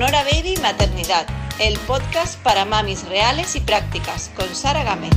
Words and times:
Sonora 0.00 0.24
Baby 0.24 0.54
Maternidad, 0.62 1.26
el 1.58 1.78
podcast 1.80 2.42
para 2.42 2.64
mamis 2.64 3.06
reales 3.06 3.54
y 3.54 3.60
prácticas, 3.60 4.30
con 4.34 4.48
Sara 4.54 4.82
Gámez. 4.82 5.10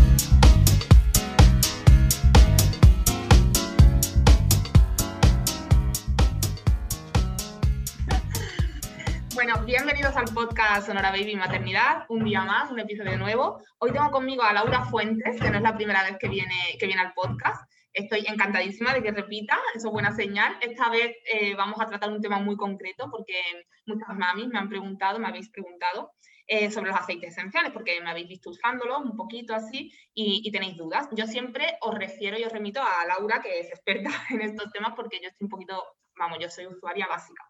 Bueno, 9.34 9.64
bienvenidos 9.66 10.18
al 10.18 10.26
podcast 10.26 10.88
Sonora 10.88 11.12
Baby 11.12 11.38
Maternidad, 11.38 12.04
un 12.10 12.26
día 12.26 12.44
más, 12.44 12.70
un 12.70 12.82
episodio 12.82 13.18
nuevo. 13.18 13.64
Hoy 13.78 13.94
tengo 13.94 14.12
conmigo 14.12 14.44
a 14.44 14.52
Laura 14.52 14.84
Fuentes, 14.84 15.40
que 15.40 15.50
no 15.50 15.60
es 15.60 15.64
la 15.64 15.76
primera 15.78 16.04
vez 16.04 16.18
que 16.20 16.28
viene, 16.28 16.76
que 16.78 16.88
viene 16.88 17.04
al 17.04 17.14
podcast. 17.14 17.72
Estoy 17.94 18.26
encantadísima 18.28 18.94
de 18.94 19.04
que 19.04 19.12
repita, 19.12 19.58
eso 19.76 19.88
es 19.88 19.94
buena 19.94 20.12
señal. 20.16 20.58
Esta 20.62 20.90
vez 20.90 21.16
eh, 21.32 21.56
vamos 21.56 21.80
a 21.80 21.86
tratar 21.86 22.12
un 22.12 22.22
tema 22.22 22.40
muy 22.40 22.58
concreto 22.58 23.10
porque 23.12 23.40
muchas 23.86 24.16
mamis 24.18 24.48
me 24.48 24.58
han 24.58 24.68
preguntado, 24.68 25.20
me 25.20 25.28
habéis 25.28 25.50
preguntado 25.50 26.12
eh, 26.48 26.72
sobre 26.72 26.90
los 26.90 27.00
aceites 27.00 27.38
esenciales 27.38 27.72
porque 27.72 28.02
me 28.02 28.10
habéis 28.10 28.28
visto 28.28 28.50
usándolos 28.50 29.02
un 29.06 29.16
poquito 29.16 29.54
así 29.54 29.92
y, 30.14 30.42
y, 30.44 30.52
tenéis 30.52 30.76
dudas. 30.76 31.08
Yo 31.12 31.28
siempre 31.28 31.78
os 31.82 31.94
refiero 31.94 32.38
y 32.38 32.44
os 32.44 32.52
remito 32.52 32.82
a 32.82 33.06
Laura, 33.06 33.42
que 33.42 33.60
es 33.60 33.70
experta 33.70 34.10
en 34.30 34.42
estos 34.42 34.72
temas 34.72 34.94
porque 34.96 35.20
yo 35.22 35.30
estoy 35.30 35.46
un 35.46 35.50
poquito, 35.50 35.84
vamos, 36.18 36.40
yo 36.42 36.50
soy 36.50 36.66
usuaria 36.66 37.08
básica. 37.08 37.44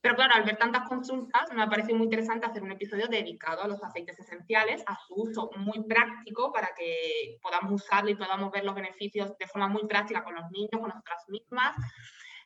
Pero 0.00 0.14
claro, 0.16 0.34
al 0.34 0.44
ver 0.44 0.56
tantas 0.56 0.88
consultas, 0.88 1.52
me 1.52 1.62
ha 1.62 1.68
parecido 1.68 1.96
muy 1.96 2.04
interesante 2.04 2.46
hacer 2.46 2.62
un 2.62 2.72
episodio 2.72 3.06
dedicado 3.06 3.62
a 3.62 3.68
los 3.68 3.82
aceites 3.82 4.18
esenciales, 4.18 4.82
a 4.86 4.96
su 5.06 5.14
uso 5.14 5.50
muy 5.56 5.82
práctico 5.84 6.52
para 6.52 6.70
que 6.76 7.38
podamos 7.42 7.72
usarlo 7.82 8.10
y 8.10 8.14
podamos 8.14 8.50
ver 8.50 8.64
los 8.64 8.74
beneficios 8.74 9.36
de 9.36 9.46
forma 9.46 9.68
muy 9.68 9.86
práctica 9.86 10.24
con 10.24 10.34
los 10.34 10.50
niños, 10.50 10.70
con 10.72 10.88
nosotras 10.88 11.28
mismas. 11.28 11.74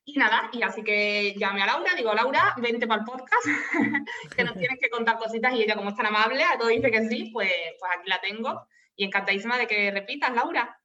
Y 0.04 0.18
nada, 0.18 0.50
y 0.52 0.62
así 0.62 0.82
que 0.82 1.34
llamé 1.38 1.62
a 1.62 1.66
Laura, 1.66 1.94
digo, 1.96 2.12
Laura, 2.12 2.54
vente 2.58 2.86
para 2.86 3.00
el 3.00 3.06
podcast, 3.06 3.46
que 4.36 4.44
nos 4.44 4.54
tienes 4.54 4.78
que 4.78 4.90
contar 4.90 5.16
cositas 5.16 5.54
y 5.54 5.62
ella 5.62 5.76
como 5.76 5.90
es 5.90 5.96
tan 5.96 6.06
amable, 6.06 6.44
a 6.44 6.58
todo 6.58 6.68
dice 6.68 6.90
que 6.90 7.08
sí, 7.08 7.30
pues, 7.32 7.50
pues 7.78 7.92
aquí 7.96 8.10
la 8.10 8.20
tengo. 8.20 8.66
Y 8.96 9.04
encantadísima 9.04 9.56
de 9.58 9.66
que 9.66 9.90
repitas, 9.90 10.34
Laura. 10.34 10.78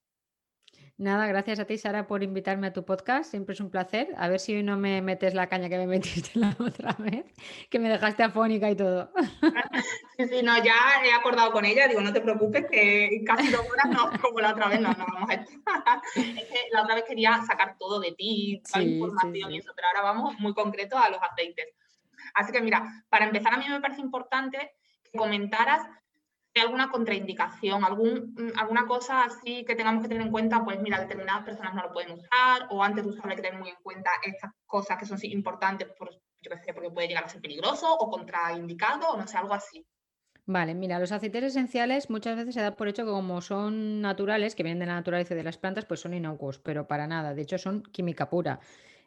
Nada, 1.00 1.28
gracias 1.28 1.58
a 1.60 1.66
ti, 1.66 1.78
Sara, 1.78 2.08
por 2.08 2.24
invitarme 2.24 2.68
a 2.68 2.74
tu 2.74 2.84
podcast. 2.84 3.32
Siempre 3.32 3.54
es 3.54 3.62
un 3.62 3.70
placer. 3.70 4.14
A 4.18 4.28
ver 4.28 4.38
si 4.42 4.54
hoy 4.54 4.64
no 4.64 4.76
me 4.76 5.02
metes 5.02 5.34
la 5.34 5.48
caña 5.48 5.70
que 5.70 5.78
me 5.78 5.88
metiste 5.88 6.38
la 6.38 6.54
otra 6.60 6.94
vez, 7.00 7.24
que 7.70 7.80
me 7.80 7.88
dejaste 7.88 8.22
afónica 8.22 8.70
y 8.70 8.76
todo. 8.76 9.10
Sí, 10.18 10.28
sí, 10.30 10.44
no, 10.44 10.62
ya 10.62 10.76
he 11.06 11.14
acordado 11.14 11.54
con 11.54 11.64
ella. 11.64 11.88
Digo, 11.88 12.02
no 12.02 12.12
te 12.12 12.20
preocupes, 12.20 12.66
que 12.70 13.24
casi 13.26 13.50
dos 13.50 13.62
horas 13.62 13.86
no, 13.92 14.12
como 14.22 14.42
la 14.42 14.52
otra 14.52 14.68
vez, 14.68 14.82
no, 14.82 14.90
no 14.90 15.06
vamos 15.14 15.30
a 15.30 15.36
estar. 15.36 16.02
Es 16.18 16.46
que 16.48 16.68
la 16.74 16.84
otra 16.84 16.96
vez 16.96 17.06
quería 17.08 17.42
sacar 17.48 17.78
todo 17.78 18.02
de 18.02 18.12
ti, 18.12 18.62
toda 18.66 18.84
la 18.84 18.92
información 18.92 19.34
sí, 19.34 19.42
sí. 19.42 19.56
y 19.56 19.58
eso, 19.60 19.72
pero 19.74 19.88
ahora 19.88 20.02
vamos 20.02 20.38
muy 20.40 20.54
concreto 20.54 20.98
a 20.98 21.10
los 21.10 21.22
aceites. 21.24 21.68
Así 22.34 22.52
que 22.52 22.60
mira, 22.62 23.06
para 23.08 23.24
empezar, 23.24 23.54
a 23.54 23.58
mí 23.58 23.70
me 23.70 23.80
parece 23.80 24.02
importante 24.02 24.74
que 25.10 25.18
comentaras 25.18 25.82
alguna 26.60 26.90
contraindicación, 26.90 27.84
algún, 27.84 28.34
mm, 28.38 28.58
alguna 28.58 28.86
cosa 28.86 29.24
así 29.24 29.66
que 29.66 29.76
tengamos 29.76 30.04
que 30.04 30.10
tener 30.10 30.24
en 30.24 30.32
cuenta, 30.32 30.64
pues 30.64 30.80
mira, 30.82 31.00
determinadas 31.00 31.44
personas 31.44 31.74
no 31.74 31.84
lo 31.84 31.94
pueden 31.94 32.12
usar, 32.12 32.68
o 32.70 32.84
antes 32.84 33.04
de 33.04 33.10
usarlo 33.10 33.32
hay 33.32 33.36
que 33.38 33.44
tener 33.44 33.60
muy 33.60 33.70
en 33.70 33.78
cuenta 33.82 34.12
estas 34.24 34.52
cosas 34.66 34.98
que 34.98 35.06
son 35.06 35.18
importantes, 35.24 35.88
por, 35.98 36.12
yo 36.12 36.52
qué 36.52 36.58
sé, 36.58 36.74
porque 36.74 36.90
puede 36.90 37.08
llegar 37.08 37.26
a 37.26 37.30
ser 37.30 37.42
peligroso 37.42 37.94
o 37.94 38.10
contraindicado, 38.10 39.10
o 39.10 39.18
no 39.18 39.28
sé, 39.28 39.38
algo 39.38 39.54
así. 39.54 39.86
Vale, 40.46 40.74
mira, 40.74 40.98
los 40.98 41.12
aceites 41.12 41.44
esenciales 41.44 42.10
muchas 42.10 42.36
veces 42.36 42.56
se 42.56 42.62
da 42.62 42.76
por 42.76 42.88
hecho 42.88 43.06
que 43.06 43.12
como 43.12 43.40
son 43.40 44.02
naturales, 44.02 44.56
que 44.56 44.64
vienen 44.64 44.80
de 44.80 44.88
la 44.88 44.96
naturaleza 44.96 45.36
de 45.36 45.44
las 45.44 45.60
plantas, 45.60 45.86
pues 45.86 46.00
son 46.00 46.16
inocuos, 46.16 46.58
pero 46.58 46.88
para 46.88 47.06
nada, 47.06 47.36
de 47.36 47.44
hecho 47.44 47.60
son 47.60 47.84
química 47.84 48.32
pura. 48.32 48.60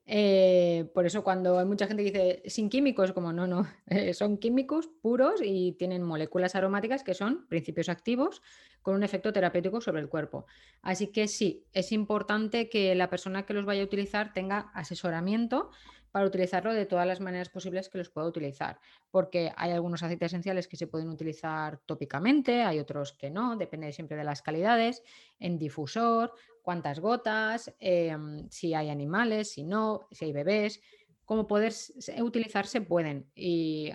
Eh, 0.04 0.90
por 0.94 1.06
eso 1.06 1.22
cuando 1.22 1.58
hay 1.58 1.64
mucha 1.64 1.86
gente 1.86 2.02
que 2.02 2.10
dice 2.10 2.42
sin 2.50 2.68
químicos, 2.68 3.12
como 3.12 3.32
no, 3.32 3.46
no, 3.46 3.66
eh, 3.86 4.14
son 4.14 4.38
químicos 4.38 4.88
puros 5.00 5.40
y 5.42 5.72
tienen 5.72 6.02
moléculas 6.02 6.54
aromáticas 6.54 7.04
que 7.04 7.14
son 7.14 7.46
principios 7.48 7.88
activos 7.88 8.42
con 8.82 8.94
un 8.94 9.04
efecto 9.04 9.32
terapéutico 9.32 9.80
sobre 9.80 10.00
el 10.00 10.08
cuerpo. 10.08 10.46
Así 10.82 11.08
que 11.08 11.28
sí, 11.28 11.64
es 11.72 11.92
importante 11.92 12.68
que 12.68 12.94
la 12.94 13.10
persona 13.10 13.46
que 13.46 13.54
los 13.54 13.64
vaya 13.64 13.82
a 13.82 13.86
utilizar 13.86 14.32
tenga 14.32 14.70
asesoramiento 14.74 15.70
para 16.12 16.26
utilizarlo 16.26 16.72
de 16.74 16.86
todas 16.86 17.06
las 17.06 17.20
maneras 17.20 17.48
posibles 17.48 17.88
que 17.88 17.98
los 17.98 18.10
pueda 18.10 18.28
utilizar, 18.28 18.78
porque 19.10 19.50
hay 19.56 19.72
algunos 19.72 20.02
aceites 20.02 20.26
esenciales 20.26 20.68
que 20.68 20.76
se 20.76 20.86
pueden 20.86 21.08
utilizar 21.08 21.80
tópicamente, 21.86 22.62
hay 22.62 22.78
otros 22.78 23.14
que 23.14 23.30
no, 23.30 23.56
depende 23.56 23.92
siempre 23.92 24.16
de 24.16 24.24
las 24.24 24.42
calidades, 24.42 25.02
en 25.40 25.58
difusor, 25.58 26.34
cuántas 26.60 27.00
gotas, 27.00 27.74
eh, 27.80 28.14
si 28.50 28.74
hay 28.74 28.90
animales, 28.90 29.52
si 29.52 29.64
no, 29.64 30.06
si 30.12 30.26
hay 30.26 30.32
bebés, 30.32 30.80
cómo 31.24 31.46
poder 31.46 31.72
utilizar 32.20 32.66
se 32.66 32.82
pueden 32.82 33.30
y 33.34 33.90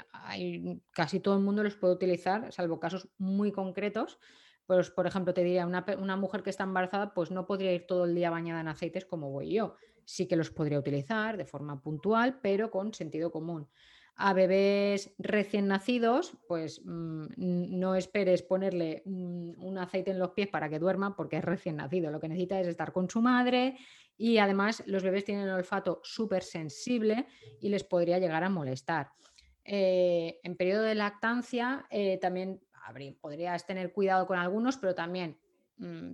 casi 0.92 1.20
todo 1.20 1.36
el 1.36 1.44
mundo 1.44 1.64
los 1.64 1.76
puede 1.76 1.94
utilizar, 1.94 2.52
salvo 2.52 2.80
casos 2.80 3.10
muy 3.20 3.52
concretos. 3.52 4.18
Pues, 4.66 4.90
por 4.90 5.08
ejemplo, 5.08 5.34
te 5.34 5.46
diría, 5.46 5.66
una, 5.66 5.86
una 5.98 6.18
mujer 6.18 6.44
que 6.44 6.50
está 6.50 6.64
embarazada, 6.64 7.14
pues 7.14 7.32
no 7.32 7.46
podría 7.46 7.72
ir 7.72 7.88
todo 7.88 8.04
el 8.04 8.16
día 8.16 8.30
bañada 8.30 8.60
en 8.60 8.68
aceites 8.68 9.06
como 9.06 9.32
voy 9.32 9.54
yo 9.54 9.78
sí 10.08 10.26
que 10.26 10.38
los 10.38 10.52
podría 10.52 10.80
utilizar 10.80 11.36
de 11.36 11.46
forma 11.46 11.82
puntual, 11.82 12.40
pero 12.42 12.72
con 12.72 12.94
sentido 12.94 13.30
común. 13.30 13.68
A 14.16 14.34
bebés 14.34 15.14
recién 15.20 15.68
nacidos, 15.68 16.38
pues 16.48 16.82
mmm, 16.86 17.26
no 17.36 17.94
esperes 17.94 18.42
ponerle 18.42 19.04
un, 19.06 19.54
un, 19.60 19.78
aceite 19.78 20.12
en 20.12 20.18
los 20.18 20.32
pies 20.32 20.48
para 20.48 20.70
que 20.70 20.80
duerma 20.80 21.16
porque 21.16 21.38
es 21.38 21.44
recién 21.44 21.76
nacido. 21.76 22.10
Lo 22.10 22.22
que 22.22 22.30
necesita 22.30 22.60
es 22.60 22.68
estar 22.68 22.94
con 22.94 23.10
su 23.10 23.22
madre 23.22 23.78
y 24.18 24.38
además 24.38 24.82
los 24.88 25.04
bebés 25.04 25.26
tienen 25.26 25.44
el 25.44 25.54
olfato 25.54 26.00
súper 26.04 26.42
sensible 26.42 27.28
y 27.60 27.70
les 27.70 27.84
podría 27.84 28.18
llegar 28.18 28.44
a 28.44 28.50
molestar. 28.50 29.10
Eh, 29.66 30.40
en 30.42 30.56
periodo 30.56 30.84
de 30.84 30.96
lactancia 30.96 31.86
eh, 31.90 32.18
también 32.18 32.62
podrías 33.20 33.68
tener 33.68 33.92
cuidado 33.92 34.26
con 34.26 34.40
algunos, 34.40 34.78
pero 34.78 34.96
también 34.96 35.38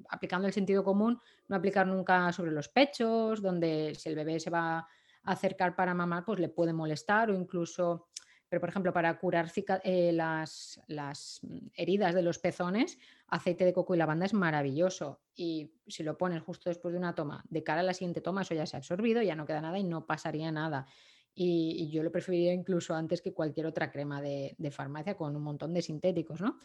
aplicando 0.10 0.48
el 0.48 0.54
sentido 0.54 0.84
común, 0.84 1.20
no 1.48 1.56
aplicar 1.56 1.88
nunca 1.88 2.32
sobre 2.32 2.52
los 2.52 2.70
pechos, 2.70 3.42
donde 3.42 3.96
si 3.96 4.10
el 4.10 4.16
bebé 4.16 4.40
se 4.40 4.50
va 4.50 4.80
a 4.80 4.88
acercar 5.24 5.76
para 5.76 5.94
mamar, 5.94 6.26
pues 6.26 6.40
le 6.40 6.50
puede 6.50 6.74
molestar 6.74 7.30
o 7.30 7.36
incluso, 7.36 8.08
pero 8.50 8.60
por 8.60 8.70
ejemplo, 8.70 8.92
para 8.92 9.18
curar 9.18 9.52
eh, 9.84 10.12
las, 10.14 10.82
las, 10.88 11.42
heridas 11.76 12.14
de 12.14 12.22
los 12.22 12.40
pezones, 12.40 13.00
aceite 13.28 13.66
de 13.66 13.74
coco 13.74 13.96
y 13.96 13.98
lavanda 13.98 14.26
es 14.26 14.34
maravilloso. 14.34 15.22
Y 15.34 15.72
si 15.88 16.04
lo 16.04 16.18
pones 16.18 16.42
justo 16.44 16.70
después 16.70 16.92
de 16.92 17.00
una 17.00 17.16
toma, 17.16 17.44
de 17.50 17.64
cara 17.64 17.80
a 17.82 17.84
la 17.84 17.94
siguiente 17.94 18.22
toma, 18.22 18.42
eso 18.42 18.54
ya 18.54 18.66
se 18.66 18.76
ha 18.76 18.80
absorbido, 18.80 19.22
ya 19.22 19.36
no 19.36 19.46
queda 19.46 19.62
nada 19.62 19.80
y 19.80 19.84
no 19.84 20.06
pasaría 20.06 20.52
nada. 20.52 20.86
Y, 21.34 21.76
y 21.80 21.90
yo 21.90 22.04
lo 22.04 22.12
preferiría 22.12 22.54
incluso 22.54 22.94
antes 22.94 23.22
que 23.22 23.34
cualquier 23.34 23.66
otra 23.66 23.92
crema 23.92 24.22
de, 24.22 24.56
de 24.60 24.72
farmacia 24.72 25.16
con 25.16 25.36
un 25.36 25.42
montón 25.42 25.74
de 25.74 25.82
sintéticos, 25.82 26.42
¿no? 26.42 26.60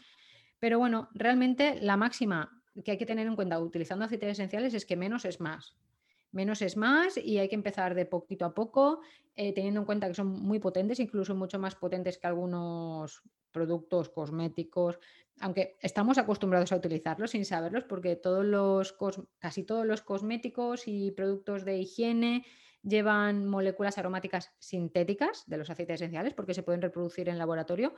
Pero 0.59 0.77
bueno, 0.77 1.09
realmente 1.13 1.79
la 1.81 1.97
máxima 1.97 2.58
que 2.83 2.91
hay 2.91 2.97
que 2.97 3.05
tener 3.05 3.27
en 3.27 3.35
cuenta 3.35 3.59
utilizando 3.59 4.05
aceites 4.05 4.31
esenciales 4.31 4.73
es 4.73 4.85
que 4.85 4.95
menos 4.95 5.25
es 5.25 5.39
más. 5.39 5.75
Menos 6.31 6.61
es 6.61 6.77
más 6.77 7.17
y 7.17 7.39
hay 7.39 7.49
que 7.49 7.55
empezar 7.55 7.95
de 7.95 8.05
poquito 8.05 8.45
a 8.45 8.53
poco, 8.53 9.01
eh, 9.35 9.53
teniendo 9.53 9.79
en 9.79 9.85
cuenta 9.85 10.07
que 10.07 10.13
son 10.13 10.27
muy 10.27 10.59
potentes, 10.59 10.99
incluso 10.99 11.35
mucho 11.35 11.57
más 11.57 11.75
potentes 11.75 12.17
que 12.19 12.27
algunos 12.27 13.23
productos 13.51 14.09
cosméticos, 14.09 14.99
aunque 15.39 15.77
estamos 15.81 16.17
acostumbrados 16.17 16.71
a 16.71 16.75
utilizarlos 16.75 17.31
sin 17.31 17.45
saberlos, 17.45 17.83
porque 17.85 18.15
todos 18.15 18.45
los 18.45 18.95
casi 19.39 19.63
todos 19.63 19.85
los 19.85 20.01
cosméticos 20.01 20.87
y 20.87 21.11
productos 21.11 21.65
de 21.65 21.79
higiene 21.79 22.45
llevan 22.83 23.45
moléculas 23.45 23.97
aromáticas 23.97 24.53
sintéticas 24.59 25.43
de 25.47 25.57
los 25.57 25.69
aceites 25.69 25.95
esenciales 25.95 26.33
porque 26.33 26.53
se 26.53 26.63
pueden 26.63 26.81
reproducir 26.81 27.27
en 27.29 27.37
laboratorio, 27.37 27.93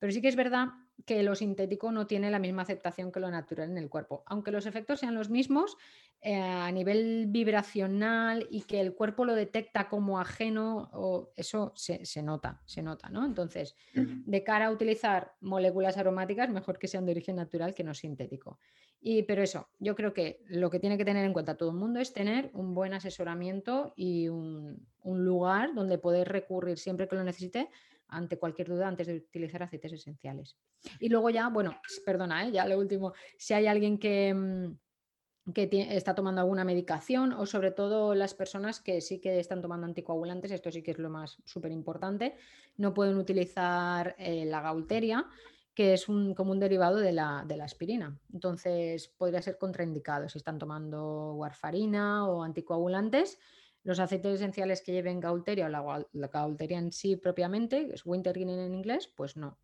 pero 0.00 0.12
sí 0.12 0.20
que 0.20 0.28
es 0.28 0.36
verdad 0.36 0.68
que 1.06 1.22
lo 1.22 1.34
sintético 1.34 1.92
no 1.92 2.06
tiene 2.06 2.30
la 2.30 2.38
misma 2.38 2.62
aceptación 2.62 3.12
que 3.12 3.20
lo 3.20 3.30
natural 3.30 3.70
en 3.70 3.78
el 3.78 3.88
cuerpo. 3.88 4.24
Aunque 4.26 4.50
los 4.50 4.66
efectos 4.66 5.00
sean 5.00 5.14
los 5.14 5.30
mismos, 5.30 5.76
eh, 6.22 6.34
a 6.34 6.70
nivel 6.72 7.26
vibracional 7.28 8.46
y 8.50 8.62
que 8.62 8.80
el 8.80 8.94
cuerpo 8.94 9.24
lo 9.24 9.34
detecta 9.34 9.88
como 9.88 10.18
ajeno, 10.18 10.90
o 10.92 11.32
eso 11.36 11.72
se, 11.76 12.04
se, 12.04 12.22
nota, 12.22 12.60
se 12.64 12.82
nota, 12.82 13.08
¿no? 13.08 13.24
Entonces, 13.24 13.76
de 13.94 14.42
cara 14.42 14.66
a 14.66 14.70
utilizar 14.70 15.34
moléculas 15.40 15.96
aromáticas, 15.96 16.50
mejor 16.50 16.78
que 16.78 16.88
sean 16.88 17.06
de 17.06 17.12
origen 17.12 17.36
natural 17.36 17.74
que 17.74 17.84
no 17.84 17.94
sintético. 17.94 18.58
Y, 19.02 19.22
pero 19.22 19.42
eso, 19.42 19.68
yo 19.78 19.94
creo 19.94 20.12
que 20.12 20.42
lo 20.48 20.68
que 20.70 20.78
tiene 20.78 20.98
que 20.98 21.06
tener 21.06 21.24
en 21.24 21.32
cuenta 21.32 21.56
todo 21.56 21.70
el 21.70 21.76
mundo 21.76 22.00
es 22.00 22.12
tener 22.12 22.50
un 22.52 22.74
buen 22.74 22.92
asesoramiento 22.92 23.94
y 23.96 24.28
un, 24.28 24.86
un 25.02 25.24
lugar 25.24 25.74
donde 25.74 25.96
poder 25.96 26.28
recurrir 26.28 26.78
siempre 26.78 27.08
que 27.08 27.16
lo 27.16 27.24
necesite 27.24 27.70
ante 28.10 28.38
cualquier 28.38 28.68
duda 28.68 28.88
antes 28.88 29.06
de 29.06 29.16
utilizar 29.16 29.62
aceites 29.62 29.92
esenciales. 29.92 30.56
Y 30.98 31.08
luego 31.08 31.30
ya, 31.30 31.48
bueno, 31.48 31.76
perdona, 32.04 32.46
¿eh? 32.46 32.52
ya 32.52 32.66
lo 32.66 32.78
último, 32.78 33.12
si 33.38 33.54
hay 33.54 33.66
alguien 33.66 33.98
que, 33.98 34.34
mm, 34.34 35.52
que 35.52 35.68
está 35.90 36.14
tomando 36.14 36.40
alguna 36.40 36.64
medicación 36.64 37.32
o 37.32 37.46
sobre 37.46 37.70
todo 37.70 38.14
las 38.14 38.34
personas 38.34 38.80
que 38.80 39.00
sí 39.00 39.20
que 39.20 39.38
están 39.38 39.60
tomando 39.60 39.86
anticoagulantes, 39.86 40.50
esto 40.50 40.70
sí 40.70 40.82
que 40.82 40.92
es 40.92 40.98
lo 40.98 41.10
más 41.10 41.38
súper 41.44 41.72
importante, 41.72 42.36
no 42.76 42.94
pueden 42.94 43.16
utilizar 43.16 44.14
eh, 44.18 44.44
la 44.44 44.60
gaulteria, 44.60 45.26
que 45.74 45.94
es 45.94 46.08
un, 46.08 46.34
como 46.34 46.52
un 46.52 46.60
derivado 46.60 46.96
de 46.96 47.12
la, 47.12 47.44
de 47.46 47.56
la, 47.56 47.64
aspirina. 47.64 48.18
Entonces 48.32 49.08
podría 49.08 49.40
ser 49.40 49.56
contraindicado 49.56 50.28
si 50.28 50.38
están 50.38 50.58
tomando 50.58 51.34
warfarina 51.34 52.28
o 52.28 52.42
anticoagulantes 52.42 53.38
Los 53.82 53.98
aceites 53.98 54.34
esenciales 54.34 54.82
que 54.82 54.92
lleven 54.92 55.20
gaulteria 55.20 55.66
o 55.66 55.68
la, 55.68 56.06
la 56.12 56.28
gaulteria 56.28 56.78
en 56.78 56.92
sí 56.92 57.16
propiamente, 57.16 57.86
que 57.88 57.94
es 57.94 58.04
wintergreen 58.04 58.50
en 58.50 58.74
inglés, 58.74 59.08
pues 59.16 59.36
no. 59.36 59.58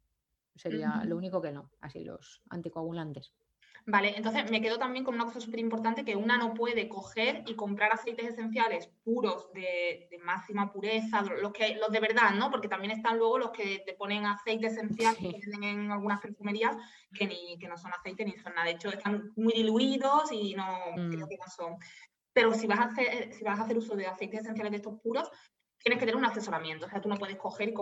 Sería 0.54 1.02
lo 1.04 1.16
único 1.16 1.42
que 1.42 1.52
no, 1.52 1.70
así 1.80 2.02
los 2.02 2.42
anticoagulantes. 2.48 3.34
Vale, 3.88 4.16
entonces 4.16 4.50
me 4.50 4.60
quedo 4.60 4.78
también 4.78 5.04
con 5.04 5.14
una 5.14 5.26
cosa 5.26 5.40
súper 5.40 5.60
importante, 5.60 6.04
que 6.04 6.16
una 6.16 6.36
no 6.36 6.54
puede 6.54 6.88
coger 6.88 7.44
y 7.46 7.54
comprar 7.54 7.92
aceites 7.92 8.26
esenciales 8.26 8.88
puros 9.04 9.52
de, 9.52 10.08
máxima 10.24 10.72
pureza, 10.72 11.22
los, 11.22 11.52
que, 11.52 11.76
los 11.76 11.92
de 11.92 12.00
verdad, 12.00 12.32
¿no? 12.34 12.50
Porque 12.50 12.66
también 12.66 12.90
están 12.90 13.16
luego 13.16 13.38
los 13.38 13.50
que 13.50 13.84
te 13.86 13.92
ponen 13.92 14.26
aceite 14.26 14.66
esencial 14.66 15.16
que 15.16 15.38
venden 15.40 15.62
en 15.62 15.92
algunas 15.92 16.20
perfumerías 16.20 16.76
que, 17.14 17.28
ni, 17.28 17.56
que 17.60 17.68
no 17.68 17.76
son 17.76 17.92
aceite 17.92 18.24
ni 18.24 18.32
son 18.32 18.54
nada. 18.54 18.66
De 18.66 18.72
hecho, 18.72 18.88
están 18.88 19.32
muy 19.36 19.52
diluidos 19.52 20.32
y 20.32 20.54
no 20.54 20.66
creo 20.92 21.26
mm. 21.26 21.28
que 21.28 21.36
no 21.36 21.46
son. 21.56 21.76
Pero 22.36 22.52
si 22.52 22.66
vas, 22.66 22.80
a 22.80 22.82
hacer, 22.82 23.32
si 23.32 23.42
vas 23.44 23.58
a 23.58 23.62
hacer 23.62 23.78
uso 23.78 23.96
de 23.96 24.06
aceites 24.06 24.40
esenciales 24.40 24.70
de 24.70 24.76
estos 24.76 25.00
puros, 25.00 25.30
tienes 25.82 25.98
que 25.98 26.04
tener 26.04 26.16
un 26.16 26.24
asesoramiento. 26.26 26.84
O 26.84 26.88
sea, 26.90 27.00
tú 27.00 27.08
no 27.08 27.16
puedes 27.16 27.36
coger 27.36 27.70
y 27.70 27.74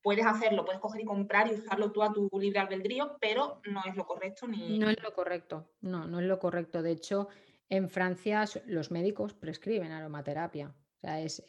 puedes 0.00 0.24
hacerlo, 0.24 0.64
puedes 0.64 0.80
coger 0.80 1.02
y 1.02 1.04
comprar 1.04 1.46
y 1.46 1.56
usarlo 1.56 1.92
tú 1.92 2.02
a 2.02 2.10
tu 2.10 2.26
libre 2.40 2.58
albedrío, 2.58 3.18
pero 3.20 3.60
no 3.70 3.82
es 3.86 3.94
lo 3.96 4.06
correcto 4.06 4.48
ni. 4.48 4.78
No 4.78 4.88
es 4.88 5.02
lo 5.02 5.12
correcto, 5.12 5.68
no, 5.82 6.06
no 6.06 6.20
es 6.20 6.26
lo 6.26 6.38
correcto. 6.38 6.80
De 6.80 6.92
hecho, 6.92 7.28
en 7.68 7.90
Francia 7.90 8.46
los 8.64 8.90
médicos 8.90 9.34
prescriben 9.34 9.92
aromaterapia. 9.92 10.68
O 10.68 11.00
sea, 11.02 11.20
es, 11.20 11.44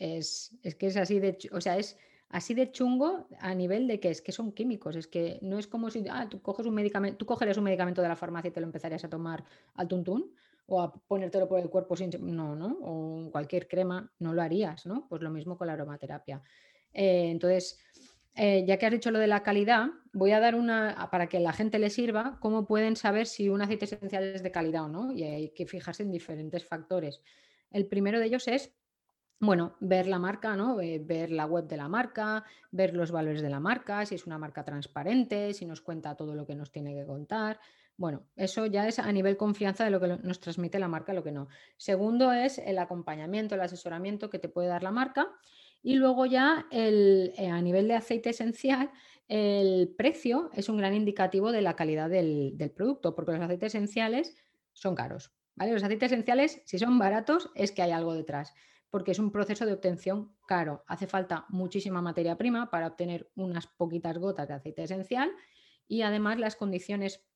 que 0.77 0.87
es 0.87 0.97
así 0.97 1.21
de, 1.21 1.37
o 1.53 1.61
sea, 1.61 1.77
es 1.77 1.97
así 2.27 2.53
de 2.55 2.73
chungo 2.73 3.29
a 3.39 3.55
nivel 3.55 3.87
de 3.87 4.01
que 4.01 4.09
es 4.09 4.21
que 4.21 4.33
son 4.33 4.51
químicos. 4.51 4.97
Es 4.97 5.07
que 5.07 5.39
no 5.41 5.57
es 5.59 5.67
como 5.67 5.89
si 5.91 6.03
ah, 6.11 6.27
tú 6.29 6.41
coges 6.41 6.65
un 6.65 6.75
medicamento, 6.75 7.19
tú 7.19 7.25
cogerías 7.25 7.57
un 7.57 7.63
medicamento 7.63 8.01
de 8.01 8.09
la 8.09 8.17
farmacia 8.17 8.49
y 8.49 8.51
te 8.51 8.59
lo 8.59 8.65
empezarías 8.65 9.05
a 9.05 9.09
tomar 9.09 9.45
al 9.75 9.87
tuntún 9.87 10.35
o 10.69 10.81
a 10.81 10.93
ponértelo 10.93 11.47
por 11.47 11.59
el 11.59 11.69
cuerpo 11.69 11.95
sin. 11.95 12.11
No, 12.19 12.55
¿no? 12.55 12.77
O 12.81 13.31
cualquier 13.31 13.67
crema, 13.67 14.11
no 14.19 14.33
lo 14.33 14.41
harías, 14.41 14.85
¿no? 14.85 15.07
Pues 15.07 15.21
lo 15.21 15.29
mismo 15.29 15.57
con 15.57 15.67
la 15.67 15.73
aromaterapia. 15.73 16.41
Eh, 16.93 17.29
entonces, 17.29 17.79
eh, 18.35 18.63
ya 18.65 18.77
que 18.77 18.85
has 18.85 18.91
dicho 18.91 19.11
lo 19.11 19.19
de 19.19 19.27
la 19.27 19.43
calidad, 19.43 19.87
voy 20.13 20.31
a 20.31 20.39
dar 20.39 20.55
una, 20.55 21.09
para 21.11 21.27
que 21.27 21.39
la 21.39 21.53
gente 21.53 21.79
le 21.79 21.89
sirva, 21.89 22.37
cómo 22.39 22.65
pueden 22.65 22.95
saber 22.95 23.27
si 23.27 23.49
un 23.49 23.61
aceite 23.61 23.85
esencial 23.85 24.23
es 24.23 24.43
de 24.43 24.51
calidad 24.51 24.85
o 24.85 24.87
no. 24.87 25.11
Y 25.11 25.23
hay 25.23 25.49
que 25.49 25.65
fijarse 25.65 26.03
en 26.03 26.11
diferentes 26.11 26.65
factores. 26.65 27.21
El 27.71 27.87
primero 27.87 28.19
de 28.19 28.27
ellos 28.27 28.47
es, 28.47 28.73
bueno, 29.39 29.75
ver 29.79 30.07
la 30.07 30.19
marca, 30.19 30.55
¿no? 30.55 30.75
Ver 30.77 31.31
la 31.31 31.45
web 31.45 31.67
de 31.67 31.77
la 31.77 31.87
marca, 31.87 32.43
ver 32.71 32.93
los 32.93 33.11
valores 33.11 33.41
de 33.41 33.49
la 33.49 33.59
marca, 33.59 34.05
si 34.05 34.15
es 34.15 34.25
una 34.25 34.37
marca 34.37 34.63
transparente, 34.65 35.53
si 35.53 35.65
nos 35.65 35.81
cuenta 35.81 36.15
todo 36.15 36.35
lo 36.35 36.45
que 36.45 36.55
nos 36.55 36.71
tiene 36.71 36.93
que 36.93 37.05
contar. 37.05 37.59
Bueno, 37.99 38.25
eso 38.37 38.65
ya 38.65 38.87
es 38.87 38.97
a 38.97 39.11
nivel 39.11 39.35
confianza 39.35 39.83
de 39.83 39.89
lo 39.89 39.99
que 39.99 40.07
nos 40.07 40.39
transmite 40.39 40.79
la 40.79 40.87
marca, 40.87 41.11
lo 41.11 41.21
que 41.21 41.33
no. 41.33 41.49
Segundo 41.75 42.31
es 42.31 42.57
el 42.57 42.77
acompañamiento, 42.77 43.55
el 43.55 43.61
asesoramiento 43.61 44.29
que 44.29 44.39
te 44.39 44.47
puede 44.47 44.69
dar 44.69 44.83
la 44.83 44.91
marca. 44.91 45.27
Y 45.83 45.95
luego 45.95 46.25
ya 46.25 46.65
el, 46.71 47.33
eh, 47.35 47.49
a 47.49 47.61
nivel 47.61 47.89
de 47.89 47.95
aceite 47.95 48.29
esencial, 48.29 48.89
el 49.27 49.93
precio 49.97 50.49
es 50.53 50.69
un 50.69 50.77
gran 50.77 50.93
indicativo 50.93 51.51
de 51.51 51.61
la 51.61 51.75
calidad 51.75 52.09
del, 52.09 52.71
producto, 52.73 53.15
porque 53.15 53.33
los 53.33 53.41
aceites 53.41 53.75
esenciales 53.75 54.33
son 54.71 54.95
caros. 54.95 55.33
¿vale? 55.55 55.73
Los 55.73 55.83
aceites 55.83 56.13
esenciales, 56.13 56.61
si 56.63 56.79
son 56.79 56.97
baratos, 56.99 57.51
es 57.53 57.73
que 57.73 57.81
hay 57.81 57.91
algo 57.91 58.13
detrás, 58.13 58.53
porque 58.89 59.11
es 59.11 59.19
un 59.19 59.29
proceso 59.29 59.65
de 59.65 59.73
obtención 59.73 60.33
caro. 60.47 60.85
Hace 60.87 61.05
falta 61.05 61.47
muchísima 61.49 62.01
materia 62.01 62.37
prima 62.37 62.71
para 62.71 62.87
obtener 62.87 63.29
unas 63.35 63.67
poquitas 63.67 64.17
gotas 64.17 64.47
de 64.47 64.53
aceite 64.53 64.83
esencial 64.83 65.29
y 65.89 66.03
además 66.03 66.37
las 66.39 66.55
condiciones, 66.55 67.27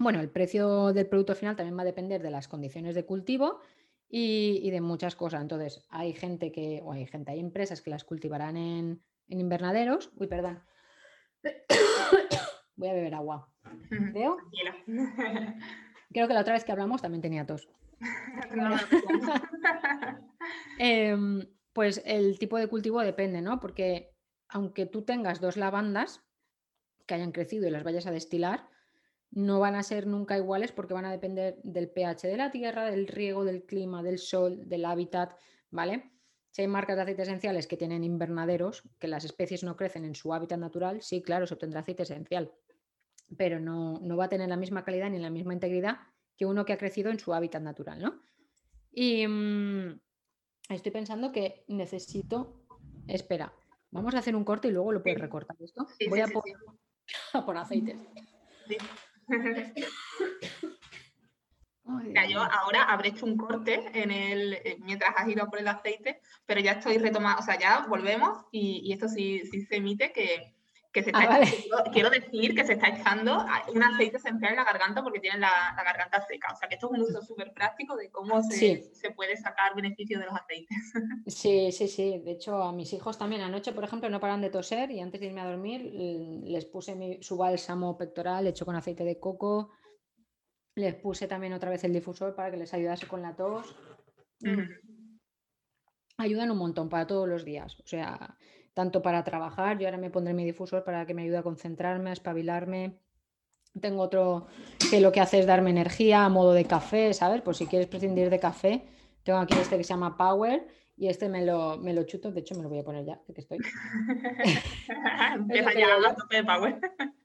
bueno, 0.00 0.20
el 0.20 0.30
precio 0.30 0.94
del 0.94 1.06
producto 1.06 1.34
final 1.34 1.56
también 1.56 1.76
va 1.76 1.82
a 1.82 1.84
depender 1.84 2.22
de 2.22 2.30
las 2.30 2.48
condiciones 2.48 2.94
de 2.94 3.04
cultivo 3.04 3.60
y, 4.08 4.70
de 4.70 4.80
muchas 4.80 5.14
cosas. 5.14 5.42
Entonces, 5.42 5.84
hay 5.90 6.14
gente 6.14 6.50
que, 6.50 6.80
o 6.82 6.92
hay 6.92 7.06
gente, 7.06 7.32
hay 7.32 7.38
empresas 7.38 7.82
que 7.82 7.90
las 7.90 8.04
cultivarán 8.04 8.56
en, 8.56 9.02
invernaderos. 9.28 10.10
Uy, 10.16 10.26
perdón. 10.26 10.64
Voy 12.76 12.88
a 12.88 12.94
beber 12.94 13.14
agua. 13.14 13.52
¿Veo? 13.90 14.38
Creo 16.12 16.26
que 16.26 16.34
la 16.34 16.40
otra 16.40 16.54
vez 16.54 16.64
que 16.64 16.72
hablamos 16.72 17.02
también 17.02 17.20
tenía 17.20 17.46
tos. 17.46 17.68
Em, 20.78 21.46
pues 21.74 22.00
el 22.06 22.38
tipo 22.38 22.56
de 22.56 22.66
cultivo 22.66 23.02
depende, 23.02 23.42
¿no? 23.42 23.60
Porque 23.60 24.14
aunque 24.48 24.86
tú 24.86 25.02
tengas 25.02 25.42
dos 25.42 25.58
lavandas 25.58 26.24
que 27.06 27.12
hayan 27.12 27.32
crecido 27.32 27.68
y 27.68 27.70
las 27.70 27.84
vayas 27.84 28.06
a 28.06 28.10
destilar, 28.10 28.70
no 29.32 29.60
van 29.60 29.76
a 29.76 29.82
ser 29.82 30.06
nunca 30.06 30.36
iguales 30.36 30.72
porque 30.72 30.94
van 30.94 31.04
a 31.04 31.12
depender 31.12 31.60
del 31.62 31.88
pH 31.88 32.26
de 32.26 32.36
la 32.36 32.50
tierra, 32.50 32.90
del 32.90 33.06
riego, 33.06 33.44
del 33.44 33.64
clima, 33.64 34.02
del 34.02 34.18
sol, 34.18 34.68
del 34.68 34.84
hábitat, 34.84 35.36
¿vale? 35.70 36.10
Si 36.50 36.62
hay 36.62 36.68
marcas 36.68 36.96
de 36.96 37.02
aceites 37.02 37.28
esenciales 37.28 37.66
que 37.68 37.76
tienen 37.76 38.02
invernaderos, 38.02 38.82
que 38.98 39.06
las 39.06 39.24
especies 39.24 39.62
no 39.62 39.76
crecen 39.76 40.04
en 40.04 40.16
su 40.16 40.34
hábitat 40.34 40.58
natural, 40.58 41.00
sí, 41.00 41.22
claro, 41.22 41.46
se 41.46 41.54
obtendrá 41.54 41.80
aceite 41.80 42.02
esencial, 42.02 42.52
pero 43.36 43.60
no, 43.60 44.00
va 44.16 44.24
a 44.24 44.28
tener 44.28 44.48
la 44.48 44.56
misma 44.56 44.84
calidad 44.84 45.10
ni 45.10 45.18
la 45.18 45.30
misma 45.30 45.54
integridad 45.54 45.98
que 46.36 46.46
uno 46.46 46.64
que 46.64 46.72
ha 46.72 46.78
crecido 46.78 47.10
en 47.10 47.20
su 47.20 47.32
hábitat 47.32 47.62
natural, 47.62 48.00
¿no? 48.00 48.22
Y 48.90 49.28
mm, 49.28 50.00
estoy 50.70 50.90
pensando 50.90 51.30
que 51.30 51.64
necesito, 51.68 52.64
espera, 53.06 53.54
vamos 53.92 54.14
a 54.16 54.18
hacer 54.18 54.34
un 54.34 54.42
corte 54.42 54.66
y 54.66 54.72
luego 54.72 54.90
lo 54.90 55.02
puedes 55.02 55.20
recortar 55.20 55.56
esto. 55.60 55.86
Voy 56.08 56.20
a, 56.20 56.26
por, 56.26 56.42
a 57.34 57.46
por 57.46 57.56
aceites 57.56 57.96
yo 62.28 62.42
ahora 62.42 62.84
habré 62.84 63.10
hecho 63.10 63.26
un 63.26 63.36
corte 63.36 63.90
en 63.94 64.10
el, 64.10 64.54
eh, 64.54 64.78
mientras 64.80 65.12
has 65.16 65.28
ido 65.28 65.48
por 65.48 65.58
el 65.58 65.68
aceite, 65.68 66.20
pero 66.46 66.60
ya 66.60 66.72
estoy 66.72 66.98
retomando, 66.98 67.40
o 67.40 67.44
sea, 67.44 67.58
ya 67.58 67.86
volvemos 67.88 68.44
y, 68.50 68.92
esto 68.92 69.08
sí, 69.08 69.42
sí, 69.50 69.62
se 69.62 69.76
emite 69.76 70.12
que, 70.12 70.54
se 70.92 71.10
está 71.10 71.40
ah, 71.40 71.84
quiero, 71.92 72.10
decir 72.10 72.54
que 72.54 72.64
se 72.64 72.72
está 72.72 72.88
echando 72.88 73.44
un 73.72 73.82
aceite 73.82 74.16
esencial 74.16 74.52
en 74.52 74.56
la 74.56 74.64
garganta 74.64 75.02
porque 75.02 75.20
tienen 75.20 75.40
la, 75.40 75.74
garganta 75.76 76.20
seca. 76.26 76.52
O 76.52 76.56
sea, 76.56 76.68
que 76.68 76.74
esto 76.74 76.88
es 76.92 76.98
un 76.98 77.04
uso 77.04 77.22
súper 77.22 77.52
práctico 77.52 77.96
de 77.96 78.10
cómo 78.10 78.42
se, 78.42 78.82
se, 78.92 79.10
puede 79.12 79.36
sacar 79.36 79.74
beneficio 79.76 80.18
de 80.18 80.26
los 80.26 80.34
aceites. 80.34 80.76
Sí, 81.26 81.70
sí, 81.70 81.86
sí. 81.86 82.20
De 82.24 82.32
hecho, 82.32 82.62
a 82.62 82.72
mis 82.72 82.92
hijos 82.92 83.18
también 83.18 83.42
anoche, 83.42 83.72
por 83.72 83.84
ejemplo, 83.84 84.10
no 84.10 84.20
paran 84.20 84.40
de 84.40 84.50
toser 84.50 84.90
y 84.90 85.00
antes 85.00 85.20
de 85.20 85.28
irme 85.28 85.40
a 85.40 85.46
dormir 85.46 85.82
les 86.44 86.64
puse 86.64 86.94
mi, 86.96 87.22
su 87.22 87.36
bálsamo 87.36 87.96
pectoral 87.96 88.46
hecho 88.46 88.66
con 88.66 88.74
aceite 88.74 89.04
de 89.04 89.18
coco 89.18 89.70
les 90.74 90.94
puse 90.94 91.26
también 91.26 91.52
otra 91.52 91.70
vez 91.70 91.84
el 91.84 91.92
difusor 91.92 92.34
para 92.34 92.50
que 92.50 92.56
les 92.56 92.72
ayudase 92.72 93.06
con 93.06 93.22
la 93.22 93.34
tos. 93.34 93.76
Ayudan 96.16 96.50
un 96.50 96.58
montón 96.58 96.88
para 96.88 97.06
todos 97.06 97.28
los 97.28 97.44
días. 97.44 97.78
O 97.80 97.86
sea, 97.86 98.36
tanto 98.80 99.02
para 99.02 99.22
trabajar, 99.24 99.78
yo 99.78 99.86
ahora 99.86 99.98
me 99.98 100.08
pondré 100.08 100.32
mi 100.32 100.42
difusor 100.42 100.84
para 100.84 101.04
que 101.04 101.12
me 101.12 101.20
ayude 101.20 101.36
a 101.36 101.42
concentrarme, 101.42 102.08
a 102.08 102.12
espabilarme. 102.14 102.96
Tengo 103.78 104.00
otro 104.00 104.46
que 104.90 105.02
lo 105.02 105.12
que 105.12 105.20
hace 105.20 105.38
es 105.38 105.46
darme 105.46 105.68
energía 105.68 106.24
a 106.24 106.30
modo 106.30 106.54
de 106.54 106.64
café, 106.64 107.12
¿sabes? 107.12 107.42
Pues 107.42 107.58
si 107.58 107.66
quieres 107.66 107.88
prescindir 107.88 108.30
de 108.30 108.40
café, 108.40 108.86
tengo 109.22 109.38
aquí 109.38 109.52
este 109.58 109.76
que 109.76 109.84
se 109.84 109.92
llama 109.92 110.16
Power 110.16 110.66
y 110.96 111.08
este 111.08 111.28
me 111.28 111.44
lo, 111.44 111.76
me 111.76 111.92
lo 111.92 112.04
chuto, 112.04 112.32
de 112.32 112.40
hecho 112.40 112.54
me 112.54 112.62
lo 112.62 112.70
voy 112.70 112.78
a 112.78 112.84
poner 112.84 113.04
ya, 113.04 113.20
de 113.28 113.34
que 113.34 113.42
estoy. 113.42 113.58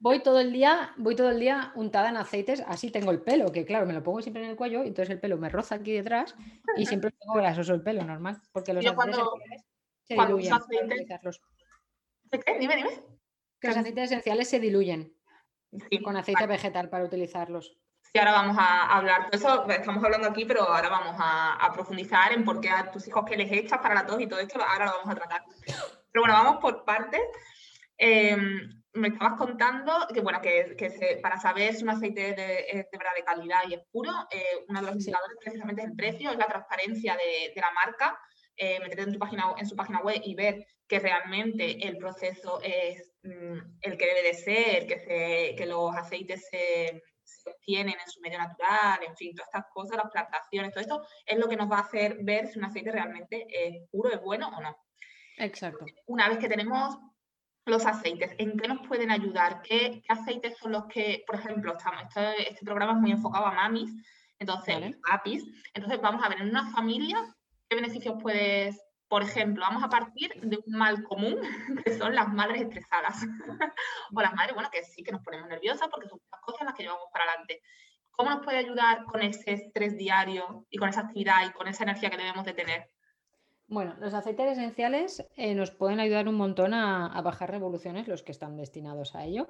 voy 0.02 0.22
todo 0.24 0.42
el 0.42 0.52
día, 0.52 0.92
voy 0.98 1.16
todo 1.16 1.30
el 1.30 1.40
día 1.40 1.72
untada 1.76 2.10
en 2.10 2.18
aceites, 2.18 2.66
así 2.68 2.92
tengo 2.92 3.12
el 3.12 3.22
pelo, 3.22 3.54
que 3.54 3.64
claro, 3.64 3.86
me 3.86 3.94
lo 3.94 4.04
pongo 4.04 4.22
siempre 4.22 4.44
en 4.44 4.50
el 4.50 4.58
cuello, 4.58 4.84
y 4.84 4.90
entonces 4.90 5.10
el 5.10 5.22
pelo 5.22 5.38
me 5.38 5.48
roza 5.48 5.76
aquí 5.76 5.94
detrás 5.94 6.36
y 6.76 6.86
siempre 6.86 7.12
tengo 7.12 7.34
grasoso 7.36 7.74
el 7.74 7.82
pelo, 7.82 8.04
normal, 8.04 8.42
porque 8.52 8.74
los 8.74 8.86
aceites 8.86 8.96
cuando, 8.98 9.32
se 10.06 10.16
diluyen. 10.16 10.54
Aceites... 10.54 11.42
¿Qué? 12.32 12.60
Dime, 12.60 12.76
dime. 12.76 13.04
Que 13.60 13.68
los 13.68 13.78
aceites 13.78 14.12
esenciales 14.12 14.50
se 14.50 14.60
diluyen 14.60 15.16
con 16.04 16.18
aceite 16.18 16.48
vegetal 16.48 16.90
para 16.90 17.06
utilizarlos. 17.06 17.78
Y 18.14 18.18
ahora 18.18 18.32
vamos 18.32 18.56
a 18.58 18.96
hablar 18.96 19.30
de 19.30 19.36
eso, 19.36 19.70
estamos 19.70 20.02
hablando 20.02 20.30
aquí, 20.30 20.46
pero 20.46 20.62
ahora 20.62 20.88
vamos 20.88 21.18
a, 21.20 21.70
profundizar 21.74 22.32
en 22.32 22.46
por 22.46 22.62
qué 22.62 22.70
a 22.70 22.90
tus 22.90 23.06
hijos 23.10 23.26
que 23.26 23.36
les 23.36 23.52
echas 23.52 23.80
para 23.80 23.94
la 23.94 24.06
tos 24.06 24.22
y 24.22 24.28
todo 24.28 24.40
esto, 24.40 24.62
ahora 24.64 24.86
lo 24.86 24.92
vamos 24.94 25.10
a 25.10 25.16
tratar. 25.16 25.44
Pero 25.66 26.22
bueno, 26.22 26.34
vamos 26.34 26.62
por 26.62 26.86
partes. 26.86 27.20
Em, 27.98 28.82
me 28.94 29.10
estabas 29.10 29.38
contando 29.38 30.08
que, 30.14 30.22
bueno, 30.22 30.40
que, 30.42 31.20
para 31.22 31.38
saber 31.38 31.74
si 31.74 31.84
un 31.84 31.90
aceite 31.90 32.30
es 32.30 32.36
de, 32.90 32.98
verdad 32.98 33.12
de 33.18 33.24
calidad 33.26 33.60
y 33.68 33.74
es 33.74 33.82
puro, 33.92 34.12
eh, 34.32 34.64
uno 34.70 34.80
de 34.80 34.86
los 34.86 34.96
indicadores 34.96 35.38
precisamente 35.38 35.82
es 35.82 35.90
el 35.90 35.96
precio, 35.96 36.32
es 36.32 36.38
la 36.38 36.48
transparencia 36.48 37.18
de, 37.18 37.54
la 37.60 37.72
marca, 37.72 38.18
eh, 38.58 38.80
meterte 38.80 39.04
en, 39.04 39.14
tu 39.14 39.20
página, 39.20 39.54
en 39.58 39.66
su 39.66 39.76
página 39.76 40.02
web 40.02 40.22
y 40.24 40.36
ver 40.36 40.66
que 40.88 41.00
realmente 41.00 41.88
el 41.88 41.98
proceso 41.98 42.60
es 42.62 43.12
mm, 43.24 43.58
el 43.82 43.98
que 43.98 44.06
debe 44.06 44.24
de 44.24 44.34
ser, 44.34 44.88
que, 44.88 45.00
se, 45.00 45.56
que 45.56 45.66
los 45.66 45.96
aceites 45.96 46.48
se 46.50 47.02
se 47.26 47.50
obtienen 47.50 47.96
en 48.00 48.12
su 48.12 48.22
medio 48.22 48.38
natural, 48.38 49.00
en 49.06 49.16
fin, 49.16 49.36
todas 49.36 49.48
estas 49.48 49.72
cosas, 49.74 49.98
las 49.98 50.12
plantaciones, 50.12 50.72
todo 50.72 50.82
esto 50.82 51.08
es 51.26 51.38
lo 51.38 51.48
que 51.48 51.56
nos 51.56 51.70
va 51.70 51.78
a 51.78 51.82
hacer 51.82 52.18
ver 52.22 52.48
si 52.48 52.60
un 52.60 52.66
aceite 52.66 52.92
realmente 52.92 53.46
es 53.50 53.90
puro, 53.90 54.12
es 54.12 54.22
bueno 54.22 54.50
o 54.50 54.62
no. 54.62 54.78
Exacto. 55.38 55.86
Una 56.06 56.30
vez 56.30 56.38
que 56.38 56.48
tenemos 56.48 56.98
los 57.66 57.86
aceites, 57.86 58.36
¿en 58.38 58.58
qué 58.58 58.68
nos 58.68 58.88
pueden 58.88 59.12
ayudar? 59.12 59.62
¿Qué, 59.64 60.04
aceites 60.08 60.58
son 60.58 60.72
los 60.72 60.86
que, 60.86 61.24
por 61.26 61.36
ejemplo, 61.36 61.76
estamos, 61.76 62.04
este, 62.04 62.52
este 62.52 62.66
programa 62.66 62.94
es 62.94 63.00
muy 63.00 63.12
enfocado 63.12 63.48
a 63.48 63.52
mamis, 63.52 63.92
entonces, 64.38 64.98
apis, 65.10 65.46
entonces 65.74 66.00
vamos 66.02 66.24
a 66.24 66.30
ver 66.30 66.42
en 66.42 66.50
una 66.50 66.70
familia 66.72 67.36
qué 67.70 67.76
beneficios 67.76 68.16
puedes 68.22 68.82
Por 69.08 69.22
ejemplo, 69.22 69.62
vamos 69.62 69.84
a 69.84 69.90
partir 69.90 70.34
de 70.42 70.58
un 70.58 70.78
mal 70.78 71.04
común, 71.04 71.40
que 71.86 71.98
son 71.98 72.16
las 72.16 72.34
madres 72.34 72.62
estresadas. 72.62 73.24
o 74.14 74.22
las 74.22 74.34
madres, 74.34 74.56
bueno, 74.56 74.70
que 74.72 74.84
sí 74.84 75.04
que 75.04 75.12
nos 75.12 75.22
ponemos 75.22 75.48
nerviosas 75.48 75.88
porque 75.90 76.08
son 76.08 76.20
las 76.32 76.42
cosas 76.42 76.66
las 76.66 76.74
que 76.74 76.84
llevamos 76.84 77.08
para 77.12 77.26
adelante. 77.26 77.62
¿Cómo 78.12 78.30
nos 78.30 78.44
puede 78.44 78.58
ayudar 78.58 79.04
con 79.06 79.22
ese 79.22 79.54
estrés 79.54 79.98
diario 79.98 80.66
y 80.70 80.78
con 80.78 80.90
esa 80.90 81.02
actividad 81.02 81.46
y 81.48 81.52
con 81.52 81.68
esa 81.68 81.84
energía 81.84 82.10
que 82.10 82.18
debemos 82.18 82.46
de 82.46 82.54
tener? 82.54 82.90
Bueno, 83.68 83.96
los 84.00 84.14
aceites 84.14 84.58
esenciales 84.58 85.26
eh, 85.36 85.56
nos 85.56 85.72
pueden 85.72 86.00
ayudar 86.00 86.28
un 86.28 86.36
montón 86.36 86.74
a, 86.74 87.20
bajar 87.22 87.50
revoluciones, 87.50 88.08
los 88.08 88.22
que 88.22 88.32
están 88.32 88.58
destinados 88.58 89.16
a 89.16 89.26
ello, 89.26 89.48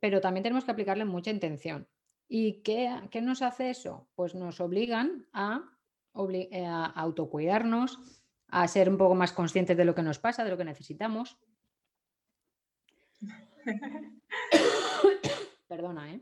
pero 0.00 0.20
también 0.20 0.42
tenemos 0.42 0.64
que 0.64 0.72
aplicarle 0.72 1.04
mucha 1.04 1.30
intención. 1.30 1.88
¿Y 2.28 2.62
qué, 2.62 2.90
nos 3.22 3.40
hace 3.40 3.70
eso? 3.70 4.08
Pues 4.14 4.34
nos 4.34 4.60
obligan 4.60 5.28
a, 5.32 5.62
a 6.14 6.86
autocuidarnos, 6.86 7.98
a 8.48 8.68
ser 8.68 8.88
un 8.88 8.98
poco 8.98 9.14
más 9.14 9.32
conscientes 9.32 9.76
de 9.76 9.84
lo 9.84 9.94
que 9.94 10.02
nos 10.02 10.18
pasa, 10.18 10.44
de 10.44 10.50
lo 10.50 10.56
que 10.56 10.64
necesitamos. 10.64 11.38
Perdona, 15.68 16.12
¿eh? 16.12 16.20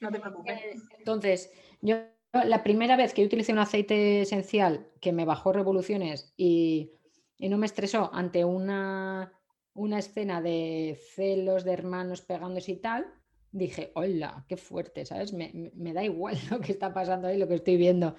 No 0.00 0.10
te 0.10 0.20
preocupes. 0.20 0.58
Eh, 0.58 0.74
entonces, 0.98 1.52
yo 1.80 1.96
la 2.32 2.62
primera 2.62 2.96
vez 2.96 3.14
que 3.14 3.24
utilicé 3.24 3.52
un 3.52 3.58
aceite 3.58 4.22
esencial 4.22 4.88
que 5.00 5.12
me 5.12 5.24
bajó 5.24 5.52
revoluciones 5.52 6.32
y, 6.36 6.92
no 7.38 7.58
me 7.58 7.66
estresó 7.66 8.10
ante 8.14 8.44
una, 8.44 9.32
una, 9.74 9.98
escena 9.98 10.40
de 10.40 10.98
celos 11.14 11.64
de 11.64 11.72
hermanos 11.72 12.22
pegándose 12.22 12.72
y 12.72 12.76
tal, 12.76 13.06
dije, 13.52 13.92
hola, 13.94 14.44
qué 14.48 14.56
fuerte, 14.56 15.04
¿sabes? 15.04 15.32
Me, 15.34 15.92
da 15.92 16.02
igual 16.02 16.36
lo 16.50 16.60
que 16.60 16.72
está 16.72 16.94
pasando 16.94 17.28
ahí, 17.28 17.38
lo 17.38 17.48
que 17.48 17.56
estoy 17.56 17.76
viendo. 17.76 18.16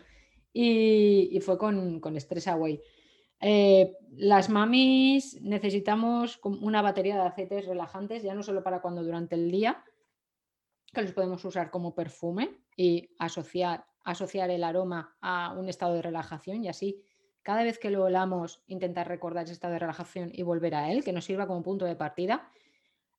Y, 0.59 1.39
fue 1.41 1.57
con, 1.57 1.99
con 1.99 2.15
Stress 2.15 2.47
Away. 2.47 2.81
Eh, 3.39 3.95
las 4.15 4.49
mamis 4.49 5.39
necesitamos 5.41 6.39
una 6.43 6.81
batería 6.81 7.15
de 7.15 7.21
aceites 7.21 7.67
relajantes, 7.67 8.23
ya 8.23 8.33
no 8.33 8.41
solo 8.41 8.63
para 8.63 8.81
cuando 8.81 9.03
durante 9.03 9.35
el 9.35 9.51
día, 9.51 9.83
que 10.91 11.03
los 11.03 11.11
podemos 11.11 11.45
usar 11.45 11.69
como 11.69 11.93
perfume 11.93 12.57
y 12.75 13.07
asociar, 13.19 13.85
asociar 14.03 14.49
el 14.49 14.63
aroma 14.63 15.15
a 15.21 15.53
un 15.55 15.69
estado 15.69 15.93
de 15.93 16.01
relajación 16.01 16.63
y 16.63 16.69
así 16.69 17.03
cada 17.43 17.63
vez 17.63 17.77
que 17.77 17.91
lo 17.91 18.03
olamos 18.03 18.63
intentar 18.65 19.07
recordar 19.07 19.43
ese 19.43 19.53
estado 19.53 19.73
de 19.73 19.79
relajación 19.79 20.31
y 20.33 20.41
volver 20.41 20.73
a 20.73 20.91
él, 20.91 21.03
que 21.03 21.13
nos 21.13 21.25
sirva 21.25 21.45
como 21.45 21.61
punto 21.61 21.85
de 21.85 21.95
partida. 21.95 22.49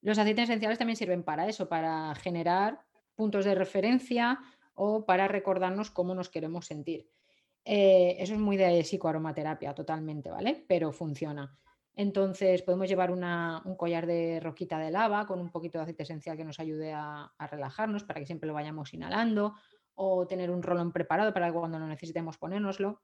Los 0.02 0.18
aceites 0.18 0.44
esenciales 0.44 0.78
también 0.78 0.96
sirven 0.96 1.22
para 1.22 1.48
eso, 1.48 1.68
para 1.68 2.14
generar 2.16 2.80
puntos 3.14 3.44
de 3.44 3.54
referencia 3.54 4.40
o 4.74 5.06
para 5.06 5.28
recordarnos 5.28 5.90
cómo 5.90 6.14
nos 6.14 6.28
queremos 6.28 6.66
sentir. 6.66 7.08
Eh, 7.70 8.16
eso 8.18 8.32
es 8.32 8.40
muy 8.40 8.56
de 8.56 8.80
psicoaromaterapia 8.82 9.74
totalmente, 9.74 10.30
¿vale? 10.30 10.64
Pero 10.66 10.90
funciona. 10.90 11.54
Entonces 11.94 12.62
podemos 12.62 12.88
llevar 12.88 13.10
un 13.10 13.76
collar 13.76 14.06
de 14.06 14.40
roquita 14.40 14.78
de 14.78 14.90
lava 14.90 15.26
con 15.26 15.38
un 15.38 15.50
poquito 15.50 15.76
de 15.76 15.82
aceite 15.82 16.04
esencial 16.04 16.38
que 16.38 16.44
nos 16.44 16.60
ayude 16.60 16.94
a, 16.94 17.30
relajarnos 17.50 18.04
para 18.04 18.20
que 18.20 18.26
siempre 18.26 18.46
lo 18.46 18.54
vayamos 18.54 18.94
inhalando 18.94 19.54
o 19.96 20.26
tener 20.26 20.50
un 20.50 20.62
rolón 20.62 20.92
preparado 20.92 21.34
para 21.34 21.52
cuando 21.52 21.78
lo 21.78 21.86
necesitemos 21.86 22.38
ponérnoslo. 22.38 23.02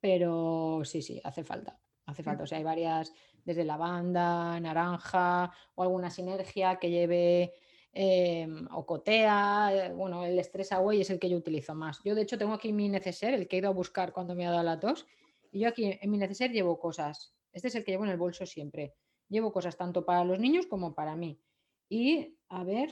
Pero 0.00 0.80
sí, 0.84 1.00
sí, 1.00 1.20
hace 1.22 1.44
falta. 1.44 1.78
Hace 2.06 2.24
falta. 2.24 2.42
O 2.42 2.46
sea, 2.48 2.58
hay 2.58 2.64
varias, 2.64 3.12
desde 3.44 3.64
lavanda, 3.64 4.58
naranja 4.58 5.52
o 5.76 5.84
alguna 5.84 6.10
sinergia 6.10 6.80
que 6.80 6.90
lleve 6.90 7.52
em, 7.92 8.66
o 8.70 8.86
cotea. 8.86 9.70
Eh, 9.72 9.92
bueno, 9.92 10.24
el 10.24 10.38
Stress 10.44 10.72
Away 10.72 11.00
es 11.00 11.10
el 11.10 11.18
que 11.18 11.28
yo 11.28 11.36
utilizo 11.36 11.74
más. 11.74 12.00
Yo, 12.04 12.14
de 12.14 12.22
hecho, 12.22 12.38
tengo 12.38 12.54
aquí 12.54 12.72
mi 12.72 12.88
neceser, 12.88 13.34
el 13.34 13.48
que 13.48 13.56
he 13.56 13.58
ido 13.60 13.68
a 13.68 13.72
buscar 13.72 14.12
cuando 14.12 14.34
me 14.34 14.46
ha 14.46 14.50
dado 14.50 14.62
la 14.62 14.80
tos. 14.80 15.06
Y 15.50 15.60
yo 15.60 15.68
aquí 15.68 15.98
en 16.00 16.10
mi 16.10 16.18
neceser 16.18 16.52
llevo 16.52 16.78
cosas 16.78 17.34
este 17.52 17.68
es 17.68 17.74
el 17.74 17.84
que 17.84 17.92
llevo 17.92 18.04
en 18.04 18.10
el 18.10 18.16
bolso 18.16 18.46
siempre. 18.46 18.94
Llevo 19.28 19.52
cosas 19.52 19.76
tanto 19.76 20.04
para 20.04 20.24
los 20.24 20.38
niños 20.38 20.66
como 20.66 20.94
para 20.94 21.16
mí. 21.16 21.40
Y 21.88 22.38
a 22.48 22.64
ver, 22.64 22.90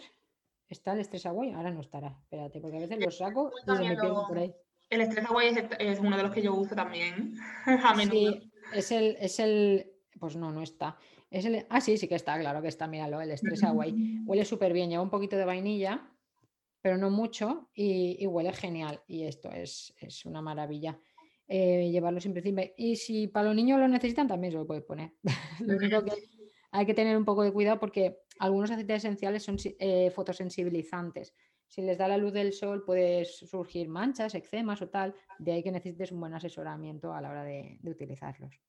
está 0.69 0.93
el 0.93 1.01
estrés 1.01 1.27
agua, 1.27 1.47
ahora 1.55 1.71
no 1.71 1.81
estará. 1.81 2.19
Espérate, 2.23 2.61
porque 2.61 2.79
a 2.79 2.81
veces 2.81 2.99
lo 2.99 3.11
saco 3.11 3.53
y 3.57 3.77
se 3.77 3.83
me 3.83 3.97
por 3.97 4.39
ahí. 4.39 4.55
El 4.91 5.01
estrés 5.03 5.25
agua 5.25 5.45
es, 5.45 6.01
uno 6.01 6.17
de 6.17 6.23
los 6.23 6.33
que 6.33 6.43
yo 6.43 6.55
uso 6.55 6.75
también. 6.75 7.37
Sí, 8.11 8.51
es 8.73 8.91
el, 8.91 9.17
es 9.21 9.39
el. 9.39 9.93
Pues 10.19 10.37
no, 10.37 10.51
no 10.51 10.63
está. 10.63 10.99
Es 11.31 11.45
el, 11.45 11.67
ah, 11.69 11.81
sí, 11.81 11.99
sí 11.99 12.09
que 12.09 12.15
está, 12.15 12.39
claro 12.39 12.63
que 12.63 12.69
está, 12.69 12.87
míralo, 12.87 13.21
el 13.21 13.31
estrés 13.31 13.63
agua. 13.65 13.87
Huele 14.25 14.45
súper 14.45 14.73
bien, 14.73 14.91
lleva 14.91 15.03
un 15.03 15.11
poquito 15.11 15.37
de 15.37 15.45
vainilla, 15.45 16.09
pero 16.81 16.97
no 16.97 17.11
mucho, 17.11 17.71
y, 17.75 18.27
huele 18.27 18.53
genial. 18.53 19.03
Y 19.07 19.25
esto 19.25 19.51
es, 19.51 19.95
es 20.01 20.25
una 20.25 20.41
maravilla. 20.41 20.99
Eh, 21.49 21.91
llevarlo 21.91 22.21
siempre 22.21 22.41
encima. 22.41 22.63
Y 22.77 22.97
si 22.97 23.29
para 23.29 23.47
los 23.47 23.57
niños 23.57 23.79
lo 23.79 23.89
necesitan, 23.89 24.29
también 24.29 24.53
se 24.53 24.59
lo 24.59 24.67
puedes 24.67 24.85
poner. 24.85 25.13
lo 25.61 25.77
único 25.77 26.05
que 26.05 26.13
hay 26.73 26.87
que 26.87 26.95
tener 26.95 27.17
un 27.17 27.25
poco 27.25 27.43
de 27.43 27.53
cuidado 27.53 27.79
porque 27.79 28.19
algunos 28.39 28.71
aceites 28.71 28.99
esenciales 28.99 29.43
son 29.43 29.57
eh, 29.79 30.11
fotosensibilizantes. 30.11 31.35
Si 31.69 31.83
les 31.83 31.99
da 31.99 32.07
la 32.07 32.17
luz 32.17 32.33
del 32.33 32.53
sol, 32.53 32.85
puede 32.85 33.25
surgir 33.25 33.89
manchas, 33.89 34.35
eczemas 34.35 34.83
o 34.83 34.89
tal. 34.89 35.15
De 35.39 35.53
ahí 35.53 35.63
que 35.63 35.73
necesites 35.73 36.13
un 36.13 36.21
buen 36.21 36.35
asesoramiento 36.35 37.13
a 37.13 37.21
la 37.21 37.31
hora 37.31 37.45
de, 37.45 37.79
utilizarlos. 37.85 38.61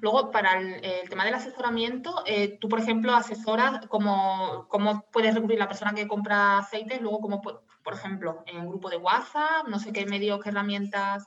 Luego, 0.00 0.30
para 0.30 0.60
el, 0.60 1.08
tema 1.08 1.24
del 1.24 1.34
asesoramiento, 1.34 2.22
eh, 2.26 2.58
tú, 2.60 2.68
por 2.68 2.78
ejemplo, 2.78 3.14
asesoras 3.14 3.86
cómo, 3.88 4.66
cómo 4.68 5.04
puedes 5.10 5.34
recurrir 5.34 5.58
la 5.58 5.68
persona 5.68 5.94
que 5.94 6.06
compra 6.06 6.58
aceites, 6.58 7.00
luego, 7.00 7.40
por 7.82 7.94
ejemplo, 7.94 8.44
en 8.46 8.58
un 8.60 8.68
grupo 8.68 8.88
de 8.88 8.98
WhatsApp, 8.98 9.66
no 9.68 9.78
sé 9.78 9.92
qué 9.92 10.06
medios, 10.06 10.40
qué 10.42 10.50
herramientas 10.50 11.26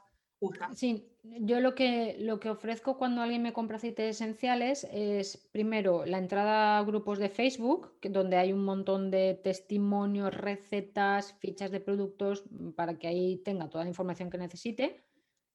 Sí, 0.74 1.08
yo 1.22 1.60
lo 1.60 1.76
que, 1.76 2.18
lo 2.20 2.40
que 2.40 2.50
ofrezco 2.50 2.98
cuando 2.98 3.22
alguien 3.22 3.42
me 3.42 3.54
compra 3.54 3.78
aceites 3.78 4.18
esenciales 4.18 4.88
es 4.92 5.38
primero 5.52 6.06
la 6.06 6.18
entrada 6.18 6.78
a 6.78 6.84
grupos 6.84 7.20
de 7.20 7.30
Facebook, 7.30 7.94
donde 8.02 8.38
hay 8.38 8.54
un 8.54 8.64
montón 8.64 9.12
de 9.12 9.40
testimonios, 9.42 10.34
recetas, 10.34 11.34
fichas 11.40 11.72
de 11.72 11.80
productos 11.80 12.44
mm, 12.50 12.72
para 12.72 12.98
que 13.00 13.08
ahí 13.08 13.38
tenga 13.38 13.70
toda 13.70 13.86
la 13.86 13.90
información 13.90 14.30
que 14.30 14.38
necesite. 14.38 15.04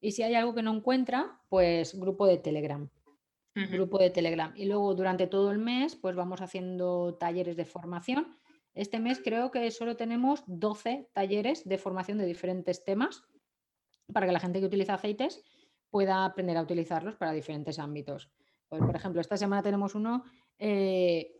Y 0.01 0.13
si 0.13 0.23
hay 0.23 0.35
algo 0.35 0.55
que 0.55 0.63
no 0.63 0.75
encuentra, 0.75 1.41
pues 1.49 1.99
grupo 1.99 2.27
de 2.27 2.39
Telegram. 2.39 2.89
Grupo 3.55 3.99
de 3.99 4.11
Telegram. 4.11 4.53
Y 4.57 4.65
luego 4.65 4.95
durante 4.95 5.27
todo 5.27 5.51
el 5.51 5.59
mes, 5.59 5.97
pues 5.97 6.17
vamos 6.17 6.41
haciendo 6.41 7.17
talleres 7.19 7.57
de 7.57 7.67
formación. 7.67 8.29
Este 8.75 9.01
mes 9.01 9.21
creo 9.23 9.51
que 9.51 9.71
solo 9.71 9.97
tenemos 9.97 10.43
12 10.47 11.11
talleres 11.13 11.69
de 11.69 11.77
formación 11.77 12.19
de 12.19 12.27
diferentes 12.27 12.85
temas 12.85 13.25
para 14.13 14.27
que 14.27 14.33
la 14.33 14.41
gente 14.41 14.61
que 14.61 14.67
utiliza 14.67 14.95
aceites 14.95 15.43
pueda 15.91 16.25
aprender 16.25 16.57
a 16.57 16.63
utilizarlos 16.63 17.17
para 17.17 17.33
diferentes 17.33 17.79
ámbitos. 17.79 18.31
Pues, 18.69 18.81
por 18.83 18.95
ejemplo, 18.95 19.21
esta 19.21 19.37
semana 19.37 19.63
tenemos 19.63 19.95
uno, 19.95 20.25
eh, 20.59 21.33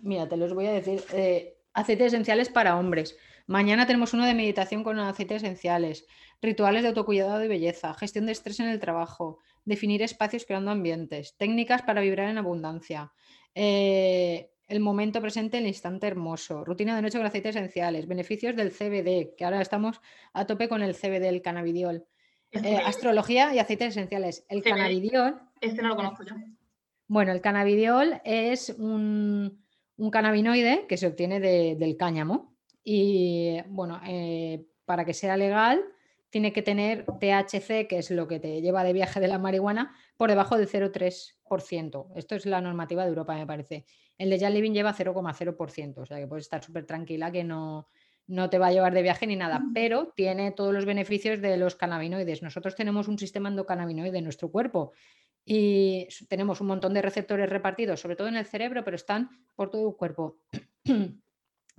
mira, 0.00 0.26
te 0.26 0.36
los 0.36 0.54
voy 0.54 0.66
a 0.66 0.72
decir, 0.72 1.02
eh, 1.12 1.58
aceites 1.74 2.08
esenciales 2.08 2.48
para 2.48 2.78
hombres. 2.78 3.16
Mañana 3.48 3.86
tenemos 3.86 4.12
uno 4.12 4.26
de 4.26 4.34
meditación 4.34 4.84
con 4.84 4.98
aceites 4.98 5.42
esenciales, 5.42 6.06
rituales 6.42 6.82
de 6.82 6.88
autocuidado 6.88 7.42
y 7.42 7.48
belleza, 7.48 7.94
gestión 7.94 8.26
de 8.26 8.32
estrés 8.32 8.60
en 8.60 8.68
el 8.68 8.78
trabajo, 8.78 9.38
definir 9.64 10.02
espacios 10.02 10.44
creando 10.44 10.70
ambientes, 10.70 11.34
técnicas 11.38 11.80
para 11.80 12.02
vibrar 12.02 12.28
en 12.28 12.36
abundancia, 12.36 13.10
eh, 13.54 14.50
el 14.66 14.80
momento 14.80 15.22
presente, 15.22 15.56
el 15.56 15.66
instante 15.66 16.06
hermoso, 16.06 16.62
rutina 16.62 16.94
de 16.94 17.00
noche 17.00 17.16
con 17.16 17.26
aceites 17.26 17.56
esenciales, 17.56 18.06
beneficios 18.06 18.54
del 18.54 18.70
CBD, 18.70 19.34
que 19.34 19.46
ahora 19.46 19.62
estamos 19.62 20.02
a 20.34 20.46
tope 20.46 20.68
con 20.68 20.82
el 20.82 20.94
CBD, 20.94 21.30
el 21.30 21.40
cannabidiol, 21.40 22.06
eh, 22.52 22.76
astrología 22.84 23.54
y 23.54 23.60
aceites 23.60 23.96
esenciales. 23.96 24.44
El 24.50 24.62
cannabidiol. 24.62 25.40
Este 25.62 25.80
no 25.80 25.88
lo 25.88 25.96
conozco 25.96 26.22
yo. 26.22 26.34
Bueno, 27.06 27.32
el 27.32 27.40
cannabidiol 27.40 28.20
es 28.26 28.68
un, 28.68 29.64
cannabinoide 30.12 30.84
que 30.86 30.98
se 30.98 31.06
obtiene 31.06 31.40
del 31.40 31.96
cáñamo. 31.96 32.57
Y 32.90 33.60
bueno, 33.66 34.00
eh, 34.06 34.64
para 34.86 35.04
que 35.04 35.12
sea 35.12 35.36
legal, 35.36 35.84
tiene 36.30 36.54
que 36.54 36.62
tener 36.62 37.04
THC, 37.04 37.86
que 37.86 37.98
es 37.98 38.10
lo 38.10 38.26
que 38.26 38.40
te 38.40 38.62
lleva 38.62 38.82
de 38.82 38.94
viaje 38.94 39.20
de 39.20 39.28
la 39.28 39.38
marihuana, 39.38 39.94
por 40.16 40.30
debajo 40.30 40.56
del 40.56 40.70
0,3%. 40.70 42.06
Esto 42.16 42.34
es 42.34 42.46
la 42.46 42.62
normativa 42.62 43.02
de 43.02 43.10
Europa, 43.10 43.34
me 43.34 43.46
parece. 43.46 43.84
El 44.16 44.30
de 44.30 44.40
Jan 44.40 44.54
Living 44.54 44.72
lleva 44.72 44.94
0,0%, 44.94 45.98
o 45.98 46.06
sea 46.06 46.18
que 46.18 46.26
puedes 46.26 46.46
estar 46.46 46.64
súper 46.64 46.86
tranquila 46.86 47.30
que 47.30 47.44
no, 47.44 47.90
no 48.26 48.48
te 48.48 48.56
va 48.56 48.68
a 48.68 48.72
llevar 48.72 48.94
de 48.94 49.02
viaje 49.02 49.26
ni 49.26 49.36
nada, 49.36 49.62
pero 49.74 50.14
tiene 50.16 50.52
todos 50.52 50.72
los 50.72 50.86
beneficios 50.86 51.42
de 51.42 51.58
los 51.58 51.76
cannabinoides. 51.76 52.42
Nosotros 52.42 52.74
tenemos 52.74 53.06
un 53.06 53.18
sistema 53.18 53.50
endocannabinoide 53.50 54.16
en 54.16 54.24
nuestro 54.24 54.50
cuerpo 54.50 54.92
y 55.44 56.08
tenemos 56.30 56.62
un 56.62 56.68
montón 56.68 56.94
de 56.94 57.02
receptores 57.02 57.50
repartidos, 57.50 58.00
sobre 58.00 58.16
todo 58.16 58.28
en 58.28 58.36
el 58.36 58.46
cerebro, 58.46 58.82
pero 58.82 58.94
están 58.94 59.28
por 59.56 59.70
todo 59.70 59.90
el 59.90 59.94
cuerpo. 59.94 60.38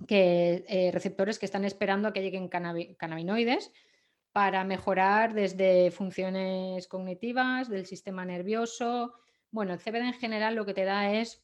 que, 0.06 0.64
eh, 0.68 0.90
receptores 0.92 1.38
que 1.38 1.46
están 1.46 1.64
esperando 1.64 2.08
a 2.08 2.12
que 2.12 2.22
lleguen 2.22 2.48
cannabinoides 2.48 3.72
para 4.32 4.64
mejorar 4.64 5.34
desde 5.34 5.90
funciones 5.90 6.86
cognitivas, 6.86 7.68
del 7.68 7.86
sistema 7.86 8.24
nervioso. 8.24 9.14
Bueno, 9.50 9.72
el 9.72 9.80
CBD 9.80 10.06
en 10.06 10.12
general 10.14 10.54
lo 10.54 10.64
que 10.64 10.74
te 10.74 10.84
da 10.84 11.12
es 11.12 11.42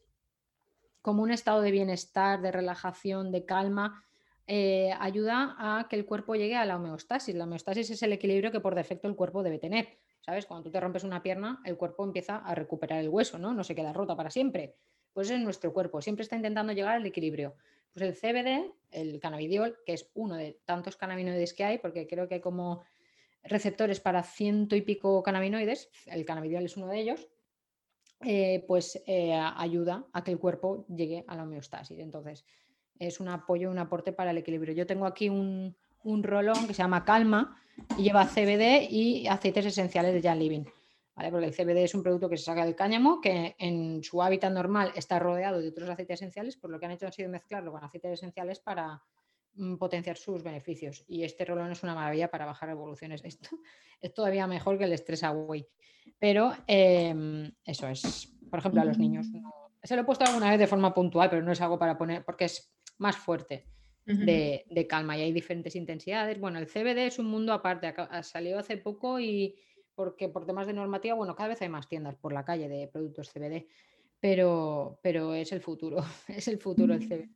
como 1.02 1.22
un 1.22 1.30
estado 1.30 1.60
de 1.60 1.70
bienestar, 1.70 2.40
de 2.40 2.52
relajación, 2.52 3.32
de 3.32 3.44
calma, 3.44 4.04
eh, 4.46 4.92
ayuda 5.00 5.56
a 5.58 5.88
que 5.88 5.96
el 5.96 6.06
cuerpo 6.06 6.34
llegue 6.34 6.56
a 6.56 6.64
la 6.64 6.76
homeostasis. 6.76 7.34
La 7.34 7.44
homeostasis 7.44 7.90
es 7.90 8.02
el 8.02 8.12
equilibrio 8.12 8.52
que 8.52 8.60
por 8.60 8.74
defecto 8.74 9.08
el 9.08 9.16
cuerpo 9.16 9.42
debe 9.42 9.58
tener. 9.58 9.98
¿sabes? 10.26 10.44
Cuando 10.44 10.64
tú 10.64 10.70
te 10.72 10.80
rompes 10.80 11.04
una 11.04 11.22
pierna, 11.22 11.60
el 11.64 11.76
cuerpo 11.76 12.04
empieza 12.04 12.38
a 12.38 12.54
recuperar 12.54 12.98
el 12.98 13.08
hueso, 13.08 13.38
¿no? 13.38 13.54
No 13.54 13.62
se 13.62 13.76
queda 13.76 13.92
rota 13.92 14.16
para 14.16 14.28
siempre. 14.28 14.74
Pues 15.12 15.30
es 15.30 15.40
nuestro 15.40 15.72
cuerpo, 15.72 16.02
siempre 16.02 16.24
está 16.24 16.34
intentando 16.34 16.72
llegar 16.72 16.96
al 16.96 17.06
equilibrio. 17.06 17.54
Pues 17.96 18.10
el 18.10 18.14
CBD, 18.14 18.74
el 18.90 19.18
cannabidiol, 19.20 19.78
que 19.86 19.94
es 19.94 20.10
uno 20.12 20.36
de 20.36 20.60
tantos 20.66 20.96
cannabinoides 20.96 21.54
que 21.54 21.64
hay, 21.64 21.78
porque 21.78 22.06
creo 22.06 22.28
que 22.28 22.34
hay 22.34 22.40
como 22.42 22.82
receptores 23.42 24.00
para 24.00 24.22
ciento 24.22 24.76
y 24.76 24.82
pico 24.82 25.22
cannabinoides, 25.22 25.88
el 26.04 26.26
cannabidiol 26.26 26.66
es 26.66 26.76
uno 26.76 26.88
de 26.88 27.00
ellos, 27.00 27.26
eh, 28.20 28.62
pues 28.68 29.02
eh, 29.06 29.32
ayuda 29.32 30.04
a 30.12 30.22
que 30.22 30.30
el 30.30 30.38
cuerpo 30.38 30.84
llegue 30.94 31.24
a 31.26 31.36
la 31.36 31.44
homeostasis. 31.44 31.98
Entonces, 31.98 32.44
es 32.98 33.18
un 33.18 33.28
apoyo, 33.28 33.70
un 33.70 33.78
aporte 33.78 34.12
para 34.12 34.30
el 34.30 34.36
equilibrio. 34.36 34.74
Yo 34.74 34.86
tengo 34.86 35.06
aquí 35.06 35.30
un, 35.30 35.74
un 36.02 36.22
rolón 36.22 36.66
que 36.66 36.74
se 36.74 36.82
llama 36.82 37.06
Calma 37.06 37.56
y 37.96 38.02
lleva 38.02 38.26
CBD 38.26 38.90
y 38.90 39.26
aceites 39.26 39.64
esenciales 39.64 40.12
de 40.12 40.20
Jan 40.20 40.38
Living. 40.38 40.64
¿Vale? 41.16 41.30
Porque 41.30 41.46
el 41.46 41.54
CBD 41.54 41.84
es 41.84 41.94
un 41.94 42.02
producto 42.02 42.28
que 42.28 42.36
se 42.36 42.44
saca 42.44 42.64
del 42.64 42.76
cáñamo, 42.76 43.20
que 43.20 43.56
en 43.58 44.04
su 44.04 44.22
hábitat 44.22 44.52
normal 44.52 44.92
está 44.94 45.18
rodeado 45.18 45.60
de 45.60 45.68
otros 45.68 45.88
aceites 45.88 46.20
esenciales, 46.20 46.56
por 46.56 46.70
lo 46.70 46.78
que 46.78 46.86
han 46.86 46.92
hecho 46.92 47.06
ha 47.06 47.12
sido 47.12 47.30
mezclarlo 47.30 47.72
con 47.72 47.82
aceites 47.82 48.12
esenciales 48.12 48.60
para 48.60 49.02
mm, 49.54 49.76
potenciar 49.76 50.18
sus 50.18 50.42
beneficios. 50.42 51.04
Y 51.08 51.24
este 51.24 51.46
rolón 51.46 51.72
es 51.72 51.82
una 51.82 51.94
maravilla 51.94 52.30
para 52.30 52.44
bajar 52.44 52.68
revoluciones. 52.68 53.22
Esto 53.24 53.48
es 54.00 54.12
todavía 54.12 54.46
mejor 54.46 54.76
que 54.76 54.84
el 54.84 54.92
estrés 54.92 55.24
away. 55.24 55.66
Pero 56.18 56.52
em, 56.66 57.50
eso 57.64 57.88
es, 57.88 58.32
por 58.50 58.60
ejemplo, 58.60 58.82
a 58.82 58.84
los 58.84 58.98
niños. 58.98 59.26
se 59.82 59.96
lo 59.96 60.02
he 60.02 60.04
puesto 60.04 60.24
alguna 60.24 60.50
vez 60.50 60.58
de 60.58 60.66
forma 60.66 60.92
puntual, 60.92 61.30
pero 61.30 61.42
no 61.42 61.50
es 61.50 61.60
algo 61.60 61.78
para 61.78 61.96
poner, 61.96 62.24
porque 62.24 62.44
es 62.44 62.72
más 62.98 63.16
fuerte. 63.16 63.66
de, 64.04 64.86
calma 64.88 65.18
y 65.18 65.22
hay 65.22 65.32
diferentes 65.32 65.74
intensidades. 65.74 66.38
Bueno, 66.38 66.60
el 66.60 66.68
CBD 66.68 67.06
es 67.06 67.18
un 67.18 67.26
mundo 67.26 67.52
aparte, 67.52 67.88
ha 67.88 68.22
salido 68.22 68.60
hace 68.60 68.76
poco 68.76 69.18
y 69.18 69.56
porque 69.96 70.28
por 70.28 70.46
temas 70.46 70.68
de 70.68 70.74
normativa, 70.74 71.16
bueno, 71.16 71.34
cada 71.34 71.48
vez 71.48 71.62
hay 71.62 71.68
más 71.68 71.88
tiendas 71.88 72.14
por 72.14 72.32
la 72.32 72.44
calle 72.44 72.68
de 72.68 72.86
productos 72.86 73.32
CBD, 73.32 73.66
pero, 74.20 75.00
pero 75.02 75.34
es 75.34 75.50
el 75.50 75.60
futuro, 75.60 75.98
es 76.28 76.46
el 76.46 76.58
futuro 76.58 76.94
el 76.94 77.08
CBD. 77.08 77.28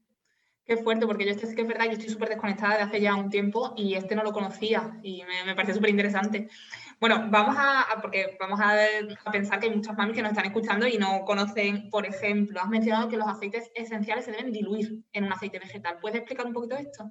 Qué 0.65 0.77
fuerte, 0.77 1.05
porque 1.05 1.25
yo 1.25 1.33
este 1.33 1.49
sí 1.49 1.57
que 1.57 1.63
es 1.63 1.67
verdad, 1.67 1.87
yo 1.87 1.93
estoy 1.93 2.11
súper 2.11 2.29
desconectada 2.29 2.77
de 2.77 2.83
hace 2.83 3.01
ya 3.01 3.17
un 3.17 3.29
tiempo 3.29 3.75
y 3.77 3.95
este 3.95 4.15
no 4.15 4.23
lo 4.23 4.33
conocía 4.33 5.01
y 5.03 5.25
me, 5.25 5.45
me 5.45 5.57
parece 5.57 5.75
súper 5.75 5.91
interesante. 5.91 6.49
Bueno, 7.01 7.29
vamos 7.31 7.57
a, 7.59 7.87
porque 8.03 8.37
vamos 8.39 8.61
a, 8.63 8.77
pensar 9.33 9.59
que 9.59 9.67
hay 9.69 9.75
muchas 9.75 9.97
mamis 9.97 10.15
que 10.15 10.23
nos 10.23 10.33
están 10.33 10.45
escuchando 10.45 10.87
y 10.87 10.99
no 10.99 11.25
conocen, 11.25 11.89
por 11.89 12.05
ejemplo, 12.05 12.61
has 12.61 12.69
mencionado 12.69 13.09
que 13.09 13.17
los 13.17 13.27
aceites 13.27 13.71
esenciales 13.75 14.27
se 14.27 14.33
deben 14.33 14.53
diluir 14.53 15.03
en 15.15 15.25
un 15.25 15.33
aceite 15.33 15.59
vegetal. 15.59 15.99
¿Puedes 15.99 16.19
explicar 16.19 16.47
un 16.47 16.53
poquito 16.53 16.77
esto? 16.77 17.11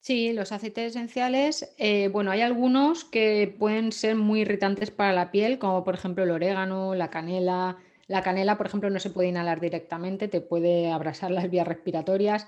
Sí, 0.00 0.32
los 0.32 0.52
aceites 0.52 0.92
esenciales, 0.96 1.74
eh, 1.76 2.08
bueno, 2.08 2.30
hay 2.30 2.40
algunos 2.40 3.04
que 3.04 3.54
pueden 3.58 3.92
ser 3.92 4.16
muy 4.16 4.40
irritantes 4.42 4.90
para 4.90 5.12
la 5.12 5.30
piel, 5.30 5.58
como 5.58 5.84
por 5.84 5.94
ejemplo 5.94 6.24
el 6.24 6.30
orégano, 6.30 6.94
la 6.94 7.10
canela. 7.10 7.76
La 8.06 8.22
canela, 8.22 8.56
por 8.56 8.66
ejemplo, 8.66 8.88
no 8.90 9.00
se 9.00 9.10
puede 9.10 9.28
inhalar 9.28 9.60
directamente, 9.60 10.28
te 10.28 10.40
puede 10.40 10.90
abrasar 10.90 11.30
las 11.30 11.50
vías 11.50 11.68
respiratorias. 11.68 12.46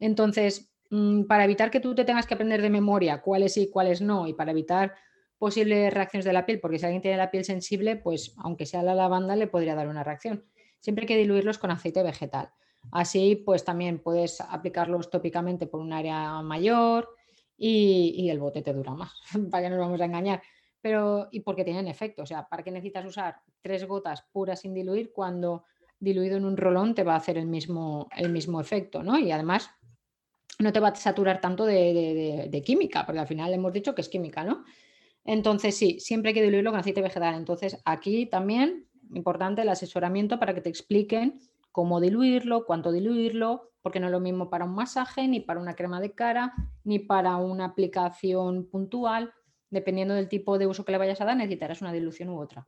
Entonces, 0.00 0.72
mm, 0.90 1.24
para 1.24 1.44
evitar 1.44 1.70
que 1.70 1.80
tú 1.80 1.94
te 1.94 2.04
tengas 2.04 2.26
que 2.26 2.34
aprender 2.34 2.60
de 2.62 2.70
memoria 2.70 3.20
cuáles 3.22 3.54
sí 3.54 3.64
y 3.64 3.70
cuáles 3.70 4.00
no, 4.00 4.26
y 4.26 4.34
para 4.34 4.50
evitar 4.50 4.94
posibles 5.38 5.92
reacciones 5.94 6.24
de 6.24 6.32
la 6.32 6.44
piel, 6.46 6.60
porque 6.60 6.78
si 6.78 6.86
alguien 6.86 7.02
tiene 7.02 7.18
la 7.18 7.30
piel 7.30 7.44
sensible, 7.44 7.96
pues 7.96 8.34
aunque 8.38 8.66
sea 8.66 8.82
la 8.82 8.94
lavanda, 8.94 9.36
le 9.36 9.46
podría 9.46 9.74
dar 9.76 9.86
una 9.88 10.02
reacción. 10.02 10.44
Siempre 10.80 11.02
hay 11.04 11.06
que 11.08 11.16
diluirlos 11.18 11.58
con 11.58 11.70
aceite 11.70 12.02
vegetal. 12.02 12.50
Así, 12.92 13.36
pues 13.36 13.64
también 13.64 14.00
puedes 14.00 14.40
aplicarlos 14.40 15.10
tópicamente 15.10 15.66
por 15.66 15.80
un 15.80 15.92
área 15.92 16.40
mayor 16.42 17.08
y, 17.56 18.28
el 18.30 18.38
bote 18.38 18.62
te 18.62 18.72
dura 18.72 18.94
más, 18.94 19.12
para 19.50 19.64
que 19.64 19.70
no 19.70 19.76
nos 19.76 19.86
vamos 19.86 20.00
a 20.00 20.04
engañar. 20.04 20.42
Pero, 20.80 21.28
y 21.32 21.40
porque 21.40 21.64
tienen 21.64 21.88
efecto, 21.88 22.22
o 22.22 22.26
sea, 22.26 22.46
¿para 22.48 22.62
qué 22.62 22.70
necesitas 22.70 23.04
usar 23.04 23.36
tres 23.60 23.86
gotas 23.86 24.24
puras 24.30 24.60
sin 24.60 24.72
diluir 24.72 25.12
cuando 25.12 25.64
diluido 25.98 26.36
en 26.36 26.44
un 26.44 26.56
rolón 26.56 26.94
te 26.94 27.02
va 27.02 27.14
a 27.14 27.16
hacer 27.16 27.38
el 27.38 27.46
mismo, 27.46 28.08
el 28.14 28.30
mismo 28.30 28.60
efecto, 28.60 29.02
¿no? 29.02 29.18
Y 29.18 29.32
además 29.32 29.70
no 30.58 30.72
te 30.72 30.80
va 30.80 30.88
a 30.88 30.94
saturar 30.94 31.40
tanto 31.40 31.64
de, 31.64 32.48
de 32.50 32.62
química, 32.62 33.04
porque 33.04 33.20
al 33.20 33.26
final 33.26 33.52
hemos 33.52 33.72
dicho 33.72 33.94
que 33.94 34.02
es 34.02 34.08
química, 34.08 34.44
¿no? 34.44 34.64
Entonces, 35.24 35.76
sí, 35.76 35.98
siempre 35.98 36.30
hay 36.30 36.34
que 36.34 36.42
diluirlo 36.42 36.70
con 36.70 36.80
aceite 36.80 37.02
vegetal. 37.02 37.34
Entonces, 37.34 37.78
aquí 37.84 38.26
también, 38.26 38.86
importante 39.12 39.62
el 39.62 39.68
asesoramiento 39.68 40.38
para 40.38 40.54
que 40.54 40.60
te 40.60 40.68
expliquen 40.68 41.40
cómo 41.76 42.00
diluirlo, 42.00 42.64
cuánto 42.64 42.90
diluirlo, 42.90 43.70
porque 43.82 44.00
no 44.00 44.06
es 44.06 44.12
lo 44.12 44.18
mismo 44.18 44.48
para 44.48 44.64
un 44.64 44.74
masaje, 44.74 45.28
ni 45.28 45.40
para 45.40 45.60
una 45.60 45.74
crema 45.74 46.00
de 46.00 46.14
cara, 46.14 46.54
ni 46.84 47.00
para 47.00 47.36
una 47.36 47.66
aplicación 47.66 48.66
puntual. 48.70 49.34
Dependiendo 49.68 50.14
del 50.14 50.30
tipo 50.30 50.56
de 50.56 50.66
uso 50.66 50.86
que 50.86 50.92
le 50.92 50.96
vayas 50.96 51.20
a 51.20 51.26
dar, 51.26 51.36
necesitarás 51.36 51.82
una 51.82 51.92
dilución 51.92 52.30
u 52.30 52.40
otra. 52.40 52.66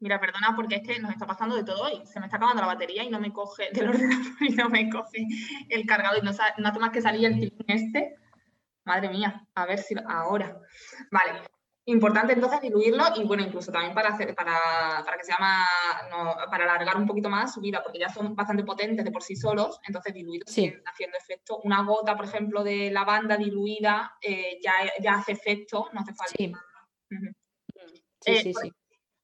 Mira, 0.00 0.18
perdona, 0.18 0.54
porque 0.56 0.76
es 0.76 0.82
que 0.82 0.98
nos 0.98 1.10
está 1.10 1.26
pasando 1.26 1.56
de 1.56 1.64
todo 1.64 1.82
hoy. 1.82 2.00
Se 2.06 2.20
me 2.20 2.24
está 2.24 2.38
acabando 2.38 2.62
la 2.62 2.68
batería 2.68 3.04
y 3.04 3.10
no 3.10 3.20
me 3.20 3.34
coge 3.34 3.68
del 3.74 3.88
ordenador 3.90 4.32
y 4.40 4.48
no 4.54 4.70
me 4.70 4.88
coge 4.88 5.26
el 5.68 5.84
cargador 5.84 6.22
y 6.22 6.24
no, 6.24 6.32
no 6.32 6.68
hace 6.68 6.78
más 6.78 6.90
que 6.90 7.02
salir 7.02 7.26
el 7.26 7.52
este 7.66 8.16
Madre 8.86 9.10
mía, 9.10 9.46
a 9.54 9.66
ver 9.66 9.78
si 9.78 9.94
ahora. 10.06 10.58
Vale. 11.10 11.42
Importante 11.88 12.34
entonces 12.34 12.60
diluirlo 12.60 13.02
y 13.16 13.24
bueno, 13.24 13.42
incluso 13.42 13.72
también 13.72 13.94
para 13.94 14.10
hacer, 14.10 14.34
para, 14.34 15.02
para 15.06 15.16
que 15.16 15.24
se 15.24 15.32
llama, 15.32 15.66
para 16.50 16.64
alargar 16.64 16.98
un 16.98 17.06
poquito 17.06 17.30
más 17.30 17.54
su 17.54 17.62
vida, 17.62 17.82
porque 17.82 17.98
ya 17.98 18.10
son 18.10 18.36
bastante 18.36 18.62
potentes 18.62 19.02
de 19.02 19.10
por 19.10 19.22
sí 19.22 19.34
solos, 19.34 19.80
entonces 19.86 20.12
diluirlos 20.12 20.50
haciendo 20.50 21.16
efecto. 21.16 21.60
Una 21.64 21.82
gota, 21.82 22.14
por 22.14 22.26
ejemplo, 22.26 22.62
de 22.62 22.90
lavanda 22.90 23.38
diluida 23.38 24.12
eh, 24.20 24.58
ya, 24.62 24.74
ya 25.00 25.14
hace 25.14 25.32
efecto, 25.32 25.88
no 25.94 26.00
hace 26.00 26.12
falta. 26.12 26.34
Sí, 26.36 26.52
sí, 28.20 28.32
eh, 28.32 28.42
sí, 28.42 28.52
sí. 28.52 28.72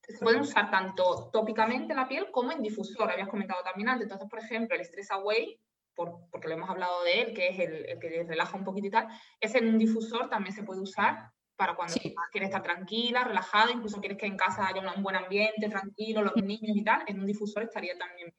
Se 0.01 0.25
pueden 0.25 0.41
usar 0.41 0.71
tanto 0.71 1.29
tópicamente 1.31 1.93
en 1.93 1.99
la 1.99 2.09
piel 2.09 2.31
como 2.31 2.51
en 2.51 2.63
difusor, 2.63 3.11
habías 3.11 3.29
comentado 3.29 3.63
también 3.63 3.91
antes. 3.91 4.05
Entonces, 4.05 4.29
por 4.31 4.39
ejemplo, 4.39 4.75
el 4.75 4.87
Stress 4.87 5.11
Away 5.11 5.61
porque 5.95 6.49
lo 6.49 6.55
hemos 6.55 6.71
hablado 6.71 7.05
de 7.05 7.21
él, 7.21 7.35
que 7.35 7.49
es 7.49 7.59
el, 7.59 7.99
que 8.01 8.25
relaja 8.27 8.57
un 8.57 8.65
poquito 8.65 8.89
y 8.89 8.91
tal, 8.91 9.07
ese 9.39 9.59
en 9.59 9.69
un 9.69 9.79
difusor 9.79 10.29
también 10.29 10.55
se 10.55 10.65
puede 10.65 10.81
usar 10.81 11.31
para 11.57 11.75
cuando 11.75 11.95
quieres 12.33 12.49
estar 12.49 12.63
tranquila, 12.63 13.25
relajada, 13.25 13.73
incluso 13.73 14.01
quieres 14.01 14.19
que 14.19 14.27
en 14.27 14.37
casa 14.37 14.67
haya 14.67 14.83
un 14.95 15.03
buen 15.03 15.17
ambiente, 15.17 15.69
tranquilo, 15.69 16.23
los 16.23 16.37
niños 16.37 16.77
y 16.77 16.83
tal, 16.83 17.03
en 17.07 17.21
un 17.21 17.27
difusor 17.27 17.63
estaría 17.63 17.97
también 17.97 18.33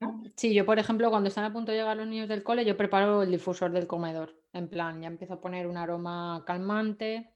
¿no? 0.00 0.22
Sí, 0.36 0.54
yo 0.54 0.64
por 0.64 0.78
ejemplo, 0.78 1.10
cuando 1.10 1.28
están 1.28 1.44
a 1.44 1.52
punto 1.52 1.72
de 1.72 1.78
llegar 1.78 1.96
los 1.96 2.06
niños 2.06 2.28
del 2.28 2.42
cole, 2.42 2.64
yo 2.64 2.76
preparo 2.76 3.22
el 3.22 3.30
difusor 3.30 3.72
del 3.72 3.86
comedor. 3.86 4.36
En 4.52 4.68
plan, 4.68 5.00
ya 5.00 5.08
empiezo 5.08 5.34
a 5.34 5.40
poner 5.40 5.66
un 5.66 5.76
aroma 5.76 6.44
calmante. 6.46 7.34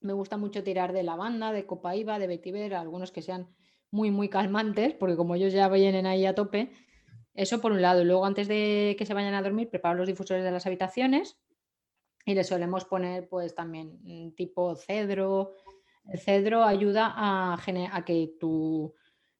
Me 0.00 0.12
gusta 0.12 0.36
mucho 0.36 0.62
tirar 0.62 0.92
de 0.92 1.02
lavanda, 1.02 1.52
de 1.52 1.64
copaíba, 1.64 2.18
de 2.18 2.26
vetiver, 2.26 2.74
algunos 2.74 3.10
que 3.10 3.22
sean 3.22 3.48
muy, 3.90 4.10
muy 4.10 4.28
calmantes, 4.28 4.92
porque 4.92 5.16
como 5.16 5.34
ellos 5.34 5.52
ya 5.52 5.68
vienen 5.68 6.06
ahí 6.06 6.26
a 6.26 6.34
tope, 6.34 6.72
eso 7.32 7.60
por 7.60 7.72
un 7.72 7.80
lado. 7.80 8.04
Luego, 8.04 8.26
antes 8.26 8.48
de 8.48 8.96
que 8.98 9.06
se 9.06 9.14
vayan 9.14 9.34
a 9.34 9.42
dormir, 9.42 9.70
preparo 9.70 9.96
los 9.96 10.06
difusores 10.06 10.44
de 10.44 10.50
las 10.50 10.66
habitaciones 10.66 11.38
y 12.24 12.34
les 12.34 12.46
solemos 12.46 12.84
poner, 12.84 13.28
pues 13.28 13.54
también 13.54 13.98
mm, 14.02 14.32
tipo 14.32 14.74
cedro. 14.76 15.54
El 16.06 16.18
cedro 16.18 16.64
ayuda 16.64 17.12
a, 17.14 17.54
a 17.54 18.04
que 18.04 18.34
tu, 18.38 18.94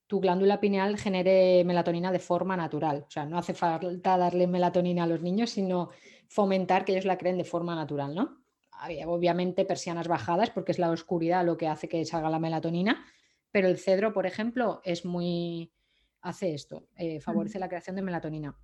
glándula 0.08 0.60
pineal 0.60 0.98
genere 0.98 1.64
melatonina 1.64 2.12
de 2.12 2.18
forma 2.18 2.56
natural. 2.56 3.04
O 3.06 3.10
sea, 3.10 3.26
no 3.26 3.38
hace 3.38 3.54
falta 3.54 4.16
darle 4.16 4.46
melatonina 4.46 5.04
a 5.04 5.06
los 5.06 5.22
niños, 5.22 5.50
sino 5.50 5.90
fomentar 6.28 6.84
que 6.84 6.92
ellos 6.92 7.04
la 7.04 7.18
creen 7.18 7.38
de 7.38 7.44
forma 7.44 7.74
natural, 7.74 8.14
¿no? 8.14 8.38
Obviamente 9.06 9.64
persianas 9.64 10.06
bajadas 10.06 10.50
porque 10.50 10.72
es 10.72 10.78
la 10.78 10.90
oscuridad 10.90 11.44
lo 11.44 11.56
que 11.56 11.66
hace 11.66 11.88
que 11.88 12.04
salga 12.04 12.30
la 12.30 12.38
melatonina, 12.38 13.04
pero 13.50 13.68
el 13.68 13.78
cedro, 13.78 14.12
por 14.12 14.26
ejemplo, 14.26 14.80
es 14.84 15.04
muy, 15.04 15.72
hace 16.20 16.54
esto, 16.54 16.86
eh, 16.96 17.20
favorece 17.20 17.58
la 17.58 17.68
creación 17.68 17.96
de 17.96 18.02
melatonina. 18.02 18.56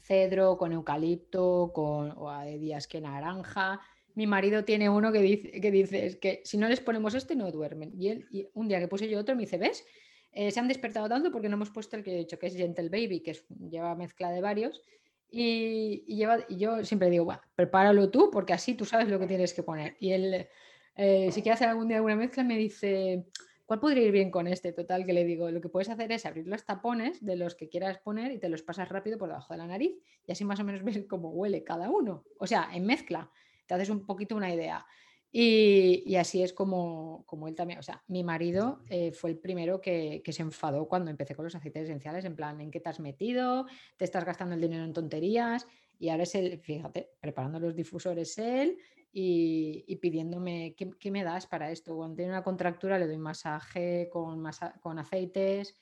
Cedro 0.00 0.56
con 0.56 0.72
eucalipto, 0.72 1.72
con 1.74 2.12
o 2.16 2.30
hay 2.30 2.58
días 2.58 2.86
que 2.86 3.00
naranja. 3.00 3.80
Mi 4.14 4.26
marido 4.26 4.64
tiene 4.64 4.88
uno 4.88 5.12
que 5.12 5.20
dice, 5.20 5.60
que 5.60 6.06
es 6.06 6.16
que 6.16 6.42
si 6.44 6.56
no 6.56 6.68
les 6.68 6.80
ponemos 6.80 7.14
este 7.14 7.34
no 7.36 7.50
duermen. 7.50 7.92
Y, 7.98 8.08
él, 8.08 8.50
un 8.54 8.68
día 8.68 8.78
que 8.78 8.88
puse 8.88 9.08
yo 9.08 9.18
otro 9.18 9.34
me 9.34 9.42
dice, 9.42 9.58
¿ves? 9.58 9.84
Eh, 10.32 10.50
se 10.50 10.60
han 10.60 10.68
despertado 10.68 11.08
tanto 11.08 11.32
porque 11.32 11.48
no 11.48 11.56
hemos 11.56 11.70
puesto 11.70 11.96
el 11.96 12.02
que 12.02 12.12
he 12.12 12.18
dicho, 12.18 12.38
que 12.38 12.46
es 12.46 12.56
Gentle 12.56 12.88
Baby, 12.88 13.20
que 13.20 13.38
lleva 13.70 13.94
mezcla 13.94 14.30
de 14.30 14.40
varios. 14.40 14.82
Y, 15.30 16.04
lleva, 16.06 16.38
y 16.48 16.56
yo 16.56 16.84
siempre 16.84 17.10
digo, 17.10 17.32
prepáralo 17.54 18.10
tú 18.10 18.30
porque 18.30 18.52
así 18.52 18.74
tú 18.74 18.84
sabes 18.84 19.08
lo 19.08 19.18
que 19.18 19.26
tienes 19.26 19.54
que 19.54 19.62
poner. 19.62 19.96
Y 19.98 20.12
él, 20.12 20.46
eh, 20.94 21.30
si 21.32 21.42
quiere 21.42 21.54
hacer 21.54 21.68
algún 21.68 21.88
día 21.88 21.96
alguna 21.96 22.16
mezcla, 22.16 22.44
me 22.44 22.56
dice, 22.56 23.26
¿Cuál 23.66 23.80
podría 23.80 24.04
ir 24.04 24.12
bien 24.12 24.30
con 24.30 24.46
este? 24.46 24.72
Total, 24.72 25.04
que 25.04 25.12
le 25.12 25.24
digo, 25.24 25.50
lo 25.50 25.60
que 25.60 25.68
puedes 25.68 25.88
hacer 25.88 26.12
es 26.12 26.24
abrir 26.24 26.46
los 26.46 26.64
tapones 26.64 27.24
de 27.24 27.34
los 27.34 27.56
que 27.56 27.68
quieras 27.68 27.98
poner 27.98 28.30
y 28.30 28.38
te 28.38 28.48
los 28.48 28.62
pasas 28.62 28.88
rápido 28.88 29.18
por 29.18 29.28
debajo 29.28 29.52
de 29.52 29.58
la 29.58 29.66
nariz 29.66 29.96
y 30.24 30.30
así 30.30 30.44
más 30.44 30.60
o 30.60 30.64
menos 30.64 30.84
ves 30.84 31.04
cómo 31.08 31.30
huele 31.30 31.64
cada 31.64 31.90
uno. 31.90 32.24
O 32.38 32.46
sea, 32.46 32.68
en 32.72 32.86
mezcla, 32.86 33.28
te 33.66 33.74
haces 33.74 33.90
un 33.90 34.06
poquito 34.06 34.36
una 34.36 34.54
idea. 34.54 34.86
Y, 35.32 36.14
así 36.14 36.42
es 36.42 36.52
como, 36.52 37.24
como, 37.26 37.48
él 37.48 37.54
también, 37.54 37.80
o 37.80 37.82
sea, 37.82 38.02
mi 38.06 38.24
marido 38.24 38.80
eh, 38.88 39.12
fue 39.12 39.30
el 39.30 39.38
primero 39.38 39.80
que, 39.80 40.22
se 40.26 40.42
enfadó 40.42 40.88
cuando 40.88 41.10
empecé 41.10 41.34
con 41.34 41.44
los 41.44 41.54
aceites 41.54 41.82
esenciales, 41.82 42.24
en 42.24 42.36
plan, 42.36 42.58
¿en 42.60 42.70
qué 42.70 42.80
te 42.80 42.88
has 42.88 43.00
metido? 43.00 43.66
¿Te 43.98 44.06
estás 44.06 44.24
gastando 44.24 44.54
el 44.54 44.60
dinero 44.62 44.84
en 44.84 44.94
tonterías? 44.94 45.66
Y 45.98 46.08
ahora 46.08 46.22
es 46.22 46.34
él, 46.36 46.58
fíjate, 46.60 47.10
preparando 47.20 47.58
los 47.58 47.74
difusores 47.74 48.38
él 48.38 48.78
y, 49.18 49.96
pidiéndome 49.96 50.74
¿qué, 50.76 51.10
me 51.10 51.24
das 51.24 51.46
para 51.46 51.70
esto. 51.70 51.96
Cuando 51.96 52.16
tiene 52.16 52.32
una 52.32 52.42
contractura 52.42 52.98
le 52.98 53.06
doy 53.06 53.16
masaje 53.16 54.10
con, 54.12 54.44
con 54.82 54.98
aceites. 54.98 55.74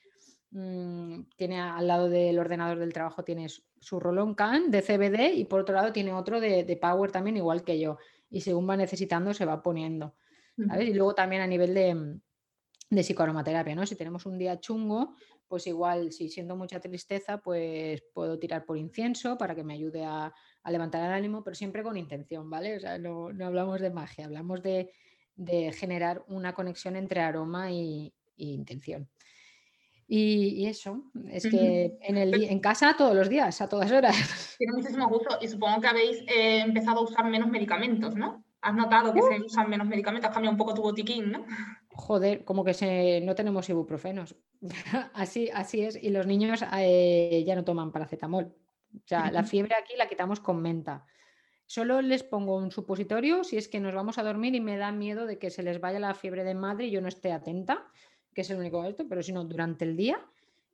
Mm, 0.51 1.23
tiene 1.35 1.59
al 1.59 1.85
lado 1.85 2.07
del 2.07 2.39
ordenador 2.39 2.79
del 2.79 2.93
trabajo 2.93 3.25
tiene 3.25 3.47
su 3.49 3.99
rolón 3.99 4.35
can 4.35 4.71
de 4.71 4.81
CBD 4.81 5.35
y 5.35 5.43
por 5.43 5.59
otro 5.59 5.75
lado 5.75 5.91
tiene 5.91 6.13
otro 6.13 6.39
de, 6.39 6.79
Power 6.81 7.11
también 7.11 7.35
igual 7.35 7.65
que 7.65 7.77
yo. 7.77 7.97
Y 8.29 8.39
según 8.39 8.69
va 8.69 8.77
necesitando 8.77 9.33
se 9.33 9.43
va 9.43 9.61
poniendo. 9.61 10.15
Y 10.57 10.93
luego 10.93 11.13
también 11.13 11.41
a 11.41 11.47
nivel 11.47 11.73
de, 11.73 12.21
de 12.89 13.03
psicoaromaterapia, 13.03 13.75
¿no? 13.75 13.85
Si 13.85 13.97
tenemos 13.97 14.25
un 14.25 14.37
día 14.37 14.61
chungo, 14.61 15.13
pues 15.49 15.67
igual 15.67 16.13
si 16.13 16.29
siento 16.29 16.55
mucha 16.55 16.79
tristeza, 16.79 17.39
pues 17.39 18.01
puedo 18.13 18.39
tirar 18.39 18.63
por 18.65 18.77
incienso 18.77 19.37
para 19.37 19.55
que 19.55 19.65
me 19.65 19.73
ayude 19.73 20.05
a, 20.05 20.33
levantar 20.71 21.03
el 21.05 21.13
ánimo, 21.13 21.43
pero 21.43 21.55
siempre 21.55 21.83
con 21.83 21.97
intención, 21.97 22.49
¿vale? 22.49 22.77
O 22.77 22.79
sea, 22.79 22.97
no, 22.97 23.27
hablamos 23.27 23.81
de 23.81 23.89
magia, 23.89 24.25
hablamos 24.25 24.61
de, 24.61 24.91
generar 25.73 26.23
una 26.27 26.53
conexión 26.53 26.95
entre 26.95 27.21
aroma 27.21 27.71
y, 27.71 28.13
intención. 28.37 29.07
Y, 30.07 30.65
eso, 30.67 31.03
es 31.31 31.47
que 31.47 31.97
en, 32.01 32.17
el, 32.17 32.43
en 32.43 32.59
casa 32.59 32.95
todos 32.95 33.15
los 33.15 33.27
días, 33.27 33.59
a 33.61 33.67
todas 33.67 33.91
horas. 33.91 34.15
Tiene 34.57 34.73
muchísimo 34.73 35.09
gusto 35.09 35.37
y 35.41 35.47
supongo 35.47 35.81
que 35.81 35.87
habéis 35.87 36.19
eh, 36.27 36.61
empezado 36.61 36.99
a 36.99 37.03
usar 37.03 37.25
menos 37.25 37.49
medicamentos, 37.49 38.15
¿no? 38.15 38.43
Has 38.61 38.73
notado 38.73 39.13
que 39.13 39.21
se 39.21 39.41
usan 39.41 39.69
menos 39.69 39.87
medicamentos, 39.87 40.27
has 40.27 40.33
cambiado 40.33 40.53
un 40.53 40.57
poco 40.57 40.73
tu 40.73 40.81
botiquín, 40.81 41.31
¿no? 41.31 41.45
Joder, 41.89 42.43
como 42.43 42.63
que 42.63 42.73
se, 42.73 43.21
no 43.21 43.35
tenemos 43.35 43.69
ibuprofenos. 43.69 44.35
así, 45.13 45.49
así 45.53 45.81
es. 45.81 46.01
Y 46.01 46.09
los 46.09 46.25
niños 46.25 46.63
eh, 46.77 47.43
ya 47.45 47.55
no 47.55 47.63
toman 47.63 47.91
paracetamol. 47.91 48.55
O 48.97 49.07
sea, 49.07 49.31
la 49.31 49.43
fiebre 49.43 49.75
aquí 49.75 49.93
la 49.97 50.07
quitamos 50.07 50.39
con 50.39 50.61
menta. 50.61 51.05
Solo 51.65 52.01
les 52.01 52.23
pongo 52.23 52.57
un 52.57 52.71
supositorio 52.71 53.43
si 53.43 53.57
es 53.57 53.67
que 53.67 53.79
nos 53.79 53.95
vamos 53.95 54.17
a 54.17 54.23
dormir 54.23 54.53
y 54.53 54.61
me 54.61 54.77
da 54.77 54.91
miedo 54.91 55.25
de 55.25 55.39
que 55.39 55.49
se 55.49 55.63
les 55.63 55.79
vaya 55.79 55.99
la 55.99 56.13
fiebre 56.13 56.43
de 56.43 56.53
madre 56.53 56.85
y 56.85 56.91
yo 56.91 57.01
no 57.01 57.07
esté 57.07 57.31
atenta, 57.31 57.87
que 58.33 58.41
es 58.41 58.49
el 58.51 58.57
único 58.57 58.83
esto, 58.85 59.07
pero 59.09 59.23
si 59.23 59.33
no, 59.33 59.43
durante 59.43 59.85
el 59.85 59.97
día 59.97 60.19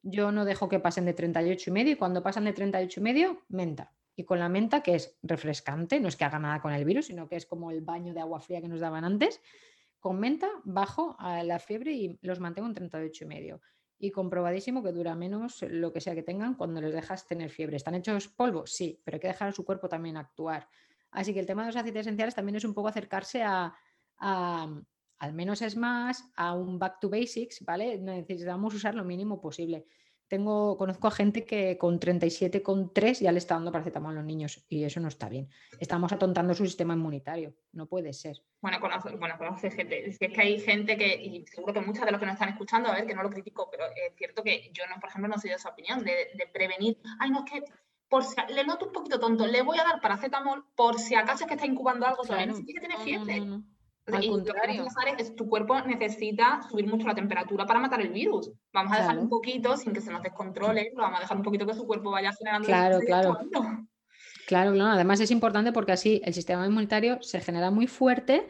yo 0.04 0.32
no 0.32 0.46
dejo 0.46 0.68
que 0.68 0.80
pasen 0.80 1.06
de 1.06 1.14
38 1.14 1.70
y 1.70 1.74
medio 1.74 1.94
y 1.94 1.96
cuando 1.96 2.24
pasan 2.24 2.46
de 2.46 2.54
38 2.54 3.00
y 3.00 3.04
medio, 3.04 3.42
menta. 3.50 3.94
Y 4.16 4.26
con 4.26 4.40
la 4.40 4.50
menta, 4.50 4.82
que 4.84 4.96
es 4.96 5.18
refrescante, 5.22 6.00
no 6.00 6.08
es 6.08 6.16
que 6.16 6.26
haga 6.26 6.40
nada 6.40 6.62
con 6.62 6.74
el 6.74 6.84
virus, 6.86 7.08
sino 7.08 7.28
que 7.28 7.36
es 7.36 7.46
como 7.46 7.72
el 7.72 7.82
baño 7.82 8.14
de 8.14 8.20
agua 8.20 8.42
fría 8.42 8.62
que 8.62 8.68
nos 8.68 8.80
daban 8.80 9.06
antes, 9.06 9.42
con 10.00 10.20
menta 10.20 10.50
bajo 10.64 11.16
a 11.20 11.44
la 11.44 11.60
fiebre 11.60 11.94
y 11.94 12.20
los 12.22 12.40
mantengo 12.40 12.68
en 12.68 12.74
38 12.74 13.24
y 13.24 13.28
medio. 13.28 13.62
Y 14.04 14.10
comprobadísimo 14.10 14.82
que 14.82 14.92
dura 14.92 15.14
menos 15.14 15.62
lo 15.62 15.94
que 15.94 16.02
sea 16.02 16.16
que 16.16 16.24
tengan 16.24 16.56
cuando 16.56 16.82
les 16.82 16.92
dejas 16.92 17.28
tener 17.28 17.52
fiebre. 17.52 17.78
¿Están 17.78 17.94
hechos 17.94 18.28
polvo? 18.28 18.66
Sí, 18.66 19.00
pero 19.06 19.16
hay 19.16 19.22
que 19.22 19.28
dejar 19.28 19.50
a 19.50 19.52
su 19.52 19.64
cuerpo 19.64 19.88
también 19.88 20.18
actuar. 20.18 20.68
Así 21.12 21.36
que 21.36 21.40
el 21.40 21.46
tema 21.46 21.62
de 21.62 21.68
los 21.68 21.76
aceites 21.76 22.02
esenciales 22.02 22.34
también 22.34 22.56
es 22.56 22.66
un 22.66 22.74
poco 22.74 22.88
acercarse 22.88 23.44
a, 23.44 23.76
al 24.18 25.34
menos 25.34 25.62
es 25.62 25.78
más, 25.78 26.32
a 26.36 26.56
un 26.56 26.80
back 26.80 27.00
to 27.00 27.12
basics, 27.12 27.64
¿vale? 27.64 28.00
Necesitamos 28.00 28.74
usar 28.74 28.96
lo 28.96 29.06
mínimo 29.06 29.40
posible. 29.40 29.86
Tengo, 30.32 30.78
conozco 30.78 31.10
a 31.10 31.12
gente 31.12 31.44
que 31.44 31.78
con 31.78 32.00
37,3 32.00 33.20
ya 33.20 33.34
le 33.34 33.38
está 33.38 33.56
dando 33.56 33.70
paracetamol 33.70 34.13
a 34.13 34.15
los 34.15 34.24
niños 34.24 34.63
y 34.70 34.86
eso 34.86 35.02
no 35.02 35.10
está 35.10 35.28
bien. 35.28 35.50
Estamos 35.78 36.13
atontando 36.13 36.54
su 36.54 36.65
sistema 36.65 36.94
inmunitario. 36.94 37.54
No 37.74 37.86
puede 37.86 38.13
ser. 38.13 38.38
Bueno, 38.62 38.80
conozco, 38.80 39.10
bueno, 39.17 39.36
gente. 39.58 40.08
Es 40.08 40.17
que, 40.17 40.32
hay 40.38 40.58
gente 40.62 40.96
que, 40.96 41.22
y 41.22 41.46
seguro 41.48 41.74
que 41.74 41.82
muchas 41.82 42.06
de 42.06 42.12
los 42.13 42.20
que 42.22 42.28
nos 42.28 42.36
están 42.36 42.48
escuchando, 42.48 42.88
a 42.88 42.94
ver, 42.94 43.06
que 43.06 43.13
no 43.13 43.24
lo 43.24 43.30
critico, 43.30 43.67
pero 43.70 43.84
es 43.88 44.15
cierto 44.15 44.41
que 44.41 44.72
yo, 44.72 44.86
no, 44.88 45.02
por 45.02 45.10
ejemplo, 45.10 45.28
no 45.28 45.38
soy 45.38 45.50
de 45.50 45.58
esa 45.58 45.67
opinión, 45.67 46.02
de, 46.02 46.30
prevenir. 46.54 46.98
Ay, 47.20 47.30
no, 47.30 47.44
es 47.44 47.52
que 47.52 47.63
por 48.08 48.24
si, 48.24 48.36
le 48.54 48.63
noto 48.63 48.86
un 48.86 48.94
poquito 48.94 49.20
tonto, 49.20 49.46
le 49.46 49.63
voy 49.63 49.80
a 49.80 49.84
dar 49.84 50.00
paracetamol 50.00 50.63
por 50.78 50.98
si 50.98 51.13
acaso 51.13 51.44
es 51.44 51.50
que 51.50 51.56
está 51.56 51.65
incubando 51.65 52.08
algo, 52.08 52.24
claro. 52.24 52.56
sí 52.56 52.65
que 52.65 52.80
tiene 52.80 52.98
fiebre. 53.00 53.63
Al 54.08 54.28
contrario. 54.28 54.86
es 55.18 55.36
tu 55.36 55.48
cuerpo 55.48 55.80
necesita 55.82 56.62
subir 56.70 56.88
mucho 56.88 57.08
la 57.08 57.16
temperatura 57.16 57.66
para 57.66 57.80
matar 57.80 58.02
el 58.02 58.10
virus. 58.10 58.52
Vamos 58.74 58.94
a 58.94 58.98
dejar 58.98 59.20
un 59.20 59.30
poquito 59.30 59.78
sin 59.78 59.94
que 59.94 60.02
se 60.02 60.12
nos 60.12 60.24
descontrole, 60.24 60.92
lo 60.96 61.04
vamos 61.04 61.20
a 61.20 61.22
dejar 61.22 61.38
un 61.38 61.44
poquito 61.44 61.68
que 61.68 61.74
su 61.74 61.86
cuerpo 61.86 62.12
vaya 62.12 62.32
generando. 62.34 62.66
Claro, 62.66 63.00
claro. 63.00 63.38
Claro, 64.48 64.74
claro. 64.74 64.92
Además 64.92 65.20
es 65.20 65.32
importante 65.32 65.72
porque 65.72 65.92
así 65.92 66.22
el 66.26 66.34
sistema 66.34 66.66
inmunitario 66.66 67.22
se 67.22 67.40
genera 67.42 67.72
muy 67.72 67.88
fuerte. 67.88 68.48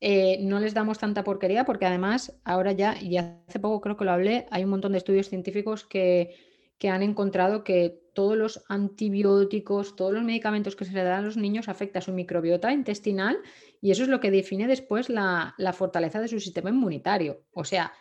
Eh, 0.00 0.38
no 0.40 0.58
les 0.58 0.74
damos 0.74 0.98
tanta 0.98 1.24
porquería 1.24 1.64
porque 1.64 1.86
además 1.86 2.40
ahora 2.44 2.72
ya, 2.72 2.96
y 3.00 3.16
hace 3.18 3.60
poco 3.60 3.80
creo 3.80 3.96
que 3.96 4.04
lo 4.04 4.12
hablé, 4.12 4.46
hay 4.50 4.64
un 4.64 4.70
montón 4.70 4.92
de 4.92 4.98
estudios 4.98 5.28
científicos 5.28 5.84
que, 5.84 6.34
que 6.82 6.88
han 6.88 7.04
encontrado 7.04 7.62
que 7.62 8.02
todos 8.12 8.36
los 8.36 8.64
antibióticos, 8.68 9.94
todos 9.94 10.12
los 10.12 10.24
medicamentos 10.24 10.74
que 10.74 10.84
se 10.84 10.92
le 10.92 11.04
dan 11.04 11.20
a 11.20 11.22
los 11.22 11.36
niños 11.36 11.68
afecta 11.68 12.00
a 12.00 12.02
su 12.02 12.12
microbiota 12.12 12.72
intestinal 12.72 13.38
y 13.80 13.92
eso 13.92 14.02
es 14.02 14.08
lo 14.08 14.18
que 14.18 14.32
define 14.32 14.66
después 14.66 15.08
la, 15.08 15.54
fortaleza 15.74 16.20
de 16.20 16.26
su 16.26 16.40
sistema 16.40 16.70
inmunitario. 16.70 17.44
O 17.52 17.62
sea, 17.62 17.92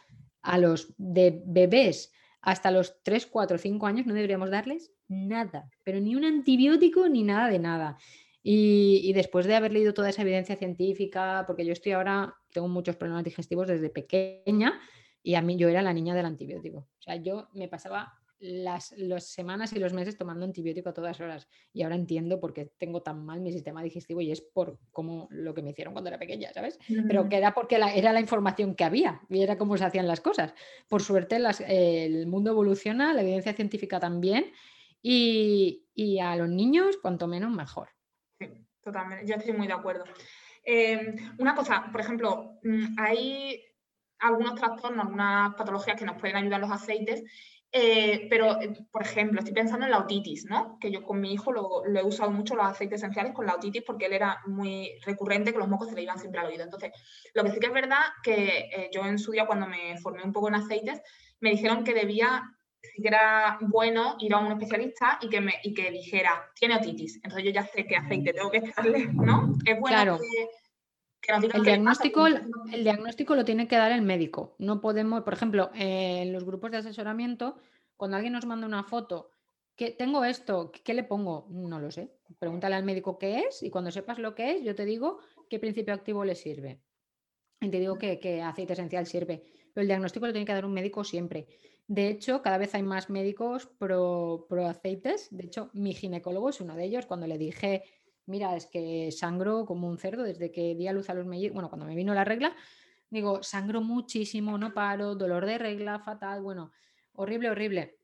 a 0.42 0.58
los 0.58 0.96
de 0.98 1.44
bebés 1.46 2.12
hasta 2.42 2.72
los 2.72 3.04
3, 3.04 3.28
4, 3.28 3.60
5 3.60 3.86
años 3.86 4.08
no 4.08 4.16
deberíamos 4.16 4.50
darles 4.50 4.92
nada, 5.08 5.70
pero 5.84 6.00
ni 6.00 6.16
un 6.16 6.26
antibiótico 6.26 7.08
ni 7.08 7.22
nada 7.22 7.50
de 7.50 7.60
nada. 7.60 8.00
Y, 8.42 9.02
y, 9.04 9.14
después 9.14 9.46
de 9.46 9.54
haber 9.54 9.74
leído 9.74 9.94
toda 9.94 10.10
esa 10.10 10.24
evidencia 10.24 10.56
científica, 10.56 11.44
porque 11.46 11.66
yo 11.66 11.74
estoy 11.74 11.92
ahora, 11.92 12.34
tengo 12.52 12.68
muchos 12.68 12.96
problemas 12.96 13.26
digestivos 13.26 13.68
desde 13.68 13.92
pequeña 13.92 14.82
y 15.22 15.36
a 15.36 15.44
mí 15.44 15.56
yo 15.56 15.70
era 15.70 15.84
la 15.84 15.94
niña 15.94 16.16
del 16.16 16.26
antibiótico. 16.26 16.80
O 16.80 17.02
sea, 17.04 17.18
yo 17.18 17.48
me 17.54 17.68
pasaba 17.68 18.21
las, 18.42 18.94
semanas 19.20 19.72
y 19.74 19.80
los 19.80 19.94
meses 19.94 20.18
tomando 20.18 20.46
antibiótico 20.46 20.90
a 20.90 20.94
todas 20.94 21.20
horas. 21.22 21.48
Y 21.74 21.84
ahora 21.84 21.96
entiendo 21.96 22.40
por 22.40 22.54
qué 22.54 22.72
tengo 22.78 23.02
tan 23.02 23.26
mal 23.26 23.40
mi 23.40 23.52
sistema 23.52 23.84
digestivo 23.84 24.22
y 24.22 24.32
es 24.32 24.42
por 24.42 24.80
como 24.92 25.28
lo 25.32 25.54
que 25.54 25.62
me 25.62 25.72
hicieron 25.72 25.94
cuando 25.94 26.10
era 26.10 26.20
pequeña, 26.20 26.52
¿sabes? 26.54 26.80
Pero 27.08 27.30
que 27.30 27.38
era 27.38 27.54
porque 27.54 27.76
era 27.76 28.12
la 28.12 28.20
información 28.20 28.76
que 28.76 28.84
había 28.84 29.22
y 29.30 29.42
era 29.42 29.58
cómo 29.58 29.78
se 29.78 29.86
hacían 29.86 30.08
las 30.08 30.22
cosas. 30.22 30.54
Por 30.90 31.02
suerte 31.02 31.38
el 31.68 32.28
mundo 32.28 32.52
evoluciona, 32.52 33.14
la 33.14 33.22
evidencia 33.22 33.54
científica 33.54 34.00
también 34.00 34.52
y, 35.02 36.20
a 36.22 36.36
los 36.36 36.50
niños 36.50 36.98
cuanto 37.02 37.28
menos 37.28 37.52
mejor. 37.52 37.90
Sí, 38.40 38.48
totalmente. 38.84 39.26
Yo 39.28 39.36
estoy 39.36 39.54
muy 39.54 39.68
de 39.68 39.74
acuerdo. 39.74 40.04
Em, 40.64 41.16
una 41.40 41.56
cosa, 41.56 41.90
por 41.92 42.02
ejemplo, 42.02 42.60
mm, 42.64 42.96
hay 42.98 43.64
algunos 44.20 44.56
trastornos, 44.56 45.06
algunas 45.06 45.56
patologías 45.56 45.98
que 45.98 46.06
nos 46.06 46.20
pueden 46.20 46.36
ayudar 46.36 46.62
los 46.62 46.72
aceites 46.72 47.24
eh, 47.74 48.28
pero, 48.30 48.60
eh, 48.62 48.74
por 48.92 49.02
ejemplo, 49.02 49.40
estoy 49.40 49.54
pensando 49.54 49.86
en 49.86 49.92
la 49.92 50.00
otitis, 50.00 50.46
¿no? 50.46 50.78
Que 50.80 50.92
yo 50.92 51.04
con 51.04 51.22
mi 51.22 51.32
hijo 51.32 51.54
lo, 51.54 51.86
he 51.86 52.04
usado 52.04 52.30
mucho 52.30 52.56
los 52.56 52.66
aceites 52.66 53.00
esenciales 53.00 53.34
con 53.34 53.46
la 53.46 53.56
otitis 53.56 53.84
porque 53.84 54.08
él 54.08 54.14
era 54.14 54.42
muy 54.46 54.92
recurrente 55.06 55.54
que 55.54 55.60
los 55.60 55.70
mocos 55.70 55.88
se 55.88 55.96
le 55.96 56.04
iban 56.04 56.20
siempre 56.20 56.42
al 56.42 56.48
oído. 56.48 56.64
Entonces, 56.64 56.92
lo 57.34 57.44
que 57.44 57.52
sí 57.52 57.60
que 57.60 57.68
es 57.68 57.74
verdad 57.74 58.02
que 58.24 58.70
eh, 58.76 58.90
yo 58.94 59.06
en 59.06 59.18
su 59.18 59.32
día 59.32 59.46
cuando 59.46 59.68
me 59.68 59.98
formé 60.00 60.24
un 60.24 60.34
poco 60.34 60.50
en 60.50 60.56
aceites, 60.56 61.02
me 61.40 61.52
dijeron 61.52 61.86
que 61.86 61.94
debía, 61.94 62.44
si 62.82 63.08
era 63.08 63.58
bueno, 63.62 64.18
ir 64.20 64.34
a 64.34 64.40
un 64.40 64.52
especialista 64.52 65.18
y 65.22 65.30
que 65.30 65.40
me 65.40 65.54
y 65.64 65.74
que 65.74 65.92
dijera, 65.92 66.52
tiene 66.54 66.76
otitis. 66.76 67.16
Entonces 67.24 67.46
yo 67.46 67.52
ya 67.52 67.66
sé 67.66 67.86
qué 67.86 67.96
aceite 67.96 68.34
tengo 68.34 68.52
que 68.52 68.58
echarle, 68.58 69.08
¿no? 69.14 69.56
Es 69.66 69.80
bueno 69.80 70.18
que, 70.18 70.48
el, 71.28 71.64
diagnóstico, 71.64 72.28
el 72.28 72.84
diagnóstico 72.84 73.36
lo 73.36 73.46
tiene 73.46 73.68
que 73.68 73.76
dar 73.76 73.92
el 73.92 74.02
médico. 74.02 74.56
No 74.58 74.82
podemos, 74.82 75.24
por 75.24 75.34
ejemplo, 75.34 75.72
en 75.76 76.34
los 76.34 76.44
grupos 76.44 76.72
de 76.72 76.78
asesoramiento, 76.78 77.58
cuando 77.96 78.18
alguien 78.18 78.34
nos 78.34 78.46
manda 78.46 78.66
una 78.66 78.84
foto, 78.84 79.30
que 79.76 79.92
tengo 79.92 80.24
esto, 80.26 80.72
¿qué 80.84 80.94
le 80.94 81.04
pongo? 81.04 81.48
No 81.50 81.80
lo 81.80 81.92
sé. 81.92 82.12
Pregúntale 82.40 82.76
al 82.76 82.84
médico 82.84 83.18
qué 83.18 83.40
es 83.40 83.64
y 83.64 83.70
cuando 83.70 83.92
sepas 83.92 84.20
lo 84.20 84.36
que 84.36 84.52
es, 84.52 84.64
yo 84.64 84.76
te 84.76 84.86
digo 84.86 85.20
qué 85.50 85.60
principio 85.60 85.94
activo 85.94 86.26
le 86.26 86.36
sirve. 86.36 86.82
Y 87.60 87.70
te 87.70 87.80
digo 87.80 87.98
qué, 87.98 88.42
aceite 88.44 88.74
esencial 88.74 89.06
sirve. 89.06 89.44
Pero 89.74 89.82
el 89.82 89.88
diagnóstico 89.88 90.26
lo 90.26 90.34
tiene 90.34 90.46
que 90.46 90.54
dar 90.54 90.66
un 90.66 90.74
médico 90.74 91.04
siempre. 91.04 91.48
De 91.88 92.08
hecho, 92.08 92.42
cada 92.42 92.58
vez 92.58 92.74
hay 92.74 92.84
más 92.84 93.10
médicos 93.10 93.68
pro, 93.78 94.46
pro 94.50 94.68
aceites. 94.68 95.28
De 95.32 95.46
hecho, 95.46 95.70
mi 95.74 95.94
ginecólogo 95.94 96.50
es 96.50 96.62
uno 96.62 96.76
de 96.76 96.86
ellos. 96.86 97.06
Cuando 97.06 97.28
le 97.28 97.38
dije 97.38 97.84
mira, 98.26 98.56
es 98.56 98.66
que 98.68 99.12
sangro 99.12 99.66
como 99.66 99.88
un 99.88 99.98
cerdo 99.98 100.24
desde 100.24 100.52
que 100.52 100.76
di 100.76 100.88
a 100.88 100.94
luz 100.94 101.10
a 101.10 101.14
los 101.14 101.26
mellizos, 101.26 101.54
bueno, 101.54 101.70
cuando 101.70 101.86
me 101.86 101.96
vino 101.96 102.14
la 102.14 102.24
regla, 102.24 102.56
digo, 103.10 103.44
sangro 103.44 103.82
muchísimo, 103.82 104.58
no 104.58 104.74
paro, 104.74 105.16
dolor 105.16 105.46
de 105.46 105.58
regla 105.58 106.00
fatal, 106.00 106.42
bueno, 106.42 106.72
horrible, 107.14 107.50
horrible. 107.50 107.98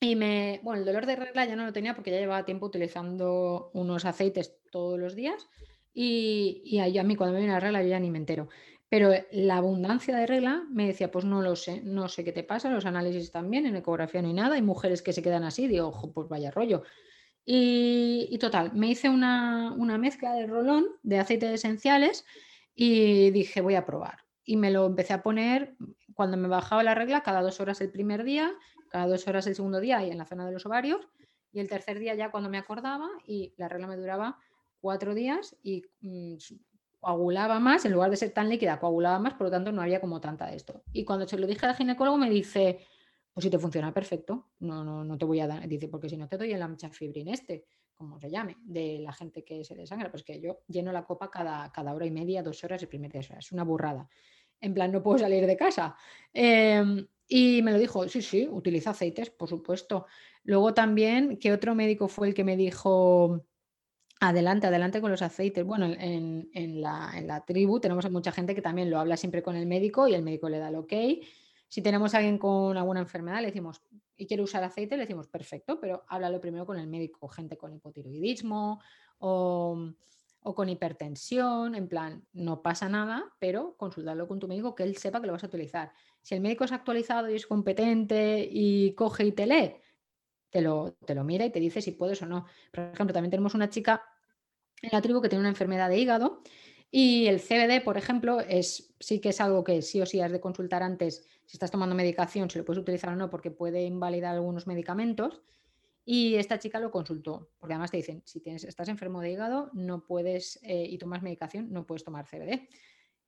Y 0.00 0.14
me, 0.14 0.60
bueno, 0.62 0.80
el 0.80 0.86
dolor 0.86 1.06
de 1.06 1.16
regla 1.16 1.46
ya 1.46 1.56
no 1.56 1.64
lo 1.64 1.72
tenía 1.72 1.94
porque 1.94 2.10
ya 2.10 2.18
llevaba 2.18 2.44
tiempo 2.44 2.66
utilizando 2.66 3.70
unos 3.72 4.04
aceites 4.04 4.58
todos 4.70 4.98
los 4.98 5.14
días 5.14 5.48
y, 5.94 6.60
y 6.64 6.98
a 6.98 7.02
mí 7.02 7.16
cuando 7.16 7.32
me 7.32 7.40
viene 7.40 7.54
la 7.54 7.60
regla 7.60 7.82
yo 7.82 7.88
ya 7.88 8.00
ni 8.00 8.10
me 8.10 8.18
entero. 8.18 8.48
Pero 8.88 9.10
la 9.32 9.56
abundancia 9.56 10.16
de 10.16 10.26
regla 10.26 10.64
me 10.70 10.86
decía, 10.86 11.10
pues 11.10 11.24
no 11.24 11.42
lo 11.42 11.56
sé, 11.56 11.80
no 11.82 12.08
sé 12.08 12.22
qué 12.22 12.32
te 12.32 12.44
pasa, 12.44 12.70
los 12.70 12.86
análisis 12.86 13.32
también, 13.32 13.66
en 13.66 13.74
ecografía 13.74 14.22
no 14.22 14.28
hay 14.28 14.34
nada, 14.34 14.54
hay 14.54 14.62
mujeres 14.62 15.02
que 15.02 15.12
se 15.12 15.22
quedan 15.22 15.42
así, 15.42 15.66
digo, 15.66 15.88
ojo, 15.88 16.12
pues 16.12 16.28
vaya 16.28 16.52
rollo. 16.52 16.84
Y, 17.48 18.36
total, 18.40 18.72
me 18.74 18.88
hice 18.88 19.08
una, 19.08 19.72
mezcla 19.98 20.34
de 20.34 20.48
rolón 20.48 20.86
de 21.04 21.20
aceites 21.20 21.52
esenciales 21.52 22.26
y 22.74 23.30
dije, 23.30 23.60
voy 23.60 23.76
a 23.76 23.86
probar. 23.86 24.24
Y 24.44 24.56
me 24.56 24.72
lo 24.72 24.84
empecé 24.84 25.12
a 25.12 25.22
poner 25.22 25.76
cuando 26.14 26.36
me 26.36 26.48
bajaba 26.48 26.82
la 26.82 26.96
regla, 26.96 27.22
cada 27.22 27.42
dos 27.42 27.60
horas 27.60 27.80
el 27.80 27.90
primer 27.90 28.24
día, 28.24 28.52
cada 28.90 29.06
dos 29.06 29.28
horas 29.28 29.46
el 29.46 29.54
segundo 29.54 29.78
día 29.78 30.04
y 30.04 30.10
en 30.10 30.18
la 30.18 30.26
zona 30.26 30.44
de 30.44 30.52
los 30.52 30.66
ovarios. 30.66 31.08
Y 31.52 31.60
el 31.60 31.68
tercer 31.68 32.00
día 32.00 32.16
ya 32.16 32.32
cuando 32.32 32.50
me 32.50 32.58
acordaba 32.58 33.08
y 33.24 33.54
la 33.56 33.68
regla 33.68 33.86
me 33.86 33.96
duraba 33.96 34.38
cuatro 34.80 35.14
días 35.14 35.56
y 35.62 35.84
mm, 36.00 36.36
coagulaba 36.98 37.60
más, 37.60 37.84
en 37.84 37.92
lugar 37.92 38.10
de 38.10 38.16
ser 38.16 38.32
tan 38.32 38.48
líquida, 38.48 38.80
coagulaba 38.80 39.20
más, 39.20 39.34
por 39.34 39.46
lo 39.46 39.50
tanto 39.52 39.70
no 39.70 39.82
había 39.82 40.00
como 40.00 40.20
tanta 40.20 40.46
de 40.46 40.56
esto. 40.56 40.82
Y 40.92 41.04
cuando 41.04 41.28
se 41.28 41.38
lo 41.38 41.46
dije 41.46 41.64
al 41.64 41.76
ginecólogo 41.76 42.18
me 42.18 42.28
dice, 42.28 42.80
pues 43.36 43.44
si 43.44 43.50
te 43.50 43.58
funciona 43.58 43.92
perfecto, 43.92 44.52
no, 44.60 44.82
no, 44.82 45.04
no 45.04 45.18
te 45.18 45.26
voy 45.26 45.40
a 45.40 45.46
dar, 45.46 45.68
dice, 45.68 45.88
porque 45.88 46.08
si 46.08 46.16
no 46.16 46.26
te 46.26 46.38
doy 46.38 46.54
el 46.54 46.62
amchafibrin 46.62 47.28
este, 47.28 47.66
como 47.94 48.18
se 48.18 48.30
llame, 48.30 48.56
de 48.62 48.98
la 49.00 49.12
gente 49.12 49.44
que 49.44 49.62
se 49.62 49.74
desangra, 49.74 50.10
pues 50.10 50.22
que 50.22 50.40
yo 50.40 50.60
lleno 50.68 50.90
la 50.90 51.04
copa 51.04 51.30
cada, 51.30 51.70
cada 51.70 51.92
hora 51.92 52.06
y 52.06 52.10
media, 52.10 52.42
dos 52.42 52.64
horas 52.64 52.80
el 52.80 52.88
primer 52.88 53.12
día, 53.12 53.20
es 53.38 53.52
una 53.52 53.62
burrada. 53.62 54.08
En 54.58 54.72
plan, 54.72 54.90
no 54.90 55.02
puedo 55.02 55.18
salir 55.18 55.44
de 55.44 55.54
casa. 55.54 55.96
Em, 56.32 57.06
y 57.28 57.60
me 57.60 57.72
lo 57.72 57.78
dijo, 57.78 58.08
sí, 58.08 58.22
sí, 58.22 58.48
utiliza 58.50 58.92
aceites, 58.92 59.28
por 59.28 59.50
supuesto. 59.50 60.06
Luego 60.42 60.72
también, 60.72 61.36
¿qué 61.36 61.52
otro 61.52 61.74
médico 61.74 62.08
fue 62.08 62.28
el 62.28 62.34
que 62.34 62.42
me 62.42 62.56
dijo, 62.56 63.44
adelante, 64.18 64.66
adelante 64.66 65.02
con 65.02 65.10
los 65.10 65.20
aceites? 65.20 65.62
Bueno, 65.62 65.84
en, 65.92 66.80
la, 66.80 67.12
en 67.14 67.26
la 67.26 67.44
tribu 67.44 67.80
tenemos 67.80 68.06
a 68.06 68.08
mucha 68.08 68.32
gente 68.32 68.54
que 68.54 68.62
también 68.62 68.88
lo 68.88 68.98
habla 68.98 69.18
siempre 69.18 69.42
con 69.42 69.56
el 69.56 69.66
médico 69.66 70.08
y 70.08 70.14
el 70.14 70.22
médico 70.22 70.48
le 70.48 70.58
da 70.58 70.70
el 70.70 70.76
ok. 70.76 70.94
Si 71.68 71.82
tenemos 71.82 72.14
a 72.14 72.18
alguien 72.18 72.38
con 72.38 72.76
alguna 72.76 73.00
enfermedad, 73.00 73.40
le 73.40 73.48
decimos, 73.48 73.82
y 74.16 74.26
quiere 74.26 74.42
usar 74.42 74.64
aceite, 74.64 74.96
le 74.96 75.02
decimos, 75.02 75.28
perfecto, 75.28 75.78
pero 75.80 76.04
háblalo 76.08 76.40
primero 76.40 76.64
con 76.64 76.78
el 76.78 76.86
médico, 76.86 77.28
gente 77.28 77.56
con 77.56 77.72
hipotiroidismo 77.72 78.80
o, 79.18 79.92
o, 80.40 80.54
con 80.54 80.68
hipertensión, 80.68 81.74
en 81.74 81.88
plan, 81.88 82.26
no 82.32 82.62
pasa 82.62 82.88
nada, 82.88 83.24
pero 83.38 83.76
consultarlo 83.76 84.28
con 84.28 84.38
tu 84.38 84.48
médico 84.48 84.74
que 84.74 84.84
él 84.84 84.96
sepa 84.96 85.20
que 85.20 85.26
lo 85.26 85.32
vas 85.32 85.44
a 85.44 85.48
utilizar. 85.48 85.92
Si 86.22 86.34
el 86.34 86.40
médico 86.40 86.64
es 86.64 86.72
actualizado 86.72 87.28
y 87.30 87.34
es 87.34 87.46
competente 87.46 88.48
y 88.50 88.94
coge 88.94 89.26
y 89.26 89.32
te 89.32 89.46
lee, 89.46 89.76
te 90.50 90.62
lo, 90.62 90.92
te 91.04 91.14
lo 91.14 91.24
mira 91.24 91.44
y 91.44 91.50
te 91.50 91.60
dice 91.60 91.82
si 91.82 91.92
puedes 91.92 92.22
o 92.22 92.26
no. 92.26 92.46
Por 92.72 92.84
ejemplo, 92.84 93.12
también 93.12 93.30
tenemos 93.30 93.54
una 93.54 93.68
chica 93.68 94.02
en 94.80 94.90
la 94.92 95.02
tribu 95.02 95.20
que 95.20 95.28
tiene 95.28 95.40
una 95.40 95.48
enfermedad 95.48 95.88
de 95.88 95.98
hígado 95.98 96.42
y 96.98 97.26
el 97.26 97.40
CBD, 97.40 97.84
por 97.84 97.98
ejemplo, 97.98 98.40
es, 98.40 98.94
sí 99.00 99.20
que 99.20 99.28
es 99.28 99.42
algo 99.42 99.62
que 99.62 99.82
sí 99.82 100.00
o 100.00 100.06
sí 100.06 100.22
has 100.22 100.32
de 100.32 100.40
consultar 100.40 100.82
antes 100.82 101.28
si 101.44 101.56
estás 101.58 101.70
tomando 101.70 101.94
medicación, 101.94 102.48
si 102.48 102.56
lo 102.56 102.64
puedes 102.64 102.80
utilizar 102.80 103.10
o 103.10 103.16
no, 103.16 103.28
porque 103.28 103.50
puede 103.50 103.84
invalidar 103.84 104.34
algunos 104.34 104.66
medicamentos. 104.66 105.42
Y 106.06 106.36
esta 106.36 106.58
chica 106.58 106.80
lo 106.80 106.90
consultó, 106.90 107.50
porque 107.58 107.74
además 107.74 107.90
te 107.90 107.98
dicen, 107.98 108.22
si 108.24 108.42
estás 108.46 108.88
enfermo 108.88 109.20
de 109.20 109.30
hígado, 109.30 109.68
no 109.74 110.06
puedes, 110.06 110.58
eh, 110.62 110.86
y 110.88 110.96
tomas 110.96 111.20
medicación, 111.20 111.70
no 111.70 111.84
puedes 111.86 112.02
tomar 112.02 112.24
CBD. 112.24 112.66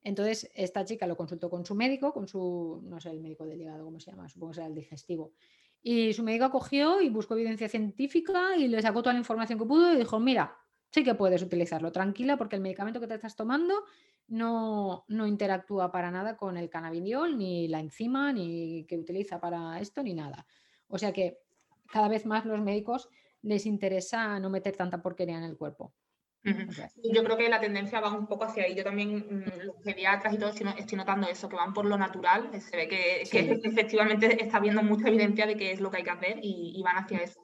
Entonces, 0.01 0.49
esta 0.55 0.83
chica 0.83 1.05
lo 1.05 1.15
consultó 1.15 1.51
con 1.51 1.63
su 1.63 1.75
médico, 1.75 2.11
con 2.11 2.27
su, 2.27 2.81
no 2.85 2.99
sé, 2.99 3.11
el 3.11 3.19
médico 3.19 3.45
del 3.45 3.61
hígado, 3.61 3.85
¿cómo 3.85 3.99
se 3.99 4.09
llama? 4.09 4.27
Supongo 4.29 4.49
que 4.49 4.55
será 4.55 4.65
el 4.65 4.73
digestivo. 4.73 5.33
Y 5.83 6.11
su 6.13 6.23
médico 6.23 6.49
cogió 6.49 7.01
y 7.01 7.09
buscó 7.09 7.35
evidencia 7.35 7.69
científica 7.69 8.55
y 8.57 8.67
le 8.67 8.81
sacó 8.81 9.03
toda 9.03 9.13
la 9.13 9.19
información 9.19 9.59
que 9.59 9.65
pudo 9.65 9.93
y 9.93 9.97
dijo, 9.97 10.19
mira, 10.19 10.57
sí 10.91 11.03
que 11.03 11.15
puedes 11.15 11.41
utilizarlo, 11.41 11.91
tranquila, 11.91 12.37
porque 12.37 12.55
el 12.55 12.61
medicamento 12.61 12.99
que 12.99 13.07
te 13.07 13.15
estás 13.15 13.35
tomando 13.35 13.73
no, 14.27 15.05
no 15.07 15.27
interactúa 15.27 15.91
para 15.91 16.11
nada 16.11 16.37
con 16.37 16.57
el 16.57 16.69
cannabidiol, 16.69 17.37
ni 17.37 17.67
la 17.67 17.79
enzima, 17.79 18.31
ni 18.33 18.85
que 18.85 18.97
utiliza 18.97 19.39
para 19.39 19.79
esto, 19.79 20.03
ni 20.03 20.13
nada. 20.13 20.45
O 20.87 20.97
sea 20.97 21.13
que 21.13 21.39
cada 21.91 22.07
vez 22.07 22.25
más 22.25 22.45
los 22.45 22.61
médicos 22.61 23.09
les 23.41 23.65
interesa 23.65 24.39
no 24.39 24.49
meter 24.49 24.75
tanta 24.75 25.01
porquería 25.01 25.37
en 25.37 25.43
el 25.43 25.57
cuerpo. 25.57 25.93
Yo 26.41 27.23
creo 27.23 27.37
que 27.37 27.49
la 27.49 27.59
tendencia 27.59 27.99
va 27.99 28.13
un 28.13 28.27
poco 28.27 28.45
hacia 28.45 28.63
ahí. 28.63 28.73
Yo 28.73 28.83
también, 28.83 29.17
mm, 29.17 29.65
los 29.65 29.75
pediatras 29.83 30.33
y 30.33 30.37
todo, 30.37 30.49
estoy, 30.49 30.97
notando 30.97 31.27
eso, 31.27 31.49
que 31.49 31.55
van 31.55 31.73
por 31.73 31.85
lo 31.85 31.97
natural. 31.97 32.49
Se 32.61 32.77
ve 32.77 32.87
que, 32.87 33.21
efectivamente 33.21 34.41
está 34.41 34.57
habiendo 34.57 34.81
mucha 34.81 35.09
evidencia 35.09 35.45
de 35.45 35.57
que 35.57 35.71
es 35.71 35.81
lo 35.81 35.91
que 35.91 35.97
hay 35.97 36.03
que 36.03 36.09
hacer 36.09 36.39
y, 36.41 36.81
van 36.83 36.97
hacia 36.97 37.19
eso. 37.19 37.38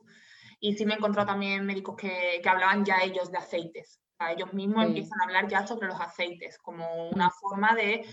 Y 0.65 0.75
sí 0.75 0.85
me 0.85 0.93
he 0.93 0.97
encontrado 0.97 1.27
también 1.27 1.65
médicos 1.65 1.95
que, 1.95 2.39
que 2.41 2.49
hablaban 2.49 2.83
ya 2.83 3.03
ellos 3.03 3.31
de 3.31 3.37
aceites 3.37 4.01
ellos 4.31 4.53
mismos 4.53 4.85
empiezan 4.85 5.19
a 5.19 5.23
hablar 5.25 5.47
ya 5.47 5.67
sobre 5.67 5.87
los 5.87 5.99
aceites 5.99 6.57
como 6.59 7.09
una 7.09 7.27
mm. 7.27 7.31
forma 7.41 7.75
de 7.75 8.05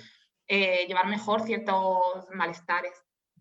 eh, 0.49 0.87
llevar 0.87 1.07
mejor 1.07 1.43
ciertos 1.43 2.27
malestares. 2.35 2.93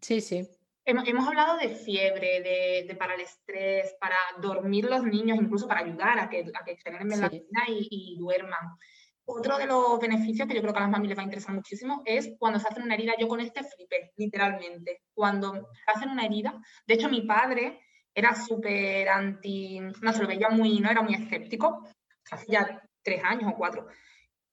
Sí, 0.02 0.22
sí. 0.22 0.48
Hemos, 0.84 1.28
hablado 1.28 1.58
de 1.58 1.70
fiebre, 1.70 2.42
de, 2.42 2.96
para 2.96 3.14
el 3.14 3.22
estrés, 3.22 3.96
para 4.00 4.16
dormir 4.42 4.86
los 4.86 5.04
niños, 5.04 5.38
incluso 5.40 5.68
para 5.68 5.82
ayudar 5.82 6.20
a 6.20 6.28
que, 6.28 6.52
a 6.60 6.66
que 6.66 6.76
generen 6.78 7.08
melatonina 7.08 7.64
y, 7.68 8.18
duerman. 8.20 8.78
Otro 9.24 9.58
de 9.60 9.68
los 9.68 10.00
beneficios 10.00 10.48
que 10.48 10.56
yo 10.56 10.62
creo 10.62 10.74
que 10.74 10.80
a 10.80 10.82
las 10.82 10.90
mamás 10.90 11.08
les 11.08 11.18
va 11.18 11.22
a 11.22 11.26
interesar 11.26 11.54
muchísimo 11.54 12.02
es 12.04 12.32
cuando 12.40 12.60
se 12.60 12.68
hacen 12.68 12.84
una 12.84 12.96
herida. 12.96 13.14
Yo 13.20 13.28
con 13.28 13.40
este 13.40 13.64
flipé, 13.64 14.12
literalmente. 14.18 15.04
Cuando 15.14 15.54
se 15.54 15.92
hacen 15.92 16.10
una 16.10 16.26
herida, 16.26 16.60
de 16.88 16.94
hecho 16.96 17.10
mi 17.10 17.22
padre 17.22 17.80
era 18.14 18.36
súper 18.36 19.10
anti, 19.10 19.80
no 19.80 20.14
se 20.14 20.22
lo 20.22 20.28
veía 20.28 20.50
muy, 20.50 20.80
no 20.80 20.90
era 20.90 21.02
muy 21.02 21.16
escéptico, 21.16 21.88
hace 22.32 22.52
ya 22.52 22.82
tres 23.02 23.24
años 23.24 23.52
o 23.54 23.58
cuatro, 23.58 23.88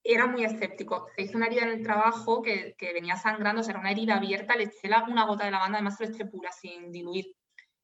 era 0.02 0.26
muy 0.26 0.44
escéptico. 0.44 1.08
Se 1.16 1.22
hizo 1.22 1.36
una 1.36 1.46
herida 1.46 1.62
en 1.62 1.70
el 1.70 1.82
trabajo 1.82 2.42
que, 2.42 2.74
que 2.78 2.92
venía 2.92 3.16
sangrando, 3.16 3.60
o 3.60 3.64
sea, 3.64 3.72
era 3.72 3.80
una 3.80 3.90
herida 3.90 4.16
abierta, 4.16 4.56
le 4.56 4.64
eché 4.64 4.88
una 5.08 5.26
gota 5.26 5.44
de 5.44 5.50
lavanda, 5.50 5.78
además 5.78 5.96
se 5.96 6.06
lo 6.06 6.14
eché 6.14 6.24
pura, 6.24 6.50
sin 6.52 6.90
diluir. 6.92 7.26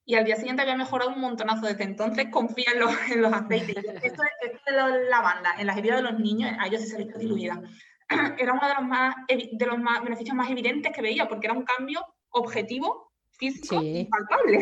Y 0.06 0.16
al 0.16 0.24
día 0.24 0.36
siguiente 0.36 0.62
había 0.62 0.76
mejorado 0.76 1.10
un 1.10 1.20
montonazo 1.20 1.66
desde 1.66 1.84
entonces, 1.84 2.26
confía 2.30 2.72
en 2.74 2.80
los, 2.80 2.92
en 3.10 3.22
los 3.22 3.32
aceites. 3.32 3.76
Esto, 4.02 4.22
de 4.66 4.72
la 4.72 4.88
lavanda, 4.88 5.54
en 5.58 5.66
las 5.66 5.76
heridas 5.76 5.98
de 5.98 6.10
los 6.10 6.18
niños, 6.18 6.52
a 6.58 6.66
ellos 6.66 6.82
se 6.82 6.98
les 6.98 7.18
diluida. 7.18 7.60
Era 8.38 8.52
uno 8.52 8.68
de 8.68 8.74
los, 8.74 8.84
más, 8.84 9.14
de 9.28 9.66
los 9.66 9.78
más, 9.78 10.02
beneficios 10.02 10.36
más 10.36 10.50
evidentes 10.50 10.92
que 10.92 11.02
veía, 11.02 11.26
porque 11.26 11.46
era 11.46 11.56
un 11.56 11.64
cambio 11.64 12.04
objetivo, 12.30 13.12
físico 13.30 13.82
y 13.82 14.04
palpable. 14.04 14.58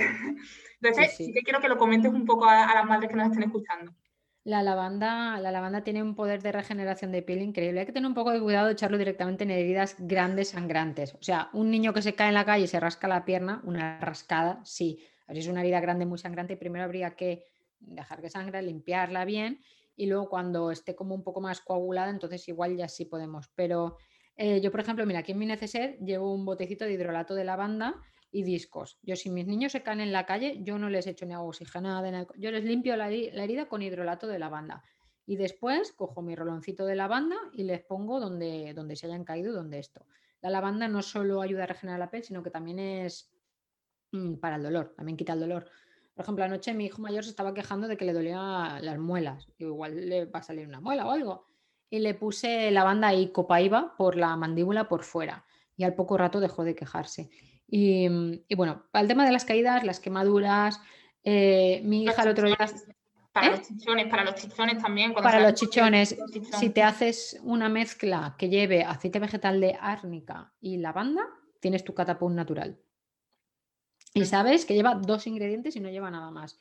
Entonces, 0.83 1.17
sí, 1.17 1.33
que 1.33 1.43
quiero 1.43 1.61
que 1.61 1.69
lo 1.69 1.79
comentes 1.79 2.13
un 2.13 2.27
poco 2.27 2.47
a, 2.47 2.65
a 2.65 2.75
las 2.75 2.85
madres 2.85 3.09
que 3.09 3.17
nos 3.17 3.27
estén 3.29 3.45
escuchando. 3.45 3.93
La 4.45 4.65
lavanda, 4.65 5.39
la 5.39 5.53
lavanda 5.53 5.85
tiene 5.85 6.03
un 6.03 6.17
poder 6.17 6.43
de 6.43 6.51
regeneración 6.51 7.13
de 7.13 7.23
piel 7.23 7.43
increíble. 7.43 7.81
Hay 7.81 7.87
que 7.87 7.93
tener 7.93 8.09
un 8.09 8.15
poco 8.15 8.33
de 8.33 8.41
cuidado 8.41 8.67
de 8.67 8.73
echarlo 8.73 8.99
directamente 8.99 9.45
en 9.45 9.53
heridas 9.53 9.95
grandes, 10.01 10.49
sangrantes. 10.49 11.15
O 11.15 11.23
sea, 11.23 11.49
un 11.53 11.71
niño 11.71 11.93
que 11.93 12.03
se 12.03 12.15
cae 12.17 12.29
en 12.29 12.35
la 12.35 12.45
calle 12.45 12.65
y 12.65 12.67
se 12.67 12.81
rasca 12.81 13.07
la 13.07 13.25
pierna, 13.25 13.61
una 13.65 14.01
rascada, 14.01 14.61
sí. 14.65 14.99
Si 15.33 15.39
es 15.39 15.47
una 15.47 15.61
herida 15.61 15.81
grande, 15.81 16.07
muy 16.07 16.19
sangrante, 16.19 16.57
primero 16.57 16.85
habría 16.85 17.15
que 17.15 17.45
dejar 17.79 18.21
que 18.21 18.31
sangre, 18.31 18.61
limpiarla 18.63 19.25
bien 19.25 19.61
y 19.97 20.07
luego 20.07 20.29
cuando 20.29 20.71
esté 20.71 20.95
como 20.95 21.15
un 21.15 21.23
poco 21.23 21.41
más 21.41 21.61
coagulada, 21.61 22.11
entonces 22.11 22.47
igual 22.49 22.77
ya 22.77 22.89
sí 22.89 23.05
podemos. 23.05 23.49
Pero 23.55 23.97
eh, 24.37 24.61
yo, 24.61 24.71
por 24.71 24.81
ejemplo, 24.81 25.07
mira, 25.07 25.21
aquí 25.21 25.33
en 25.33 25.39
mi 25.39 25.47
neceser 25.47 25.99
llevo 25.99 26.35
un 26.35 26.45
botecito 26.45 26.85
de 26.85 26.93
hidrolato 26.93 27.35
de 27.35 27.45
lavanda 27.45 27.95
y 28.33 28.43
discos. 28.43 28.99
Yo 29.03 29.15
si 29.15 29.31
mis 29.31 29.47
niños 29.47 29.73
se 29.73 29.83
caen 29.83 30.01
en 30.01 30.11
la 30.11 30.25
calle, 30.25 30.59
yo 30.63 30.79
no 30.79 30.89
les 30.89 31.07
echo 31.07 31.27
ni 31.27 31.35
agua 31.35 31.49
oxigenada, 31.49 32.27
yo 32.37 32.51
les 32.51 32.65
limpio 32.65 32.97
la, 32.97 33.11
herida 33.11 33.69
con 33.69 33.83
hidrolato 33.83 34.27
de 34.27 34.39
lavanda. 34.39 34.83
Y 35.27 35.37
después 35.37 35.93
cojo 35.93 36.23
mi 36.23 36.35
roloncito 36.35 36.87
de 36.87 36.97
lavanda 36.97 37.37
y 37.53 37.63
les 37.63 37.85
pongo 37.85 38.19
donde, 38.19 38.73
donde 38.75 38.97
se 38.97 39.07
hayan 39.07 39.25
caído, 39.25 39.53
donde 39.53 39.79
esto. 39.79 40.07
La 40.41 40.51
lavanda 40.51 40.89
no 40.89 41.03
solo 41.03 41.43
ayuda 41.43 41.65
a 41.65 41.67
regenerar 41.67 42.01
la 42.01 42.11
piel, 42.11 42.25
sino 42.25 42.43
que 42.43 42.51
también 42.51 42.79
es 42.79 43.31
mm, 44.11 44.37
para 44.37 44.57
el 44.57 44.63
dolor, 44.63 44.95
también 44.97 45.17
quita 45.17 45.35
el 45.35 45.41
dolor. 45.41 45.71
Por 46.15 46.25
ejemplo, 46.25 46.45
anoche 46.45 46.75
mi 46.75 46.87
hijo 46.87 47.01
mayor 47.01 47.25
se 47.25 47.31
estaba 47.31 47.55
quejando 47.55 47.87
de 47.87 47.97
que 47.97 48.05
le 48.05 48.13
dolían 48.13 48.85
las 48.85 48.99
muelas. 48.99 49.47
Igual 49.59 50.09
le 50.09 50.25
va 50.25 50.41
a 50.41 50.43
salir 50.43 50.67
una 50.67 50.81
muela 50.81 51.07
o 51.07 51.11
algo. 51.11 51.47
Y 51.89 52.01
le 52.01 52.15
puse 52.15 52.71
lavanda 52.71 53.15
y 53.15 53.31
copaiba 53.31 53.95
por 53.97 54.17
la 54.17 54.35
mandíbula 54.37 54.89
por 54.89 55.05
fuera. 55.05 55.45
Y 55.77 55.85
al 55.85 55.95
poco 55.95 56.17
rato 56.17 56.41
dejó 56.41 56.65
de 56.65 56.75
quejarse. 56.75 57.31
Mm, 57.73 58.35
y, 58.49 58.55
bueno, 58.55 58.85
para 58.91 59.03
el 59.03 59.09
tema 59.09 59.25
de 59.25 59.33
las 59.33 59.47
caídas, 59.47 59.83
las 59.83 59.99
quemaduras, 59.99 60.79
eh, 61.25 61.81
mi 61.85 62.05
hija 62.05 62.23
el 62.23 62.29
otro 62.29 62.47
día... 62.47 62.59
Para 63.33 63.47
¿Eh? 63.47 63.51
los 63.53 63.67
chichones, 63.67 64.07
para 64.09 64.25
los 64.25 64.35
chichones 64.35 64.83
también. 64.83 65.15
Para 65.15 65.41
los 65.41 65.55
chichones, 65.55 66.19
si 66.59 66.69
te 66.69 66.83
haces 66.83 67.41
una 67.43 67.71
mezcla 67.71 68.37
que 68.39 68.51
lleve 68.51 68.85
aceite 68.85 69.19
vegetal 69.19 69.59
de 69.59 69.79
árnica 69.81 70.53
y 70.61 70.77
lavanda, 70.77 71.23
tienes 71.59 71.83
tu 71.83 71.95
catapum 71.95 72.35
natural. 72.35 72.79
Y 74.13 74.27
sabes 74.27 74.67
que 74.67 74.75
lleva 74.75 74.97
dos 74.97 75.27
ingredientes 75.27 75.75
y 75.77 75.81
no 75.81 75.89
lleva 75.89 76.11
nada 76.11 76.31
más. 76.31 76.59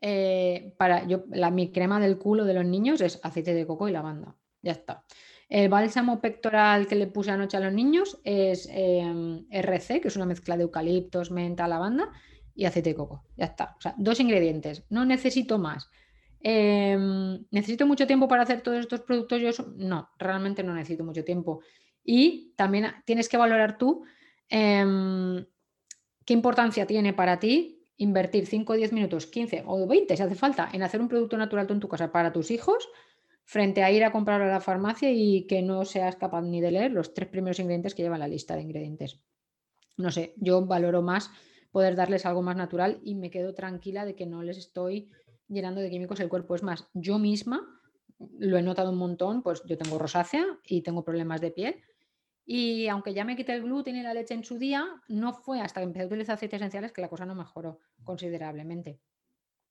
Eh, 0.00 0.74
para 0.76 1.06
yo, 1.06 1.22
la, 1.30 1.52
mi 1.52 1.70
crema 1.70 2.00
del 2.00 2.18
culo 2.18 2.44
de 2.44 2.54
los 2.54 2.64
niños 2.64 3.00
es 3.00 3.20
aceite 3.22 3.54
de 3.54 3.64
coco 3.64 3.88
y 3.88 3.92
lavanda. 3.92 4.34
Ya 4.60 4.72
está. 4.72 5.04
El 5.48 5.70
bálsamo 5.70 6.20
pectoral 6.20 6.86
que 6.86 6.94
le 6.94 7.06
puse 7.06 7.30
anoche 7.30 7.56
a 7.56 7.60
los 7.60 7.72
niños 7.72 8.20
es 8.22 8.68
em, 8.70 9.46
RC, 9.50 10.00
que 10.00 10.08
es 10.08 10.16
una 10.16 10.26
mezcla 10.26 10.56
de 10.56 10.64
eucaliptos, 10.64 11.30
menta, 11.30 11.66
lavanda 11.66 12.10
y 12.54 12.66
aceite 12.66 12.90
de 12.90 12.96
coco. 12.96 13.24
Ya 13.36 13.46
está. 13.46 13.74
O 13.78 13.80
sea, 13.80 13.94
dos 13.96 14.20
ingredientes. 14.20 14.84
No 14.90 15.06
necesito 15.06 15.58
más. 15.58 15.88
Em, 16.40 17.44
¿Necesito 17.50 17.86
mucho 17.86 18.06
tiempo 18.06 18.28
para 18.28 18.42
hacer 18.42 18.60
todos 18.60 18.78
estos 18.78 19.00
productos? 19.00 19.40
Yo 19.40 19.50
no, 19.76 20.10
realmente 20.18 20.62
no 20.62 20.74
necesito 20.74 21.02
mucho 21.02 21.24
tiempo. 21.24 21.60
Y 22.04 22.52
también 22.56 22.86
tienes 23.06 23.28
que 23.28 23.38
valorar 23.38 23.78
tú 23.78 24.04
em, 24.50 25.46
qué 26.26 26.34
importancia 26.34 26.86
tiene 26.86 27.14
para 27.14 27.40
ti 27.40 27.86
invertir 27.96 28.46
5, 28.46 28.74
10 28.74 28.92
minutos, 28.92 29.26
15 29.26 29.64
o 29.66 29.86
20 29.86 30.16
si 30.16 30.22
hace 30.22 30.34
falta 30.34 30.68
en 30.72 30.82
hacer 30.82 31.00
un 31.00 31.08
producto 31.08 31.36
natural 31.36 31.66
en 31.70 31.80
tu 31.80 31.88
casa 31.88 32.12
para 32.12 32.32
tus 32.32 32.50
hijos 32.50 32.88
frente 33.48 33.82
a 33.82 33.90
ir 33.90 34.04
a 34.04 34.12
comprar 34.12 34.42
a 34.42 34.46
la 34.46 34.60
farmacia 34.60 35.10
y 35.10 35.46
que 35.46 35.62
no 35.62 35.86
seas 35.86 36.16
capaz 36.16 36.42
ni 36.42 36.60
de 36.60 36.70
leer 36.70 36.92
los 36.92 37.14
tres 37.14 37.30
primeros 37.30 37.58
ingredientes 37.58 37.94
que 37.94 38.02
lleva 38.02 38.18
la 38.18 38.28
lista 38.28 38.54
de 38.54 38.60
ingredientes. 38.60 39.22
No 39.96 40.10
sé, 40.10 40.34
yo 40.36 40.66
valoro 40.66 41.00
más 41.00 41.30
poder 41.72 41.96
darles 41.96 42.26
algo 42.26 42.42
más 42.42 42.56
natural 42.56 43.00
y 43.02 43.14
me 43.14 43.30
quedo 43.30 43.54
tranquila 43.54 44.04
de 44.04 44.14
que 44.14 44.26
no 44.26 44.42
les 44.42 44.58
estoy 44.58 45.10
llenando 45.48 45.80
de 45.80 45.88
químicos 45.88 46.20
el 46.20 46.28
cuerpo. 46.28 46.56
Es 46.56 46.62
más, 46.62 46.90
yo 46.92 47.18
misma 47.18 47.66
lo 48.38 48.58
he 48.58 48.62
notado 48.62 48.90
un 48.90 48.98
montón, 48.98 49.42
pues 49.42 49.62
yo 49.64 49.78
tengo 49.78 49.98
rosácea 49.98 50.44
y 50.62 50.82
tengo 50.82 51.02
problemas 51.02 51.40
de 51.40 51.50
piel. 51.50 51.80
Y 52.44 52.86
aunque 52.88 53.14
ya 53.14 53.24
me 53.24 53.34
quité 53.34 53.54
el 53.54 53.62
gluten 53.62 53.96
y 53.96 54.02
la 54.02 54.12
leche 54.12 54.34
en 54.34 54.44
su 54.44 54.58
día, 54.58 54.84
no 55.08 55.32
fue 55.32 55.62
hasta 55.62 55.80
que 55.80 55.84
empecé 55.84 56.04
a 56.04 56.08
utilizar 56.08 56.34
aceites 56.34 56.60
esenciales 56.60 56.92
que 56.92 57.00
la 57.00 57.08
cosa 57.08 57.24
no 57.24 57.34
mejoró 57.34 57.78
considerablemente. 58.04 59.00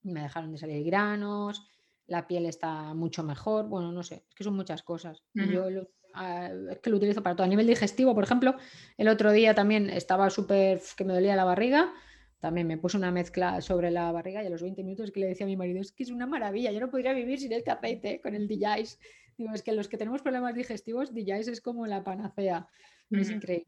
Me 0.01 0.23
dejaron 0.23 0.51
de 0.51 0.57
salir 0.57 0.83
granos, 0.83 1.76
la 2.07 2.27
piel 2.27 2.45
está 2.45 2.93
mucho 2.93 3.23
mejor. 3.23 3.67
Bueno, 3.67 3.91
no 3.91 4.03
sé, 4.03 4.25
es 4.29 4.35
que 4.35 4.43
son 4.43 4.55
muchas 4.55 4.83
cosas. 4.83 5.23
Yo 5.33 5.65
ah, 6.13 6.49
es 6.71 6.79
que 6.79 6.89
lo 6.89 6.97
utilizo 6.97 7.21
para 7.21 7.35
todo. 7.35 7.45
A 7.45 7.49
nivel 7.49 7.67
digestivo, 7.67 8.15
por 8.15 8.23
ejemplo, 8.23 8.55
el 8.97 9.07
otro 9.07 9.31
día 9.31 9.53
también 9.53 9.89
estaba 9.89 10.29
súper 10.29 10.81
que 10.95 11.05
me 11.05 11.13
dolía 11.13 11.35
la 11.35 11.45
barriga 11.45 11.93
también 12.39 12.67
me 12.67 12.77
puse 12.77 12.97
una 12.97 13.11
mezcla 13.11 13.61
sobre 13.61 13.89
la 13.89 14.11
barriga 14.11 14.43
y 14.43 14.45
a 14.47 14.49
los 14.49 14.61
20 14.61 14.83
minutos 14.83 15.11
que 15.11 15.19
le 15.19 15.27
decía 15.27 15.45
a 15.45 15.47
mi 15.47 15.57
marido, 15.57 15.81
es 15.81 15.91
que 15.91 16.03
es 16.03 16.11
una 16.11 16.27
maravilla, 16.27 16.71
yo 16.71 16.79
no 16.79 16.89
podría 16.89 17.13
vivir 17.13 17.39
sin 17.39 17.51
este 17.51 17.71
aceite, 17.71 18.21
con 18.21 18.35
el 18.35 18.47
DJs. 18.47 18.99
Digo, 19.37 19.53
es 19.53 19.63
que 19.63 19.71
los 19.71 19.87
que 19.87 19.97
tenemos 19.97 20.21
problemas 20.21 20.53
digestivos, 20.53 21.13
DJs 21.13 21.47
es 21.47 21.61
como 21.61 21.87
la 21.87 22.03
panacea. 22.03 22.67
Es 23.09 23.29
increíble. 23.29 23.67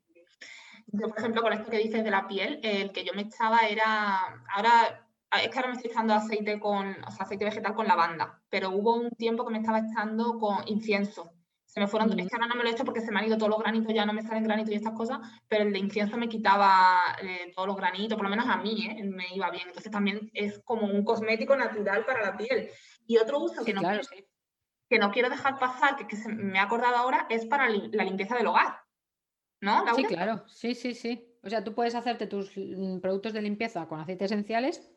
Yo, 0.88 1.08
por 1.08 1.19
ejemplo, 1.19 1.41
con 1.41 1.54
esto 1.54 1.69
que 1.69 1.78
dices 1.78 2.04
de 2.04 2.12
la 2.12 2.28
piel, 2.28 2.60
el 2.63 2.91
que 2.91 3.06
yo 3.06 3.13
me 3.13 3.23
echaba 3.23 3.60
era, 3.67 4.19
ahora, 4.54 5.08
es 5.31 5.49
que 5.49 5.57
ahora 5.57 5.69
me 5.69 5.75
estoy 5.75 5.91
echando 5.91 6.13
aceite 6.13 6.59
con, 6.59 6.89
o 7.05 7.11
sea, 7.11 7.25
aceite 7.25 7.45
vegetal 7.45 7.75
con 7.75 7.87
lavanda, 7.87 8.41
pero 8.49 8.71
hubo 8.71 8.95
un 8.95 9.09
tiempo 9.11 9.45
que 9.45 9.51
me 9.51 9.59
estaba 9.59 9.79
echando 9.79 10.39
con 10.39 10.67
incienso 10.67 11.31
se 11.69 11.79
me 11.79 11.87
fueron, 11.87 12.19
es 12.19 12.27
que 12.27 12.35
ahora 12.35 12.47
no 12.47 12.55
me 12.55 12.63
lo 12.63 12.69
he 12.69 12.71
hecho 12.71 12.83
porque 12.83 12.99
se 12.99 13.11
me 13.11 13.19
han 13.19 13.27
ido 13.27 13.37
todos 13.37 13.51
los 13.51 13.59
granitos, 13.59 13.93
ya 13.93 14.03
no 14.03 14.11
me 14.11 14.23
salen 14.23 14.43
granitos 14.43 14.71
y 14.71 14.75
estas 14.75 14.95
cosas, 14.95 15.19
pero 15.47 15.63
el 15.63 15.71
de 15.71 15.77
incienso 15.77 16.17
me 16.17 16.27
quitaba 16.27 16.99
eh, 17.21 17.51
todos 17.55 17.67
los 17.67 17.77
granitos, 17.77 18.17
por 18.17 18.23
lo 18.23 18.29
menos 18.31 18.47
a 18.47 18.57
mí, 18.57 18.87
¿eh? 18.87 19.03
me 19.03 19.27
iba 19.35 19.51
bien. 19.51 19.67
Entonces 19.67 19.91
también 19.91 20.31
es 20.33 20.59
como 20.63 20.87
un 20.87 21.05
cosmético 21.05 21.55
natural 21.55 22.05
para 22.05 22.23
la 22.23 22.37
piel. 22.37 22.71
Y 23.05 23.17
otro 23.17 23.37
uso 23.37 23.63
que, 23.63 23.73
no 23.73 23.81
quiero, 23.81 24.01
que 24.89 24.97
no 24.97 25.11
quiero 25.11 25.29
dejar 25.29 25.59
pasar, 25.59 26.07
que, 26.07 26.15
se 26.15 26.29
me 26.29 26.57
ha 26.57 26.63
acordado 26.63 26.95
ahora, 26.95 27.27
es 27.29 27.45
para 27.45 27.69
la 27.69 28.03
limpieza 28.03 28.35
del 28.35 28.47
hogar. 28.47 28.79
¿No? 29.61 29.85
Sí, 29.93 30.05
claro, 30.05 30.43
sí, 30.47 30.73
sí, 30.73 30.95
sí. 30.95 31.23
O 31.43 31.49
sea, 31.49 31.63
tú 31.63 31.75
puedes 31.75 31.93
hacerte 31.93 32.25
tus 32.25 32.51
mm, 32.57 32.97
productos 32.99 33.33
de 33.33 33.43
limpieza 33.43 33.87
con 33.87 33.99
aceites 33.99 34.31
esenciales 34.31 34.89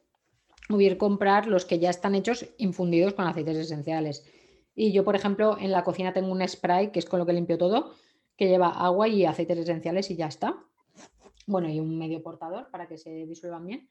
o 0.68 0.76
bien 0.76 0.96
comprar 0.96 1.46
los 1.46 1.64
que 1.64 1.78
ya 1.78 1.90
están 1.90 2.14
hechos 2.14 2.46
infundidos 2.58 3.14
con 3.14 3.26
aceites 3.26 3.56
esenciales. 3.56 4.24
Y 4.74 4.92
yo, 4.92 5.04
por 5.04 5.16
ejemplo, 5.16 5.56
en 5.58 5.70
la 5.70 5.84
cocina 5.84 6.12
tengo 6.12 6.32
un 6.32 6.46
spray, 6.46 6.92
que 6.92 6.98
es 6.98 7.04
con 7.06 7.18
lo 7.18 7.26
que 7.26 7.32
limpio 7.32 7.58
todo, 7.58 7.94
que 8.36 8.48
lleva 8.48 8.68
agua 8.68 9.08
y 9.08 9.24
aceites 9.24 9.58
esenciales 9.58 10.10
y 10.10 10.16
ya 10.16 10.26
está. 10.26 10.64
Bueno, 11.46 11.68
y 11.68 11.80
un 11.80 11.98
medio 11.98 12.22
portador 12.22 12.70
para 12.70 12.88
que 12.88 12.96
se 12.96 13.26
disuelvan 13.26 13.66
bien. 13.66 13.90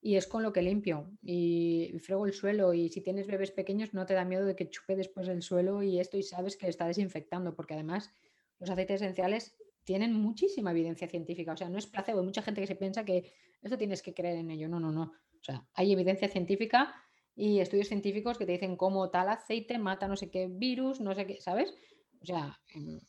Y 0.00 0.16
es 0.16 0.26
con 0.26 0.42
lo 0.42 0.52
que 0.52 0.62
limpio. 0.62 1.10
Y 1.22 1.94
frego 2.00 2.26
el 2.26 2.32
suelo. 2.32 2.74
Y 2.74 2.88
si 2.88 3.02
tienes 3.02 3.26
bebés 3.26 3.50
pequeños, 3.50 3.94
no 3.94 4.06
te 4.06 4.14
da 4.14 4.24
miedo 4.24 4.46
de 4.46 4.56
que 4.56 4.70
chupe 4.70 4.96
después 4.96 5.28
el 5.28 5.42
suelo 5.42 5.82
y 5.82 6.00
esto 6.00 6.16
y 6.16 6.22
sabes 6.22 6.56
que 6.56 6.68
está 6.68 6.86
desinfectando, 6.86 7.54
porque 7.54 7.74
además 7.74 8.10
los 8.58 8.70
aceites 8.70 9.02
esenciales 9.02 9.56
tienen 9.84 10.14
muchísima 10.14 10.70
evidencia 10.70 11.08
científica. 11.08 11.52
O 11.52 11.56
sea, 11.56 11.68
no 11.68 11.78
es 11.78 11.86
placebo. 11.86 12.20
Hay 12.20 12.24
mucha 12.24 12.42
gente 12.42 12.60
que 12.60 12.66
se 12.66 12.76
piensa 12.76 13.04
que 13.04 13.32
esto 13.60 13.78
tienes 13.78 14.02
que 14.02 14.14
creer 14.14 14.38
en 14.38 14.50
ello. 14.50 14.68
No, 14.68 14.80
no, 14.80 14.90
no. 14.90 15.12
O 15.42 15.44
sea, 15.44 15.66
hay 15.74 15.92
evidencia 15.92 16.28
científica 16.28 16.94
y 17.34 17.58
estudios 17.60 17.88
científicos 17.88 18.38
que 18.38 18.46
te 18.46 18.52
dicen 18.52 18.76
cómo 18.76 19.10
tal 19.10 19.28
aceite 19.28 19.78
mata 19.78 20.06
no 20.06 20.16
sé 20.16 20.30
qué 20.30 20.48
virus, 20.48 21.00
no 21.00 21.14
sé 21.14 21.26
qué, 21.26 21.40
¿sabes? 21.40 21.74
O 22.20 22.26
sea, 22.26 22.60
em, 22.74 23.00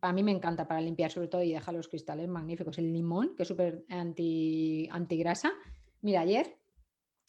para 0.00 0.12
mí 0.12 0.22
me 0.22 0.30
encanta 0.30 0.66
para 0.66 0.80
limpiar 0.80 1.10
sobre 1.10 1.28
todo 1.28 1.42
y 1.42 1.52
dejar 1.52 1.74
los 1.74 1.88
cristales 1.88 2.28
magníficos. 2.28 2.78
El 2.78 2.92
limón, 2.92 3.34
que 3.36 3.42
es 3.42 3.48
súper 3.48 3.84
anti, 3.88 4.88
antigrasa. 4.90 5.52
Mira, 6.00 6.20
ayer 6.20 6.56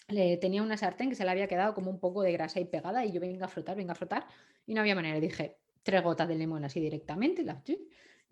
le 0.07 0.37
tenía 0.37 0.61
una 0.61 0.77
sartén 0.77 1.09
que 1.09 1.15
se 1.15 1.25
le 1.25 1.31
había 1.31 1.47
quedado 1.47 1.73
como 1.73 1.89
un 1.89 1.99
poco 1.99 2.21
de 2.21 2.31
grasa 2.31 2.59
y 2.59 2.65
pegada 2.65 3.05
y 3.05 3.11
yo 3.11 3.19
venga 3.19 3.45
a 3.45 3.49
frotar, 3.49 3.75
venga 3.75 3.93
a 3.93 3.95
frotar 3.95 4.27
y 4.65 4.73
no 4.73 4.81
había 4.81 4.95
manera. 4.95 5.19
Dije, 5.19 5.57
tres 5.83 6.03
gotas 6.03 6.27
de 6.27 6.35
limón 6.35 6.63
así 6.63 6.79
directamente 6.79 7.43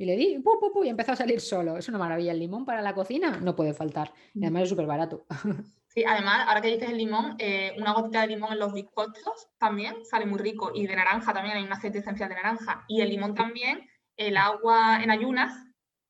y 0.04 0.06
le 0.06 0.16
di 0.16 0.44
y 0.84 0.90
empezó 0.90 1.14
a 1.14 1.16
salir 1.16 1.40
solo. 1.42 1.78
Es 1.78 1.88
una 1.88 1.98
maravilla. 1.98 2.34
El 2.34 2.40
limón 2.40 2.66
para 2.66 2.82
la 2.82 2.94
cocina 2.94 3.40
no 3.42 3.56
puede 3.56 3.74
faltar. 3.74 4.14
Y 4.34 4.44
además 4.44 4.64
es 4.64 4.70
súper 4.70 4.86
barato. 4.86 5.26
Sí, 5.94 6.04
además, 6.04 6.48
ahora 6.48 6.60
que 6.60 6.70
dices 6.70 6.90
el 6.90 6.98
limón, 6.98 7.36
eh, 7.38 7.76
una 7.78 7.94
gotita 7.94 8.22
de 8.22 8.28
limón 8.30 8.54
en 8.54 8.58
los 8.58 8.74
bizcochos 8.74 9.50
también 9.60 10.04
sale 10.04 10.26
muy 10.26 10.40
rico. 10.40 10.72
Y 10.74 10.88
de 10.88 10.96
naranja 10.96 11.32
también, 11.36 11.56
hay 11.56 11.64
un 11.64 11.72
aceite 11.72 12.00
esencial 12.00 12.30
de 12.30 12.34
naranja. 12.34 12.84
Y 12.88 13.02
el 13.02 13.10
limón 13.10 13.36
también, 13.36 13.88
el 14.18 14.36
agua 14.38 15.04
en 15.04 15.12
ayunas, 15.12 15.54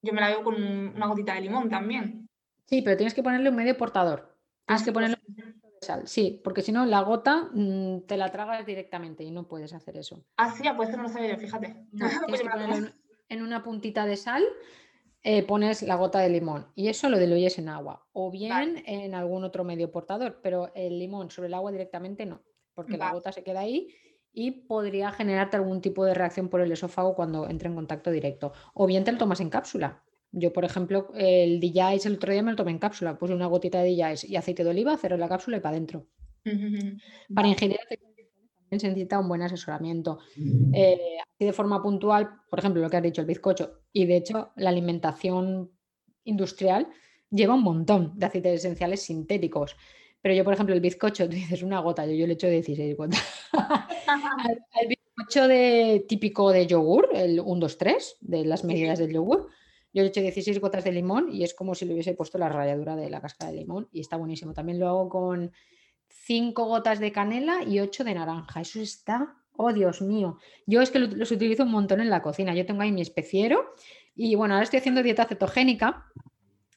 yo 0.02 0.14
me 0.14 0.22
la 0.22 0.30
veo 0.30 0.42
con 0.42 0.56
una 0.56 1.08
gotita 1.08 1.34
de 1.34 1.42
limón 1.42 1.70
también. 1.70 2.30
Sí, 2.66 2.82
pero 2.82 2.96
tienes 2.96 3.14
que 3.14 3.24
ponerle 3.24 3.50
un 3.50 3.58
medio 3.58 3.78
portador. 3.78 4.40
Tienes 4.66 4.84
ah, 4.84 4.86
que 4.86 4.94
ponerle 4.94 5.18
un 5.28 5.36
de 5.36 5.54
sal. 5.82 6.08
Sí, 6.08 6.40
porque 6.46 6.62
si 6.62 6.72
no, 6.72 6.86
la 6.86 7.02
gota 7.02 7.50
mm, 7.52 8.04
te 8.08 8.16
la 8.16 8.32
tragas 8.32 8.66
directamente 8.66 9.26
y 9.26 9.32
no 9.32 9.50
puedes 9.50 9.74
hacer 9.74 9.98
eso. 9.98 10.24
Ah, 10.38 10.50
sí, 10.50 10.64
pues 10.78 10.88
eso 10.88 10.98
no 10.98 11.04
lo 11.04 11.10
sabía 11.10 11.32
yo, 11.32 11.38
fíjate. 11.38 11.76
tienes 11.92 12.20
que 12.26 12.50
ponerle 12.50 12.94
en 13.34 13.44
una 13.44 13.64
puntita 13.64 14.06
de 14.06 14.18
sal 14.18 14.44
eh, 15.24 15.44
pones 15.44 15.82
la 15.84 15.96
gota 15.96 16.20
de 16.20 16.30
limón 16.30 16.68
y 16.76 16.88
eso 16.88 17.10
lo 17.10 17.18
diluyes 17.18 17.58
en 17.58 17.70
agua 17.70 18.06
o 18.12 18.30
bien 18.30 18.84
en 18.86 19.16
algún 19.16 19.44
otro 19.44 19.64
medio 19.64 19.92
portador, 19.92 20.40
pero 20.42 20.72
el 20.76 21.00
limón 21.00 21.32
sobre 21.32 21.48
el 21.48 21.54
agua 21.54 21.72
directamente 21.72 22.26
no, 22.26 22.42
porque 22.74 22.98
la 22.98 23.12
gota 23.12 23.32
se 23.32 23.44
queda 23.44 23.62
ahí 23.62 23.88
y 24.34 24.52
podría 24.52 25.12
generarte 25.12 25.58
algún 25.58 25.80
tipo 25.80 26.04
de 26.04 26.14
reacción 26.14 26.50
por 26.50 26.60
el 26.60 26.72
esófago 26.72 27.16
cuando 27.16 27.48
entre 27.48 27.70
en 27.70 27.76
contacto 27.76 28.12
directo. 28.12 28.52
O 28.74 28.88
bien 28.88 29.04
te 29.04 29.12
lo 29.12 29.18
tomas 29.20 29.40
en 29.40 29.50
cápsula. 29.50 30.04
Yo, 30.32 30.52
por 30.52 30.66
ejemplo, 30.66 31.12
el 31.16 31.60
DJs 31.60 32.08
el 32.08 32.16
otro 32.16 32.34
día 32.34 32.42
me 32.42 32.52
lo 32.52 32.58
tomé 32.58 32.72
en 32.72 32.80
cápsula, 32.80 33.18
puse 33.18 33.36
una 33.36 33.46
gotita 33.46 33.84
de 33.84 33.96
DJs 33.96 34.24
y 34.24 34.36
aceite 34.36 34.64
de 34.64 34.72
oliva, 34.72 34.98
cerré 34.98 35.18
la 35.18 35.30
cápsula 35.30 35.58
y 35.58 35.60
para 35.62 35.76
adentro. 35.76 36.08
Para 37.34 37.48
ingerir 37.48 37.78
se 38.80 38.88
necesita 38.88 39.20
un 39.20 39.28
buen 39.28 39.42
asesoramiento. 39.42 40.20
Eh, 40.74 41.18
así 41.22 41.46
de 41.46 41.54
forma 41.54 41.82
puntual, 41.82 42.42
por 42.50 42.60
ejemplo, 42.60 42.82
lo 42.82 42.90
que 42.90 42.98
has 42.98 43.04
dicho, 43.04 43.22
el 43.22 43.28
bizcocho, 43.28 43.82
y 43.92 44.06
de 44.06 44.18
hecho 44.18 44.52
la 44.56 44.70
alimentación 44.70 45.72
industrial 46.24 46.88
lleva 47.30 47.56
un 47.56 47.64
montón 47.64 48.14
de 48.16 48.26
aceites 48.26 48.60
esenciales 48.60 49.02
sintéticos. 49.02 49.76
Pero 50.22 50.36
yo, 50.36 50.44
por 50.44 50.54
ejemplo, 50.54 50.74
el 50.74 50.82
bizcocho, 50.82 51.26
tú 51.30 51.36
dices 51.36 51.64
una 51.64 51.80
gota, 51.80 52.06
yo, 52.06 52.14
yo 52.14 52.28
le 52.28 52.34
echo 52.34 52.48
16 52.48 52.96
gotas. 52.96 53.24
el, 54.82 54.88
bizcocho 54.88 55.48
de, 55.48 56.06
típico 56.08 56.52
de 56.52 56.68
yogur, 56.68 57.10
el 57.14 57.40
1, 57.40 57.60
2, 57.60 57.78
3, 57.78 58.18
de 58.22 58.46
las 58.46 58.64
medidas 58.64 59.00
del 59.00 59.14
yogur, 59.14 59.50
yo 59.94 60.02
le 60.02 60.10
echo 60.10 60.22
16 60.22 60.60
gotas 60.60 60.84
de 60.84 60.92
limón 60.92 61.32
y 61.32 61.44
es 61.44 61.54
como 61.54 61.76
si 61.76 61.86
le 61.86 61.94
hubiese 61.94 62.16
puesto 62.16 62.40
la 62.40 62.50
ralladura 62.50 62.96
de 62.96 63.12
la 63.12 63.22
cáscara 63.22 63.52
de 63.52 63.60
limón 63.60 63.90
y 63.92 64.02
está 64.02 64.18
buenísimo. 64.18 64.54
También 64.54 64.80
lo 64.80 64.88
hago 64.88 65.08
con 65.08 65.52
5 66.26 66.66
gotas 66.66 67.00
de 67.00 67.12
canela 67.12 67.64
y 67.64 67.80
8 67.80 68.04
de 68.04 68.14
naranja. 68.16 68.62
Eso 68.62 68.80
está, 68.80 69.36
oh 69.58 69.74
Dios 69.74 70.02
mío. 70.02 70.38
Yo 70.66 70.82
es 70.82 70.90
que 70.90 71.00
los 71.00 71.32
utilizo 71.32 71.64
un 71.64 71.72
montón 71.72 72.00
en 72.00 72.10
la 72.10 72.22
cocina. 72.22 72.56
Yo 72.56 72.66
tengo 72.66 72.82
ahí 72.82 72.92
mi 72.92 73.02
especiero 73.02 73.74
y 74.16 74.36
bueno, 74.36 74.54
ahora 74.54 74.64
estoy 74.64 74.80
haciendo 74.80 75.04
dieta 75.04 75.26
cetogénica 75.26 76.06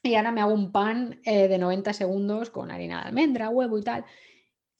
y 0.02 0.14
ahora 0.16 0.32
me 0.32 0.40
hago 0.40 0.52
un 0.52 0.72
pan 0.72 1.20
eh, 1.24 1.46
de 1.46 1.58
90 1.58 1.92
segundos 1.92 2.50
con 2.50 2.70
harina 2.70 3.02
de 3.02 3.08
almendra, 3.08 3.48
huevo 3.48 3.78
y 3.78 3.82
tal. 3.82 4.04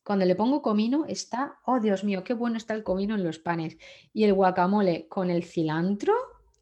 Cuando 0.02 0.24
le 0.24 0.34
pongo 0.34 0.62
comino 0.62 1.04
está, 1.06 1.58
oh 1.64 1.78
Dios 1.78 2.02
mío, 2.02 2.24
qué 2.24 2.34
bueno 2.34 2.56
está 2.56 2.74
el 2.74 2.82
comino 2.82 3.14
en 3.14 3.24
los 3.24 3.38
panes. 3.38 3.76
Y 4.12 4.24
el 4.24 4.34
guacamole 4.34 5.06
con 5.08 5.30
el 5.30 5.44
cilantro 5.44 6.14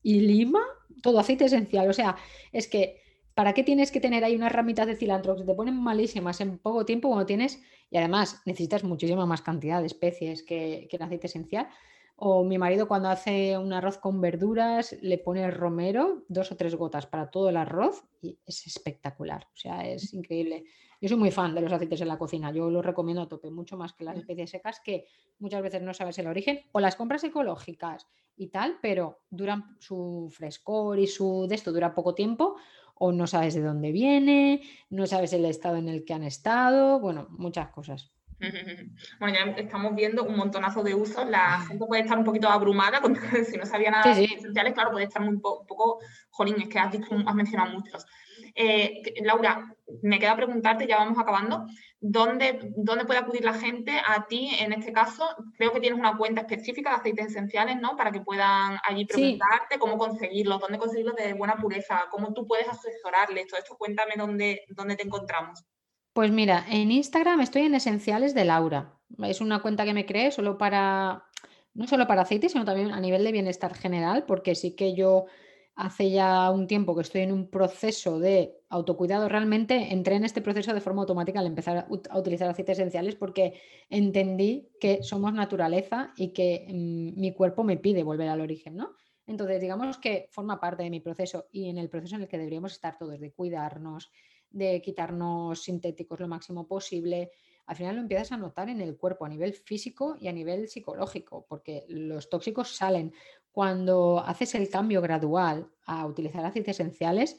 y 0.03 0.21
lima, 0.21 0.61
todo 1.03 1.21
aceite 1.21 1.47
esencial. 1.47 1.89
O 1.89 1.93
sea, 1.95 2.17
es 2.53 2.69
que 2.69 3.04
¿para 3.35 3.53
qué 3.53 3.63
tienes 3.63 3.91
que 3.91 4.01
tener 4.01 4.25
ahí 4.25 4.37
unas 4.37 4.53
ramitas 4.53 4.87
de 4.87 4.97
cilantro 4.97 5.35
que 5.35 5.41
se 5.41 5.47
te 5.47 5.55
ponen 5.55 5.77
malísimas 5.77 6.41
en 6.41 6.59
poco 6.59 6.85
tiempo 6.85 7.09
cuando 7.09 7.27
tienes, 7.27 7.63
y 7.91 7.97
además 7.97 8.43
necesitas 8.47 8.85
muchísima 8.85 9.27
más 9.27 9.43
cantidad 9.43 9.81
de 9.81 9.87
especies 9.87 10.43
que, 10.43 10.87
que 10.89 10.97
el 10.97 11.03
aceite 11.03 11.27
esencial? 11.27 11.69
O 12.17 12.45
mi 12.45 12.59
marido 12.59 12.87
cuando 12.87 13.09
hace 13.09 13.59
un 13.59 13.73
arroz 13.73 13.99
con 13.99 14.21
verduras 14.21 14.97
le 15.03 15.19
pone 15.19 15.51
romero, 15.51 16.23
dos 16.29 16.53
o 16.53 16.57
tres 16.57 16.77
gotas 16.77 17.07
para 17.07 17.29
todo 17.29 17.49
el 17.49 17.57
arroz 17.57 18.05
y 18.23 18.39
es 18.47 18.67
espectacular, 18.69 19.49
o 19.53 19.57
sea, 19.57 19.87
es 19.89 20.15
increíble. 20.15 20.65
Yo 21.01 21.09
soy 21.09 21.19
muy 21.19 21.33
fan 21.33 21.55
de 21.55 21.61
los 21.61 21.73
aceites 21.73 22.01
en 22.01 22.09
la 22.09 22.17
cocina, 22.17 22.53
yo 22.53 22.71
los 22.71 22.87
recomiendo 22.87 23.23
a 23.23 23.29
tope, 23.29 23.51
mucho 23.51 23.77
más 23.77 23.93
que 23.93 24.05
las 24.05 24.17
especies 24.17 24.51
secas 24.51 24.81
que 24.81 25.07
muchas 25.41 25.61
veces 25.61 25.83
no 25.83 25.93
sabes 25.93 26.17
el 26.19 26.29
origen 26.29 26.61
o 26.73 26.79
las 26.79 26.95
compras 26.95 27.25
ecológicas 27.25 28.07
y 28.37 28.49
tal, 28.49 28.79
pero 28.81 29.21
duran 29.29 29.77
su 29.81 30.29
frescor 30.31 30.99
y 30.99 31.07
su 31.07 31.47
de 31.49 31.57
esto 31.57 31.73
dura 31.73 31.95
poco 31.95 32.15
tiempo 32.15 32.57
o 32.95 33.13
no 33.13 33.27
sabes 33.27 33.55
de 33.55 33.63
dónde 33.63 33.93
viene, 33.93 34.63
no 34.91 35.07
sabes 35.07 35.33
el 35.33 35.45
estado 35.45 35.77
en 35.77 35.89
el 35.89 36.05
que 36.05 36.15
han 36.15 36.23
estado, 36.23 37.01
bueno, 37.01 37.27
muchas 37.31 37.69
cosas. 37.69 38.15
Bueno, 39.21 39.37
ya 39.37 39.51
estamos 39.53 39.95
viendo 39.95 40.25
un 40.25 40.37
montonazo 40.37 40.83
de 40.83 40.95
usos. 40.95 41.27
La 41.29 41.61
gente 41.61 41.87
puede 41.87 42.03
estar 42.03 42.19
un 42.19 42.25
poquito 42.25 42.49
abrumada 42.49 43.01
con, 43.01 43.17
si 43.51 43.57
no 43.57 43.67
sabía 43.67 43.91
nada 43.91 44.15
de 44.15 44.25
esenciales, 44.25 44.75
claro, 44.75 44.91
puede 44.93 45.07
estar 45.07 45.23
un, 45.23 45.41
poco, 45.41 46.01
jolín, 46.31 46.61
es 46.61 46.69
que 46.69 46.79
has, 46.79 46.93
dicho, 46.93 47.07
has 47.27 47.35
mencionado 47.35 47.73
muchos. 47.73 48.07
Eh, 48.55 49.03
Laura, 49.23 49.75
me 50.03 50.19
queda 50.19 50.37
preguntarte, 50.37 50.87
ya 50.87 50.99
vamos 50.99 51.19
acabando, 51.19 51.67
¿dónde, 52.01 52.73
¿dónde 52.77 53.05
puede 53.05 53.19
acudir 53.19 53.45
la 53.45 53.55
gente 53.55 53.93
a 54.07 54.27
ti 54.27 54.51
en 54.61 54.73
este 54.73 54.93
caso? 54.93 55.27
Creo 55.59 55.73
que 55.73 55.81
tienes 55.81 55.99
una 55.99 56.17
cuenta 56.17 56.43
específica 56.43 56.91
de 56.91 56.97
aceites 56.97 57.27
esenciales, 57.27 57.81
¿no? 57.81 57.97
Para 57.97 58.13
que 58.13 58.21
puedan 58.21 58.79
allí 58.85 59.07
preguntarte 59.07 59.79
cómo 59.79 59.99
conseguirlos, 59.99 60.61
dónde 60.61 60.79
conseguirlos 60.79 61.17
de 61.17 61.33
buena 61.35 61.57
pureza, 61.57 62.05
cómo 62.11 62.33
tú 62.33 62.47
puedes 62.47 62.69
asesorarles, 62.69 63.49
todo 63.49 63.59
esto, 63.59 63.77
cuéntame 63.77 64.15
dónde, 64.17 64.63
dónde 64.69 64.97
te 64.97 65.03
encontramos. 65.03 65.65
Pues 66.13 66.31
mira, 66.31 66.65
en 66.71 66.93
Instagram 66.93 67.41
estoy 67.41 67.63
en 67.63 67.75
Esenciales 67.75 68.35
de 68.35 68.45
Laura. 68.45 68.93
Es 69.25 69.41
una 69.41 69.63
cuenta 69.63 69.85
que 69.85 69.95
me 69.95 70.07
creé 70.07 70.31
solo 70.31 70.59
para 70.59 71.25
no 71.75 71.89
solo 71.89 72.07
para 72.07 72.23
aceite, 72.23 72.49
sino 72.49 72.65
también 72.65 72.93
a 72.93 73.01
nivel 73.01 73.25
de 73.25 73.33
bienestar 73.33 73.75
general, 73.75 74.25
porque 74.27 74.55
sí 74.55 74.77
que 74.77 74.95
yo 74.95 75.27
hace 75.77 76.11
ya 76.11 76.51
un 76.51 76.67
tiempo 76.67 76.95
que 76.95 77.03
estoy 77.03 77.23
en 77.23 77.33
un 77.33 77.51
proceso 77.51 78.21
de 78.21 78.61
autocuidado, 78.69 79.29
realmente 79.29 79.93
entré 79.93 80.17
en 80.17 80.25
este 80.25 80.41
proceso 80.41 80.73
de 80.73 80.81
forma 80.81 81.03
automática 81.03 81.41
al 81.41 81.47
empezar 81.47 81.79
a, 81.79 82.19
utilizar 82.19 82.49
aceites 82.49 82.79
esenciales 82.79 83.17
porque 83.17 83.61
entendí 83.91 84.69
que 84.81 85.03
somos 85.03 85.33
naturaleza 85.33 86.13
y 86.17 86.33
que 86.33 86.67
mm, 86.69 87.21
mi 87.21 87.35
cuerpo 87.35 87.65
me 87.65 87.77
pide 87.77 88.03
volver 88.03 88.29
al 88.29 88.41
origen, 88.41 88.77
¿no? 88.77 88.95
Entonces, 89.27 89.61
digamos 89.61 89.99
que 89.99 90.29
forma 90.31 90.61
parte 90.61 90.83
de 90.83 90.91
mi 90.91 91.01
proceso 91.01 91.49
y 91.51 91.69
en 91.69 91.79
el 91.79 91.89
proceso 91.89 92.17
en 92.17 92.23
el 92.23 92.29
que 92.29 92.39
deberíamos 92.39 92.73
estar 92.73 92.99
todos, 92.99 93.19
de 93.19 93.33
cuidarnos, 93.33 94.13
de 94.51 94.81
quitarnos 94.83 95.63
sintéticos 95.63 96.21
lo 96.21 96.29
máximo 96.29 96.69
posible, 96.69 97.31
al 97.67 97.77
final 97.77 97.97
lo 97.97 98.03
empiezas 98.03 98.33
a 98.33 98.37
notar 98.37 98.69
en 98.69 98.81
el 98.81 98.97
cuerpo 98.97 99.25
a 99.25 99.29
nivel 99.29 99.55
físico 99.55 100.17
y 100.21 100.29
a 100.29 100.33
nivel 100.33 100.69
psicológico, 100.69 101.47
porque 101.49 101.85
los 101.89 102.29
tóxicos 102.29 102.77
salen 102.77 103.15
cuando 103.55 104.19
haces 104.27 104.57
el 104.57 104.69
cambio 104.69 105.01
gradual 105.01 105.71
a 105.87 106.05
utilizar 106.07 106.45
aceites 106.45 106.81
esenciales. 106.81 107.39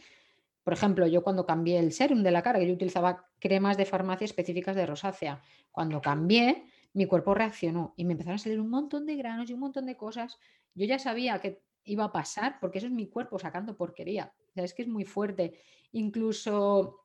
Por 0.63 0.71
ejemplo, 0.71 1.05
yo 1.07 1.21
cuando 1.23 1.45
cambié 1.45 1.77
el 1.77 1.91
serum 1.91 2.23
de 2.23 2.31
la 2.31 2.41
cara, 2.41 2.57
que 2.57 2.67
yo 2.67 2.73
utilizaba 2.73 3.27
cremas 3.37 3.75
de 3.75 3.83
farmacia 3.83 4.23
específicas 4.23 4.77
de 4.77 4.85
rosácea, 4.85 5.41
cuando 5.73 5.99
cambié, 5.99 6.67
mi 6.93 7.05
cuerpo 7.05 7.33
reaccionó 7.33 7.93
y 7.97 8.05
me 8.05 8.13
empezaron 8.13 8.35
a 8.35 8.37
salir 8.37 8.61
un 8.61 8.69
montón 8.69 9.05
de 9.05 9.17
granos 9.17 9.49
y 9.49 9.53
un 9.55 9.59
montón 9.59 9.85
de 9.87 9.97
cosas. 9.97 10.39
Yo 10.73 10.85
ya 10.85 10.99
sabía 10.99 11.41
que 11.41 11.61
iba 11.83 12.05
a 12.05 12.13
pasar 12.13 12.59
porque 12.61 12.77
eso 12.77 12.87
es 12.87 12.93
mi 12.93 13.07
cuerpo 13.07 13.37
sacando 13.37 13.75
porquería. 13.75 14.31
O 14.55 14.61
es 14.61 14.73
que 14.73 14.83
es 14.83 14.87
muy 14.87 15.03
fuerte. 15.03 15.59
Incluso 15.91 17.01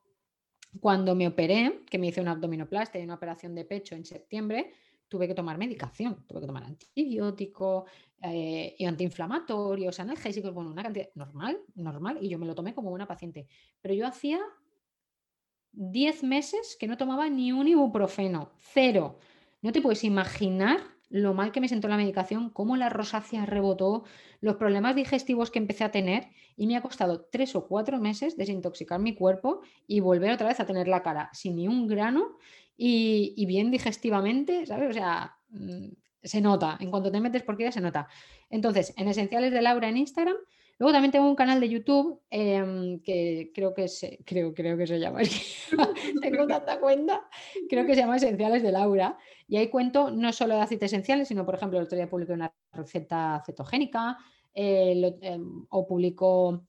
cuando 0.79 1.15
me 1.15 1.27
operé, 1.27 1.81
que 1.89 1.97
me 1.97 2.07
hice 2.07 2.21
una 2.21 2.31
abdominoplastia 2.31 3.01
y 3.01 3.03
una 3.03 3.15
operación 3.15 3.55
de 3.55 3.65
pecho 3.65 3.93
en 3.93 4.05
septiembre, 4.05 4.71
tuve 5.11 5.27
que 5.27 5.35
tomar 5.35 5.57
medicación, 5.57 6.25
tuve 6.25 6.39
que 6.39 6.47
tomar 6.47 6.63
antibiótico 6.63 7.85
eh, 8.21 8.75
y 8.79 8.85
antiinflamatorios, 8.85 9.99
analgésicos, 9.99 10.53
bueno, 10.53 10.71
una 10.71 10.83
cantidad 10.83 11.09
normal, 11.15 11.59
normal, 11.75 12.17
y 12.21 12.29
yo 12.29 12.39
me 12.39 12.45
lo 12.45 12.55
tomé 12.55 12.73
como 12.73 12.91
una 12.91 13.05
paciente. 13.05 13.45
Pero 13.81 13.93
yo 13.93 14.07
hacía 14.07 14.39
10 15.73 16.23
meses 16.23 16.77
que 16.79 16.87
no 16.87 16.95
tomaba 16.95 17.29
ni 17.29 17.51
un 17.51 17.67
ibuprofeno, 17.67 18.53
cero. 18.57 19.19
No 19.61 19.73
te 19.73 19.81
puedes 19.81 20.05
imaginar 20.05 20.79
lo 21.09 21.33
mal 21.33 21.51
que 21.51 21.59
me 21.59 21.67
sentó 21.67 21.89
la 21.89 21.97
medicación, 21.97 22.49
cómo 22.49 22.77
la 22.77 22.87
rosácea 22.87 23.45
rebotó, 23.45 24.05
los 24.39 24.55
problemas 24.55 24.95
digestivos 24.95 25.51
que 25.51 25.59
empecé 25.59 25.83
a 25.83 25.91
tener 25.91 26.29
y 26.55 26.67
me 26.67 26.77
ha 26.77 26.81
costado 26.81 27.27
tres 27.29 27.53
o 27.57 27.67
cuatro 27.67 27.99
meses 27.99 28.37
desintoxicar 28.37 29.01
mi 29.01 29.13
cuerpo 29.13 29.59
y 29.87 29.99
volver 29.99 30.31
otra 30.31 30.47
vez 30.47 30.61
a 30.61 30.65
tener 30.65 30.87
la 30.87 31.03
cara 31.03 31.29
sin 31.33 31.57
ni 31.57 31.67
un 31.67 31.87
grano 31.87 32.37
y, 32.83 33.45
bien 33.45 33.69
digestivamente, 33.69 34.65
¿sabes? 34.65 34.89
O 34.89 34.93
sea, 34.93 35.37
mm, 35.49 35.89
se 36.23 36.41
nota, 36.41 36.77
en 36.79 36.89
cuanto 36.89 37.11
te 37.11 37.19
metes 37.19 37.43
por 37.43 37.57
qué 37.57 37.71
se 37.71 37.81
nota. 37.81 38.07
Entonces, 38.49 38.93
en 38.97 39.07
Esenciales 39.07 39.51
de 39.51 39.61
Laura 39.61 39.89
en 39.89 39.97
Instagram 39.97 40.37
Luego 40.81 40.93
también 40.93 41.11
tengo 41.11 41.29
un 41.29 41.35
canal 41.35 41.59
de 41.59 41.69
YouTube 41.69 42.21
em, 42.31 42.99
que 43.01 43.51
creo 43.53 43.71
que 43.71 43.87
se, 43.87 44.17
creo, 44.25 44.51
creo 44.51 44.75
que 44.75 44.87
se 44.87 44.99
llama, 44.99 45.19
tengo 46.23 46.47
tanta 46.47 46.79
cuenta, 46.79 47.21
creo 47.69 47.85
que 47.85 47.93
se 47.93 48.01
llama 48.01 48.15
Esenciales 48.15 48.63
de 48.63 48.71
Laura. 48.71 49.15
Y 49.47 49.57
ahí 49.57 49.69
cuento 49.69 50.09
no 50.09 50.33
solo 50.33 50.55
de 50.55 50.61
aceites 50.61 50.91
esenciales, 50.91 51.27
sino 51.27 51.45
por 51.45 51.53
ejemplo, 51.53 51.77
el 51.77 51.85
otro 51.85 51.95
día 51.95 52.09
publiqué 52.09 52.33
una 52.33 52.51
receta 52.71 53.43
cetogénica 53.45 54.17
eh, 54.55 55.19
em, 55.21 55.67
o 55.69 55.85
publico, 55.85 56.65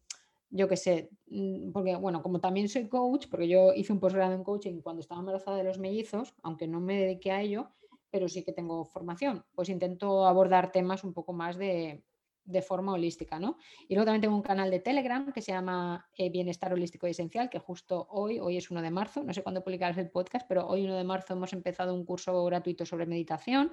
yo 0.52 0.68
qué 0.68 0.76
sé, 0.76 1.10
mm, 1.28 1.72
porque 1.72 1.96
bueno, 1.96 2.22
como 2.22 2.38
también 2.38 2.68
soy 2.68 2.88
coach, 2.88 3.26
porque 3.30 3.48
yo 3.48 3.72
hice 3.74 3.92
un 3.92 4.00
posgrado 4.00 4.34
en 4.34 4.44
coaching 4.44 4.80
cuando 4.82 5.00
estaba 5.00 5.20
embarazada 5.20 5.56
de 5.56 5.64
los 5.64 5.78
mellizos, 5.78 6.34
aunque 6.42 6.68
no 6.68 6.78
me 6.80 7.00
dediqué 7.00 7.32
a 7.32 7.40
ello, 7.40 7.70
pero 8.10 8.28
sí 8.28 8.44
que 8.44 8.52
tengo 8.52 8.84
formación, 8.84 9.44
pues 9.54 9.70
intento 9.70 10.26
abordar 10.26 10.70
temas 10.70 11.04
un 11.04 11.14
poco 11.14 11.32
más 11.32 11.56
de, 11.56 12.04
de 12.44 12.60
forma 12.62 12.92
holística, 12.92 13.40
¿no? 13.40 13.56
Y 13.88 13.94
luego 13.94 14.04
también 14.04 14.20
tengo 14.20 14.36
un 14.36 14.42
canal 14.42 14.70
de 14.70 14.80
Telegram 14.80 15.32
que 15.32 15.40
se 15.40 15.52
llama 15.52 16.06
eh, 16.16 16.28
Bienestar 16.30 16.72
Holístico 16.72 17.06
y 17.06 17.12
Esencial, 17.12 17.48
que 17.48 17.58
justo 17.58 18.06
hoy, 18.10 18.38
hoy 18.38 18.58
es 18.58 18.70
1 18.70 18.82
de 18.82 18.90
marzo, 18.90 19.22
no 19.22 19.32
sé 19.32 19.42
cuándo 19.42 19.64
publicarás 19.64 19.96
el 19.96 20.10
podcast, 20.10 20.46
pero 20.46 20.66
hoy 20.66 20.84
1 20.84 20.96
de 20.96 21.04
marzo 21.04 21.32
hemos 21.32 21.54
empezado 21.54 21.94
un 21.94 22.04
curso 22.04 22.44
gratuito 22.44 22.84
sobre 22.84 23.06
meditación. 23.06 23.72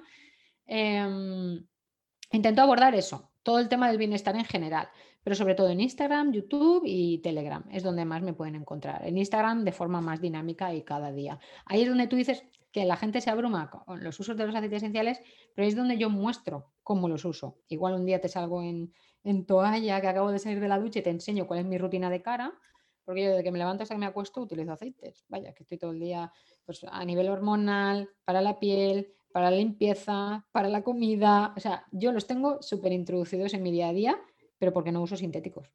Em, 0.66 1.66
intento 2.32 2.62
abordar 2.62 2.94
eso, 2.94 3.30
todo 3.42 3.58
el 3.58 3.68
tema 3.68 3.88
del 3.88 3.98
bienestar 3.98 4.36
en 4.36 4.44
general, 4.44 4.88
pero 5.22 5.36
sobre 5.36 5.54
todo 5.54 5.68
en 5.68 5.80
Instagram, 5.80 6.32
YouTube 6.32 6.82
y 6.84 7.18
Telegram, 7.18 7.64
es 7.70 7.82
donde 7.82 8.04
más 8.04 8.22
me 8.22 8.32
pueden 8.32 8.54
encontrar. 8.54 9.06
En 9.06 9.18
Instagram 9.18 9.64
de 9.64 9.72
forma 9.72 10.00
más 10.00 10.20
dinámica 10.20 10.72
y 10.74 10.82
cada 10.82 11.12
día. 11.12 11.38
Ahí 11.66 11.82
es 11.82 11.88
donde 11.88 12.06
tú 12.06 12.16
dices 12.16 12.44
que 12.72 12.84
la 12.84 12.96
gente 12.96 13.20
se 13.20 13.30
abruma 13.30 13.70
con 13.70 14.02
los 14.02 14.18
usos 14.20 14.36
de 14.36 14.46
los 14.46 14.54
aceites 14.54 14.78
esenciales, 14.78 15.20
pero 15.54 15.66
es 15.66 15.76
donde 15.76 15.98
yo 15.98 16.08
muestro 16.08 16.70
cómo 16.82 17.08
los 17.08 17.24
uso. 17.24 17.58
Igual 17.68 17.94
un 17.94 18.06
día 18.06 18.20
te 18.20 18.28
salgo 18.28 18.62
en, 18.62 18.92
toalla, 19.46 20.00
que 20.00 20.06
acabo 20.06 20.30
de 20.30 20.38
salir 20.38 20.60
de 20.60 20.68
la 20.68 20.78
ducha 20.78 21.00
y 21.00 21.02
te 21.02 21.10
enseño 21.10 21.46
cuál 21.46 21.60
es 21.60 21.66
mi 21.66 21.78
rutina 21.78 22.08
de 22.08 22.22
cara, 22.22 22.54
porque 23.04 23.24
yo 23.24 23.30
desde 23.30 23.42
que 23.42 23.50
me 23.50 23.58
levanto 23.58 23.82
hasta 23.82 23.94
que 23.94 23.98
me 23.98 24.06
acuesto 24.06 24.40
utilizo 24.40 24.72
aceites. 24.72 25.24
Vaya, 25.28 25.52
que 25.52 25.64
estoy 25.64 25.78
todo 25.78 25.90
el 25.90 25.98
día 25.98 26.32
pues, 26.64 26.84
a 26.88 27.04
nivel 27.04 27.28
hormonal, 27.28 28.08
para 28.24 28.40
la 28.40 28.58
piel, 28.58 29.12
para 29.32 29.50
la 29.50 29.56
limpieza, 29.56 30.46
para 30.52 30.68
la 30.68 30.82
comida. 30.82 31.52
O 31.56 31.60
sea, 31.60 31.86
yo 31.90 32.12
los 32.12 32.26
tengo 32.26 32.62
súper 32.62 32.92
introducidos 32.92 33.52
en 33.54 33.62
mi 33.62 33.72
día 33.72 33.88
a 33.88 33.92
día, 33.92 34.20
pero 34.60 34.72
porque 34.72 34.92
no 34.92 35.00
uso 35.00 35.16
sintéticos. 35.16 35.72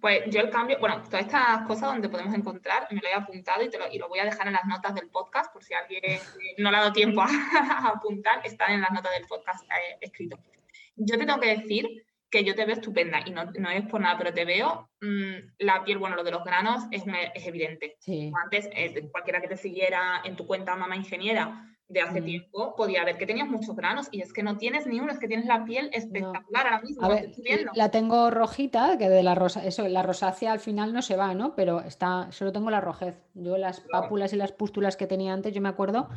Pues 0.00 0.22
yo 0.30 0.40
el 0.40 0.48
cambio, 0.48 0.78
bueno, 0.78 1.02
todas 1.02 1.26
estas 1.26 1.66
cosas 1.66 1.92
donde 1.92 2.08
podemos 2.08 2.32
encontrar, 2.34 2.86
me 2.90 3.00
lo 3.00 3.08
he 3.08 3.12
apuntado 3.12 3.62
y, 3.62 3.66
lo, 3.66 3.92
y 3.92 3.98
lo 3.98 4.08
voy 4.08 4.20
a 4.20 4.24
dejar 4.24 4.46
en 4.46 4.54
las 4.54 4.64
notas 4.64 4.94
del 4.94 5.10
podcast, 5.10 5.52
por 5.52 5.64
si 5.64 5.74
alguien 5.74 6.02
no 6.58 6.70
le 6.70 6.76
ha 6.76 6.80
dado 6.80 6.92
tiempo 6.92 7.20
a, 7.22 7.88
apuntar, 7.88 8.40
están 8.44 8.72
en 8.72 8.80
las 8.80 8.92
notas 8.92 9.12
del 9.12 9.26
podcast 9.26 9.64
eh, 9.64 9.98
escrito. 10.00 10.38
Yo 10.94 11.18
te 11.18 11.26
tengo 11.26 11.40
que 11.40 11.58
decir 11.58 12.06
que 12.30 12.44
yo 12.44 12.54
te 12.54 12.64
veo 12.64 12.76
estupenda 12.76 13.20
y 13.26 13.30
no, 13.30 13.44
no 13.44 13.70
es 13.70 13.84
por 13.86 14.00
nada, 14.00 14.16
pero 14.16 14.32
te 14.32 14.44
veo 14.44 14.88
mm, 15.00 15.54
la 15.58 15.84
piel, 15.84 15.98
bueno, 15.98 16.16
lo 16.16 16.24
de 16.24 16.30
los 16.30 16.44
granos 16.44 16.84
es, 16.92 17.02
es 17.34 17.46
evidente. 17.46 17.96
Antes, 18.44 18.68
eh, 18.72 19.08
cualquiera 19.10 19.40
que 19.40 19.48
te 19.48 19.56
siguiera 19.56 20.22
en 20.24 20.36
tu 20.36 20.46
cuenta 20.46 20.76
Mamá 20.76 20.96
Ingeniera, 20.96 21.75
de 21.88 22.00
hace 22.00 22.20
mm. 22.20 22.24
tiempo, 22.24 22.74
podía 22.76 23.04
ver 23.04 23.16
que 23.16 23.26
tenías 23.26 23.48
muchos 23.48 23.76
granos 23.76 24.08
y 24.10 24.20
es 24.20 24.32
que 24.32 24.42
no 24.42 24.56
tienes 24.56 24.86
ni 24.86 24.98
uno, 24.98 25.12
es 25.12 25.18
que 25.18 25.28
tienes 25.28 25.46
la 25.46 25.64
piel 25.64 25.88
espectacular 25.92 26.66
ahora 26.66 26.82
mismo. 26.82 27.08
la 27.74 27.90
tengo 27.90 28.30
rojita, 28.30 28.98
que 28.98 29.08
de 29.08 29.22
la 29.22 29.34
rosa, 29.34 29.64
eso, 29.64 29.86
la 29.86 30.02
rosácea 30.02 30.52
al 30.52 30.60
final 30.60 30.92
no 30.92 31.02
se 31.02 31.16
va, 31.16 31.34
¿no? 31.34 31.54
Pero 31.54 31.80
está, 31.80 32.30
solo 32.32 32.52
tengo 32.52 32.70
la 32.70 32.80
rojez. 32.80 33.16
Yo 33.34 33.56
las 33.56 33.80
pápulas 33.80 34.32
y 34.32 34.36
las 34.36 34.52
pústulas 34.52 34.96
que 34.96 35.06
tenía 35.06 35.32
antes, 35.32 35.54
yo 35.54 35.60
me 35.60 35.68
acuerdo, 35.68 36.08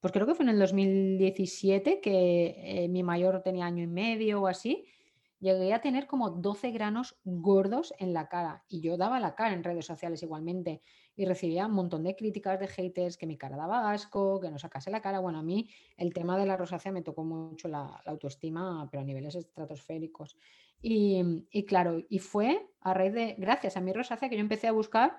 pues 0.00 0.12
creo 0.12 0.26
que 0.26 0.34
fue 0.34 0.44
en 0.44 0.50
el 0.50 0.58
2017 0.58 2.00
que 2.00 2.56
eh, 2.58 2.88
mi 2.88 3.02
mayor 3.02 3.40
tenía 3.42 3.64
año 3.64 3.82
y 3.82 3.86
medio 3.86 4.42
o 4.42 4.46
así, 4.46 4.86
llegué 5.40 5.72
a 5.72 5.80
tener 5.80 6.06
como 6.06 6.30
12 6.30 6.70
granos 6.70 7.16
gordos 7.24 7.94
en 7.98 8.12
la 8.12 8.28
cara 8.28 8.64
y 8.68 8.82
yo 8.82 8.98
daba 8.98 9.20
la 9.20 9.34
cara 9.34 9.54
en 9.54 9.64
redes 9.64 9.86
sociales 9.86 10.22
igualmente 10.22 10.82
y 11.16 11.24
recibía 11.26 11.66
un 11.66 11.72
montón 11.72 12.02
de 12.02 12.16
críticas 12.16 12.58
de 12.58 12.66
haters, 12.66 13.16
que 13.16 13.26
mi 13.26 13.36
cara 13.36 13.56
daba 13.56 13.92
asco, 13.92 14.40
que 14.40 14.50
no 14.50 14.58
sacase 14.58 14.90
la 14.90 15.00
cara. 15.00 15.20
Bueno, 15.20 15.38
a 15.38 15.42
mí 15.42 15.68
el 15.96 16.12
tema 16.12 16.36
de 16.38 16.46
la 16.46 16.56
rosácea 16.56 16.92
me 16.92 17.02
tocó 17.02 17.24
mucho 17.24 17.68
la, 17.68 18.02
autoestima, 18.06 18.88
pero 18.90 19.02
a 19.02 19.04
niveles 19.04 19.34
estratosféricos. 19.34 20.36
Y, 20.82 21.22
y, 21.50 21.64
claro, 21.64 22.02
y 22.08 22.18
fue 22.18 22.66
a 22.80 22.94
raíz 22.94 23.14
de, 23.14 23.34
gracias 23.38 23.76
a 23.76 23.80
mi 23.80 23.92
rosácea, 23.92 24.28
que 24.28 24.36
yo 24.36 24.42
empecé 24.42 24.66
a 24.66 24.72
buscar 24.72 25.16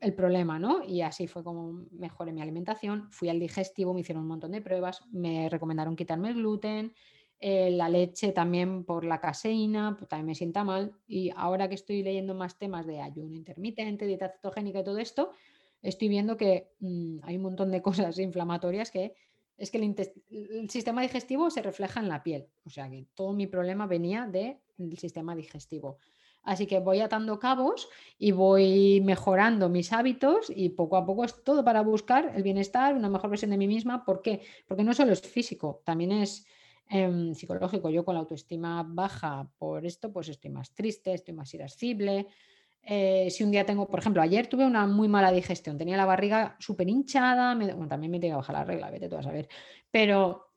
el 0.00 0.14
problema, 0.14 0.58
¿no? 0.58 0.84
Y 0.84 1.02
así 1.02 1.26
fue 1.26 1.42
como 1.42 1.86
mejoré 1.90 2.32
mi 2.32 2.42
alimentación, 2.42 3.10
fui 3.10 3.28
al 3.28 3.40
digestivo, 3.40 3.94
me 3.94 4.00
hicieron 4.00 4.22
un 4.22 4.28
montón 4.28 4.52
de 4.52 4.60
pruebas, 4.60 5.02
me 5.10 5.48
recomendaron 5.48 5.96
quitarme 5.96 6.28
el 6.28 6.34
gluten, 6.34 6.94
eh, 7.40 7.70
la 7.70 7.88
leche 7.88 8.32
también 8.32 8.84
por 8.84 9.04
la 9.04 9.20
caseína, 9.20 9.96
pues 9.98 10.08
también 10.08 10.26
me 10.26 10.34
sienta 10.34 10.64
mal. 10.64 10.92
Y 11.06 11.30
ahora 11.36 11.68
que 11.68 11.74
estoy 11.74 12.02
leyendo 12.02 12.34
más 12.34 12.58
temas 12.58 12.86
de 12.86 13.00
ayuno 13.00 13.34
intermitente, 13.34 14.06
dieta 14.06 14.30
cetogénica 14.30 14.80
y 14.80 14.84
todo 14.84 14.98
esto, 14.98 15.32
estoy 15.82 16.08
viendo 16.08 16.36
que 16.36 16.72
mm, 16.80 17.18
hay 17.22 17.36
un 17.36 17.42
montón 17.42 17.70
de 17.70 17.82
cosas 17.82 18.18
inflamatorias 18.18 18.90
que 18.90 19.14
es 19.56 19.70
que 19.70 19.78
el, 19.78 20.70
sistema 20.70 21.02
digestivo 21.02 21.48
se 21.50 21.62
refleja 21.62 22.00
en 22.00 22.08
la 22.08 22.22
piel. 22.22 22.48
O 22.64 22.70
sea 22.70 22.90
que 22.90 23.06
todo 23.14 23.32
mi 23.32 23.46
problema 23.46 23.86
venía 23.86 24.26
del 24.26 24.58
sistema 24.98 25.36
digestivo. 25.36 25.98
Así 26.42 26.66
que 26.66 26.78
voy 26.80 27.00
atando 27.00 27.38
cabos 27.38 27.88
y 28.18 28.32
voy 28.32 29.00
mejorando 29.00 29.68
mis 29.68 29.92
hábitos 29.92 30.52
y 30.54 30.70
poco 30.70 30.96
a 30.96 31.06
poco 31.06 31.24
es 31.24 31.42
todo 31.42 31.64
para 31.64 31.80
buscar 31.80 32.32
el 32.34 32.42
bienestar, 32.42 32.94
una 32.94 33.08
mejor 33.08 33.30
versión 33.30 33.50
de 33.50 33.56
mí 33.56 33.66
misma. 33.66 34.04
¿Por 34.04 34.20
qué? 34.20 34.42
Porque 34.66 34.84
no 34.84 34.92
solo 34.92 35.12
es 35.12 35.22
físico, 35.22 35.82
también 35.84 36.12
es 36.12 36.46
Em, 36.88 37.34
psicológico. 37.34 37.88
Yo 37.90 38.04
con 38.04 38.14
la 38.14 38.20
autoestima 38.20 38.84
baja 38.86 39.48
por 39.58 39.86
esto, 39.86 40.12
pues 40.12 40.28
estoy 40.28 40.50
más 40.50 40.74
triste, 40.74 41.14
estoy 41.14 41.34
más 41.34 41.52
irascible. 41.54 42.26
Eh, 42.82 43.28
si 43.30 43.42
un 43.42 43.50
día 43.50 43.64
tengo, 43.64 43.88
por 43.88 44.00
ejemplo, 44.00 44.20
ayer 44.20 44.46
tuve 44.46 44.66
una 44.66 44.86
muy 44.86 45.08
mala 45.08 45.32
digestión, 45.32 45.78
tenía 45.78 45.96
la 45.96 46.04
barriga 46.04 46.56
súper 46.58 46.88
hinchada, 46.88 47.54
bueno, 47.54 47.88
también 47.88 48.10
me 48.10 48.20
tenía 48.20 48.34
que 48.34 48.36
bajar 48.36 48.56
la 48.56 48.64
regla, 48.64 48.90
vete 48.90 49.08
tú 49.08 49.16
a 49.16 49.22
saber, 49.22 49.48
pero 49.90 50.50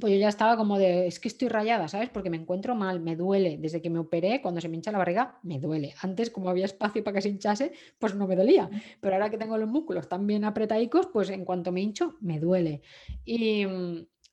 pues 0.00 0.12
yo 0.12 0.18
ya 0.18 0.28
estaba 0.28 0.56
como 0.56 0.78
de, 0.78 1.06
es 1.06 1.18
que 1.20 1.28
estoy 1.28 1.48
rayada, 1.48 1.88
¿sabes? 1.88 2.08
Porque 2.10 2.30
me 2.30 2.36
encuentro 2.36 2.74
mal, 2.74 3.00
me 3.00 3.16
duele. 3.16 3.58
Desde 3.58 3.82
que 3.82 3.90
me 3.90 3.98
operé, 3.98 4.40
cuando 4.40 4.60
se 4.60 4.68
me 4.68 4.76
hincha 4.76 4.92
la 4.92 4.98
barriga, 4.98 5.38
me 5.42 5.58
duele. 5.58 5.94
Antes, 6.02 6.30
como 6.30 6.48
había 6.48 6.66
espacio 6.66 7.02
para 7.02 7.16
que 7.16 7.22
se 7.22 7.28
hinchase, 7.28 7.72
pues 7.98 8.14
no 8.14 8.26
me 8.26 8.36
dolía. 8.36 8.70
Pero 9.00 9.14
ahora 9.14 9.30
que 9.30 9.38
tengo 9.38 9.58
los 9.58 9.68
músculos 9.68 10.08
tan 10.08 10.26
bien 10.26 10.44
apretadicos, 10.44 11.08
pues 11.12 11.30
en 11.30 11.44
cuanto 11.44 11.72
me 11.72 11.80
hincho, 11.80 12.16
me 12.20 12.38
duele. 12.38 12.82
Y, 13.24 13.66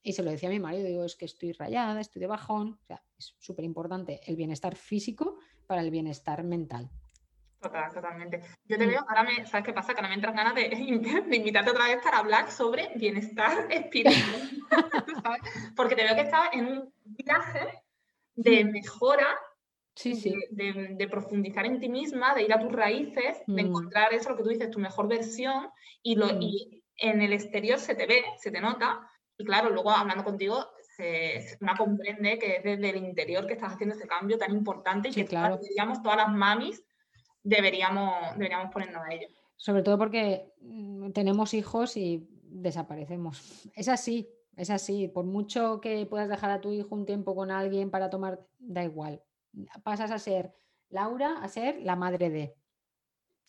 Y 0.05 0.13
se 0.13 0.21
lo 0.21 0.29
decía 0.29 0.49
a 0.49 0.51
mi 0.51 0.59
marido, 0.59 0.87
digo, 0.87 1.03
es 1.03 1.15
que 1.15 1.25
estoy 1.25 1.51
rayada, 1.51 1.99
estoy 1.99 2.19
de 2.19 2.27
bajón. 2.27 2.77
O 2.79 2.85
sea, 2.85 3.01
es 3.17 3.35
súper 3.39 3.65
importante 3.65 4.21
el 4.27 4.35
bienestar 4.35 4.75
físico 4.75 5.39
para 5.65 5.81
el 5.81 5.89
bienestar 5.89 6.43
mental. 6.43 6.91
Total, 7.59 7.91
totalmente. 7.91 8.41
Yo 8.65 8.77
te 8.77 8.85
mm. 8.85 8.89
veo, 8.89 8.99
ahora 9.09 9.23
me, 9.23 9.47
¿sabes 9.47 9.65
qué 9.65 9.73
pasa? 9.73 9.95
Que 9.95 10.01
ahora 10.01 10.09
me 10.09 10.13
entran 10.13 10.35
ganas 10.35 10.53
de, 10.53 10.69
de, 11.27 11.35
invitarte 11.35 11.71
otra 11.71 11.87
vez 11.87 12.03
para 12.03 12.19
hablar 12.19 12.51
sobre 12.51 12.91
bienestar 12.97 13.65
espiritual. 13.71 14.47
Porque 15.75 15.95
te 15.95 16.03
veo 16.03 16.13
que 16.13 16.21
estás 16.21 16.49
en 16.53 16.67
un 16.67 16.93
viaje 17.03 17.81
de 18.35 18.63
mm. 18.63 18.71
mejora, 18.73 19.39
sí, 19.95 20.13
sí. 20.13 20.35
De, 20.51 21.07
profundizar 21.09 21.65
en 21.65 21.79
ti 21.79 21.89
misma, 21.89 22.35
de 22.35 22.43
ir 22.43 22.53
a 22.53 22.59
tus 22.59 22.71
raíces, 22.71 23.41
de 23.47 23.63
mm. 23.63 23.67
encontrar 23.67 24.13
eso, 24.13 24.29
lo 24.29 24.37
que 24.37 24.43
tú 24.43 24.49
dices, 24.49 24.69
tu 24.69 24.79
mejor 24.79 25.07
versión, 25.07 25.71
y, 26.03 26.13
lo, 26.13 26.27
y 26.39 26.83
en 26.97 27.23
el 27.23 27.33
exterior 27.33 27.79
se 27.79 27.95
te 27.95 28.05
ve, 28.05 28.23
se 28.37 28.51
te 28.51 28.61
nota, 28.61 29.09
y 29.37 29.45
claro, 29.45 29.69
luego 29.69 29.91
hablando 29.91 30.23
contigo, 30.23 30.65
se, 30.95 31.57
una 31.61 31.75
comprende 31.75 32.39
que 32.39 32.57
es 32.57 32.63
desde 32.63 32.89
el 32.89 32.97
interior 32.97 33.45
que 33.45 33.53
estás 33.53 33.73
haciendo 33.73 33.95
ese 33.95 34.07
cambio 34.07 34.37
tan 34.37 34.51
importante 34.51 35.09
y 35.09 35.13
que 35.13 35.25
claro. 35.25 35.59
todas 36.01 36.17
las 36.17 36.31
mamis 36.31 36.83
deberíamos, 37.43 38.35
deberíamos 38.37 38.71
ponernos 38.71 39.03
a 39.03 39.13
ello. 39.13 39.27
Sobre 39.57 39.83
todo 39.83 39.97
porque 39.97 40.53
mm, 40.61 41.11
tenemos 41.11 41.53
hijos 41.53 41.97
y 41.97 42.27
desaparecemos. 42.43 43.69
Es 43.75 43.89
así, 43.89 44.29
es 44.55 44.69
así. 44.69 45.07
Por 45.07 45.25
mucho 45.25 45.79
que 45.81 46.05
puedas 46.05 46.29
dejar 46.29 46.51
a 46.51 46.61
tu 46.61 46.71
hijo 46.71 46.95
un 46.95 47.05
tiempo 47.05 47.35
con 47.35 47.51
alguien 47.51 47.91
para 47.91 48.09
tomar, 48.09 48.39
da 48.57 48.83
igual. 48.83 49.21
Pasas 49.83 50.11
a 50.11 50.19
ser 50.19 50.53
Laura, 50.89 51.39
a 51.41 51.47
ser 51.47 51.81
la 51.81 51.95
madre 51.95 52.29
de. 52.29 52.55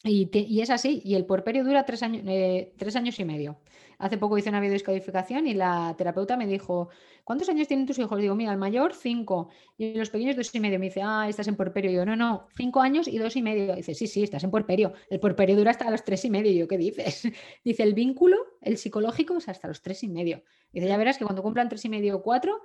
Y, 0.05 0.61
es 0.61 0.71
así, 0.71 1.01
y 1.05 1.15
el 1.15 1.25
porperio 1.25 1.65
dura 1.65 1.85
tres 1.85 2.03
años, 2.03 2.23
eh, 2.27 2.73
tres 2.77 2.95
años 2.97 3.19
y 3.19 3.25
medio. 3.25 3.59
Hace 3.99 4.19
poco 4.19 4.37
hice 4.37 4.51
una 4.51 4.61
videodescodificación 4.61 5.47
y 5.47 5.55
la 5.55 5.95
terapeuta 5.97 6.37
me 6.37 6.47
dijo, 6.47 6.91
¿cuántos 7.25 7.49
años 7.49 7.67
tienen 7.67 7.87
tus 7.87 7.99
hijos? 7.99 8.21
Digo, 8.21 8.35
mira, 8.35 8.53
el 8.53 8.59
mayor 8.59 8.93
cinco 8.95 9.49
y 9.79 9.95
los 9.95 10.11
pequeños 10.11 10.37
dos 10.37 10.55
y 10.55 10.61
medio. 10.61 10.79
Me 10.79 10.87
dice, 10.87 11.01
ah, 11.03 11.27
estás 11.29 11.49
en 11.49 11.57
porperio. 11.57 11.91
Y 11.91 11.95
yo, 11.95 12.05
no, 12.05 12.15
no, 12.15 12.47
cinco 12.57 12.81
años 12.81 13.09
y 13.09 13.19
dos 13.19 13.37
y 13.37 13.43
medio. 13.43 13.75
dice, 13.75 13.95
sí, 13.95 14.07
sí, 14.07 14.23
estás 14.23 14.45
en 14.45 14.51
porperio. 14.51 14.93
El 15.09 15.19
porperio 15.19 15.57
dura 15.57 15.71
hasta 15.71 15.91
los 15.91 16.05
tres 16.05 16.25
y 16.27 16.31
medio. 16.31 16.53
Y 16.53 16.59
yo, 16.59 16.69
¿qué 16.69 16.77
dices? 16.77 17.23
Dice, 17.65 17.83
el 17.83 17.95
vínculo, 17.95 18.37
el 18.61 18.77
psicológico, 18.77 19.39
es 19.39 19.49
hasta 19.49 19.67
los 19.67 19.81
tres 19.81 20.03
y 20.03 20.09
medio. 20.09 20.43
Dice, 20.73 20.89
ya 20.89 20.97
verás 20.99 21.17
que 21.17 21.25
cuando 21.25 21.43
cumplan 21.43 21.69
tres 21.71 21.85
y 21.87 21.89
medio 21.89 22.17
o 22.17 22.23
cuatro, 22.23 22.61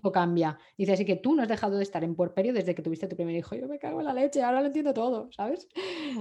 todo 0.00 0.12
cambia. 0.12 0.58
Dice, 0.76 0.92
así 0.92 1.04
que 1.04 1.16
tú 1.16 1.34
no 1.34 1.42
has 1.42 1.48
dejado 1.48 1.76
de 1.76 1.82
estar 1.82 2.02
en 2.04 2.14
puerperio 2.14 2.52
desde 2.52 2.74
que 2.74 2.82
tuviste 2.82 3.06
tu 3.06 3.16
primer 3.16 3.34
hijo. 3.34 3.54
Yo 3.54 3.68
me 3.68 3.78
cago 3.78 4.00
en 4.00 4.06
la 4.06 4.14
leche, 4.14 4.42
ahora 4.42 4.60
lo 4.60 4.66
entiendo 4.68 4.94
todo, 4.94 5.30
¿sabes? 5.32 5.68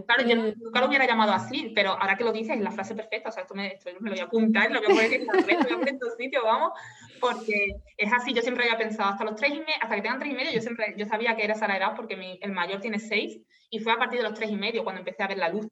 Claro, 0.06 0.24
yo 0.24 0.46
eh, 0.46 0.56
nunca 0.58 0.82
lo 0.82 0.88
hubiera 0.88 1.08
llamado 1.08 1.32
así, 1.32 1.72
pero 1.74 1.92
ahora 1.92 2.18
que 2.18 2.24
lo 2.24 2.34
dices, 2.34 2.58
es 2.58 2.62
la 2.62 2.72
frase 2.72 2.96
perfecta, 2.96 3.30
o 3.30 3.32
sea, 3.32 3.44
esto 3.44 3.56
me, 3.56 3.78
me 4.00 4.10
lo 4.10 4.16
voy 4.16 4.20
a 4.20 4.24
apuntar, 4.26 4.72
lo 4.72 4.80
voy 4.82 4.92
a 4.92 4.96
poner 4.96 5.14
en 5.14 5.28
la 5.28 5.34
red, 5.34 5.58
lo 5.58 5.64
voy 5.64 5.74
a 5.74 5.78
poner 5.78 5.90
en 5.90 6.00
tu 6.00 6.08
sitio, 6.18 6.44
vamos, 6.44 6.72
porque 7.20 7.68
es 7.98 8.14
así, 8.14 8.34
yo 8.34 8.42
siempre 8.42 8.66
había 8.66 8.78
pensado, 8.78 9.10
hasta 9.10 9.24
los 9.24 9.36
tres 9.36 9.52
y 9.52 9.60
medio, 9.60 9.76
hasta 9.82 9.96
que 9.96 10.02
tengan 10.02 10.20
tres 10.20 10.32
y 10.32 10.36
medio, 10.36 10.52
yo 10.52 10.62
siempre, 10.62 10.94
yo 10.98 11.06
sabía 11.06 11.36
que 11.36 11.44
era 11.44 11.54
esa 11.54 11.68
la 11.68 11.78
edad 11.78 11.94
porque 11.96 12.18
mi, 12.18 12.40
el 12.42 12.52
mayor 12.52 12.82
tiene 12.82 13.00
seis, 13.00 13.40
y 13.70 13.80
fue 13.80 13.94
a 13.94 13.98
partir 13.98 14.20
de 14.20 14.28
los 14.28 14.38
tres 14.38 14.52
y 14.52 14.56
medio 14.56 14.84
cuando 14.84 15.00
empecé 15.00 15.24
a 15.24 15.28
ver 15.28 15.38
la 15.38 15.50
luz. 15.50 15.68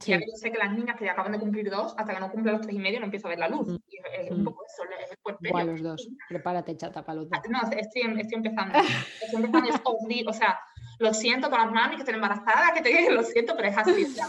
Sí. 0.00 0.12
yo 0.12 0.36
sé 0.36 0.52
que 0.52 0.58
las 0.58 0.72
niñas 0.72 0.96
que 0.98 1.08
acaban 1.08 1.32
de 1.32 1.38
cumplir 1.38 1.70
dos, 1.70 1.94
hasta 1.96 2.14
que 2.14 2.20
no 2.20 2.30
cumplen 2.30 2.54
los 2.54 2.62
tres 2.62 2.74
y 2.74 2.78
medio, 2.78 3.00
no 3.00 3.06
empiezo 3.06 3.26
a 3.26 3.30
ver 3.30 3.38
la 3.38 3.48
luz. 3.48 3.68
Mm. 3.68 3.76
Y 3.88 3.96
es, 4.20 4.30
un 4.30 4.42
mm. 4.42 4.44
poco 4.44 4.64
eso, 4.66 4.82
es 5.00 5.10
el 5.10 5.48
Igual 5.48 5.66
los 5.68 5.82
dos. 5.82 6.08
Prepárate, 6.28 6.76
chata, 6.76 7.04
para 7.04 7.20
los 7.20 7.30
dos. 7.30 7.40
No, 7.48 7.60
estoy, 7.70 8.02
estoy 8.02 8.34
empezando. 8.34 8.78
Estoy 9.22 9.44
empezando, 9.44 9.70
es 9.70 10.26
O 10.26 10.32
sea, 10.32 10.58
lo 10.98 11.14
siento 11.14 11.48
para 11.50 11.64
las 11.64 11.74
mamis 11.74 11.96
que 11.96 12.02
estén 12.02 12.16
embarazadas, 12.16 12.72
que 12.74 12.82
te 12.82 13.10
lo 13.10 13.22
siento, 13.22 13.54
pero 13.56 13.68
es 13.68 13.78
así. 13.78 14.04
O 14.04 14.08
sea, 14.08 14.26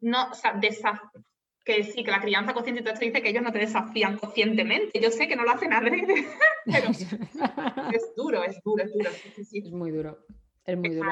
no, 0.00 0.30
o 0.30 0.34
sea, 0.34 0.58
que 1.64 1.84
sí, 1.84 2.02
que 2.02 2.10
la 2.10 2.20
crianza 2.20 2.54
consciente 2.54 2.80
y 2.80 2.84
todo 2.84 2.94
esto 2.94 3.06
dice 3.06 3.22
que 3.22 3.30
ellos 3.30 3.42
no 3.42 3.52
te 3.52 3.60
desafían 3.60 4.18
conscientemente. 4.18 5.00
Yo 5.00 5.10
sé 5.10 5.28
que 5.28 5.36
no 5.36 5.44
lo 5.44 5.52
hacen 5.52 5.72
adrede, 5.72 6.26
pero 6.64 6.90
es 7.92 8.14
duro, 8.16 8.42
es 8.42 8.60
duro, 8.62 8.82
es 8.82 8.92
duro. 8.92 9.10
Sí, 9.34 9.44
sí. 9.44 9.58
Es 9.64 9.72
muy 9.72 9.90
duro. 9.90 10.18
Es 10.64 10.78
muy 10.78 10.90
duro. 10.90 11.10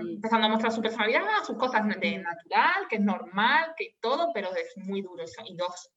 Empezando 0.00 0.46
a 0.46 0.50
mostrar 0.50 0.72
su 0.72 0.80
personalidad, 0.80 1.22
sus 1.44 1.56
cosas 1.56 1.86
de 1.86 2.18
natural, 2.18 2.86
que 2.88 2.96
es 2.96 3.02
normal, 3.02 3.74
que 3.76 3.96
todo, 4.00 4.30
pero 4.32 4.48
es 4.54 4.76
muy 4.76 5.02
duro. 5.02 5.24
Y 5.48 5.56
dos. 5.56 5.90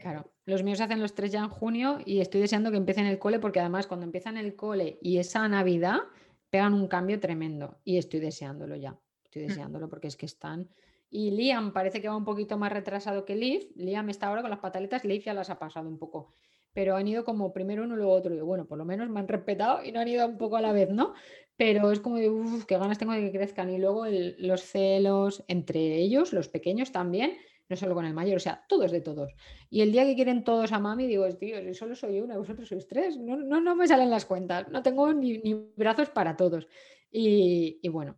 Claro, 0.00 0.32
los 0.46 0.62
míos 0.62 0.80
hacen 0.80 1.00
los 1.00 1.14
tres 1.14 1.30
ya 1.30 1.40
en 1.40 1.50
junio 1.50 1.98
y 2.04 2.20
estoy 2.20 2.40
deseando 2.40 2.70
que 2.70 2.78
empiecen 2.78 3.04
el 3.04 3.18
cole 3.18 3.38
porque 3.38 3.60
además 3.60 3.86
cuando 3.86 4.06
empiezan 4.06 4.38
el 4.38 4.56
cole 4.56 4.98
y 5.02 5.18
esa 5.18 5.46
Navidad 5.46 6.00
pegan 6.48 6.72
un 6.72 6.88
cambio 6.88 7.20
tremendo 7.20 7.78
y 7.84 7.98
estoy 7.98 8.20
deseándolo 8.20 8.76
ya. 8.76 8.98
Estoy 9.24 9.44
mm. 9.44 9.48
deseándolo 9.48 9.88
porque 9.88 10.08
es 10.08 10.16
que 10.16 10.24
están. 10.24 10.70
Y 11.10 11.30
Liam 11.32 11.72
parece 11.72 12.00
que 12.00 12.08
va 12.08 12.16
un 12.16 12.24
poquito 12.24 12.56
más 12.56 12.72
retrasado 12.72 13.24
que 13.24 13.36
Liv. 13.36 13.70
Liam 13.76 14.08
está 14.08 14.28
ahora 14.28 14.40
con 14.40 14.50
las 14.50 14.60
pataletas, 14.60 15.04
Liv 15.04 15.22
ya 15.22 15.34
las 15.34 15.50
ha 15.50 15.58
pasado 15.58 15.88
un 15.88 15.98
poco 15.98 16.32
pero 16.72 16.96
han 16.96 17.08
ido 17.08 17.24
como 17.24 17.52
primero 17.52 17.84
uno, 17.84 17.96
luego 17.96 18.12
otro. 18.12 18.34
Y 18.34 18.40
bueno, 18.40 18.66
por 18.66 18.78
lo 18.78 18.84
menos 18.84 19.08
me 19.08 19.20
han 19.20 19.28
respetado 19.28 19.84
y 19.84 19.92
no 19.92 20.00
han 20.00 20.08
ido 20.08 20.26
un 20.26 20.38
poco 20.38 20.56
a 20.56 20.60
la 20.60 20.72
vez, 20.72 20.90
¿no? 20.90 21.14
Pero 21.56 21.90
es 21.90 22.00
como 22.00 22.16
de, 22.16 22.30
uff, 22.30 22.64
qué 22.66 22.78
ganas 22.78 22.98
tengo 22.98 23.12
de 23.12 23.20
que 23.20 23.32
crezcan. 23.32 23.70
Y 23.70 23.78
luego 23.78 24.06
los 24.38 24.62
celos 24.62 25.44
entre 25.48 25.96
ellos, 25.96 26.32
los 26.32 26.48
pequeños 26.48 26.92
también, 26.92 27.36
no 27.68 27.76
solo 27.76 27.94
con 27.94 28.04
el 28.04 28.14
mayor, 28.14 28.36
o 28.36 28.40
sea, 28.40 28.64
todos 28.68 28.90
de 28.90 29.00
todos. 29.00 29.34
Y 29.68 29.82
el 29.82 29.92
día 29.92 30.04
que 30.04 30.14
quieren 30.14 30.44
todos 30.44 30.72
a 30.72 30.78
mami, 30.78 31.06
digo, 31.06 31.28
tío, 31.36 31.60
si 31.62 31.74
solo 31.74 31.94
soy 31.94 32.20
una, 32.20 32.38
vosotros 32.38 32.68
sois 32.68 32.86
tres, 32.86 33.18
no, 33.18 33.36
no, 33.36 33.60
no 33.60 33.76
me 33.76 33.86
salen 33.86 34.10
las 34.10 34.24
cuentas, 34.24 34.68
no 34.68 34.82
tengo 34.82 35.12
ni, 35.12 35.38
brazos 35.76 36.10
para 36.10 36.36
todos. 36.36 36.66
Y, 37.10 37.86
bueno, 37.88 38.16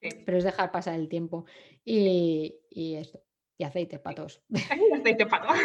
pero 0.00 0.38
es 0.38 0.44
dejar 0.44 0.70
pasar 0.70 0.94
el 0.94 1.08
tiempo. 1.08 1.46
Y, 1.84 2.60
y 2.70 2.94
esto, 2.94 3.22
y 3.58 3.64
aceite 3.64 3.98
para 3.98 4.16
todos. 4.16 4.42
aceite 5.00 5.26
para 5.26 5.46
todos. 5.46 5.58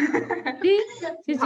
sí, 0.62 0.78
sí, 1.26 1.36
sí. 1.36 1.40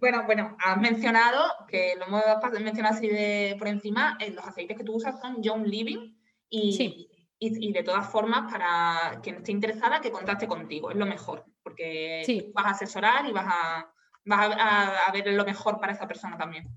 Bueno, 0.00 0.24
bueno, 0.24 0.56
has 0.64 0.80
mencionado, 0.80 1.44
que 1.68 1.94
lo 1.96 2.06
hemos 2.06 2.60
mencionado 2.60 2.94
así 2.94 3.08
de, 3.08 3.56
por 3.58 3.68
encima, 3.68 4.16
eh, 4.20 4.30
los 4.30 4.44
aceites 4.44 4.76
que 4.76 4.84
tú 4.84 4.94
usas 4.94 5.20
son 5.20 5.42
Young 5.42 5.66
Living 5.66 6.16
y, 6.48 7.08
y, 7.38 7.72
de 7.72 7.82
todas 7.82 8.10
formas, 8.10 8.50
para 8.50 9.20
quien 9.22 9.36
esté 9.36 9.52
interesada, 9.52 10.00
que 10.00 10.10
contacte 10.10 10.46
contigo, 10.46 10.90
es 10.90 10.96
lo 10.96 11.06
mejor, 11.06 11.44
porque 11.62 12.50
vas 12.54 12.66
a 12.66 12.70
asesorar 12.70 13.26
y 13.26 13.32
vas 13.32 13.46
a, 13.48 13.92
vas 14.24 14.56
a, 14.58 15.12
ver 15.12 15.26
lo 15.28 15.44
mejor 15.44 15.78
para 15.80 15.92
esa 15.92 16.06
persona 16.06 16.36
también. 16.36 16.68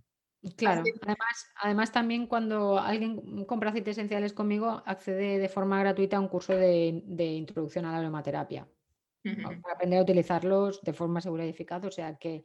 Claro, 0.57 0.81
además, 1.01 1.53
además 1.61 1.91
también 1.91 2.25
cuando 2.25 2.79
alguien 2.79 3.45
compra 3.45 3.69
aceites 3.69 3.97
esenciales 3.97 4.33
conmigo, 4.33 4.81
accede 4.85 5.37
de 5.37 5.49
forma 5.49 5.79
gratuita 5.79 6.17
a 6.17 6.19
un 6.19 6.27
curso 6.27 6.53
de, 6.53 7.03
introducción 7.17 7.85
a 7.85 7.91
la 7.91 7.99
aromaterapia, 7.99 8.67
para 9.23 9.75
aprender 9.75 9.99
a 9.99 10.03
utilizarlos 10.03 10.81
de 10.81 10.93
forma 10.93 11.21
segura 11.21 11.45
y 11.45 11.49
eficaz, 11.49 11.85
o 11.85 11.91
sea 11.91 12.17
que 12.17 12.43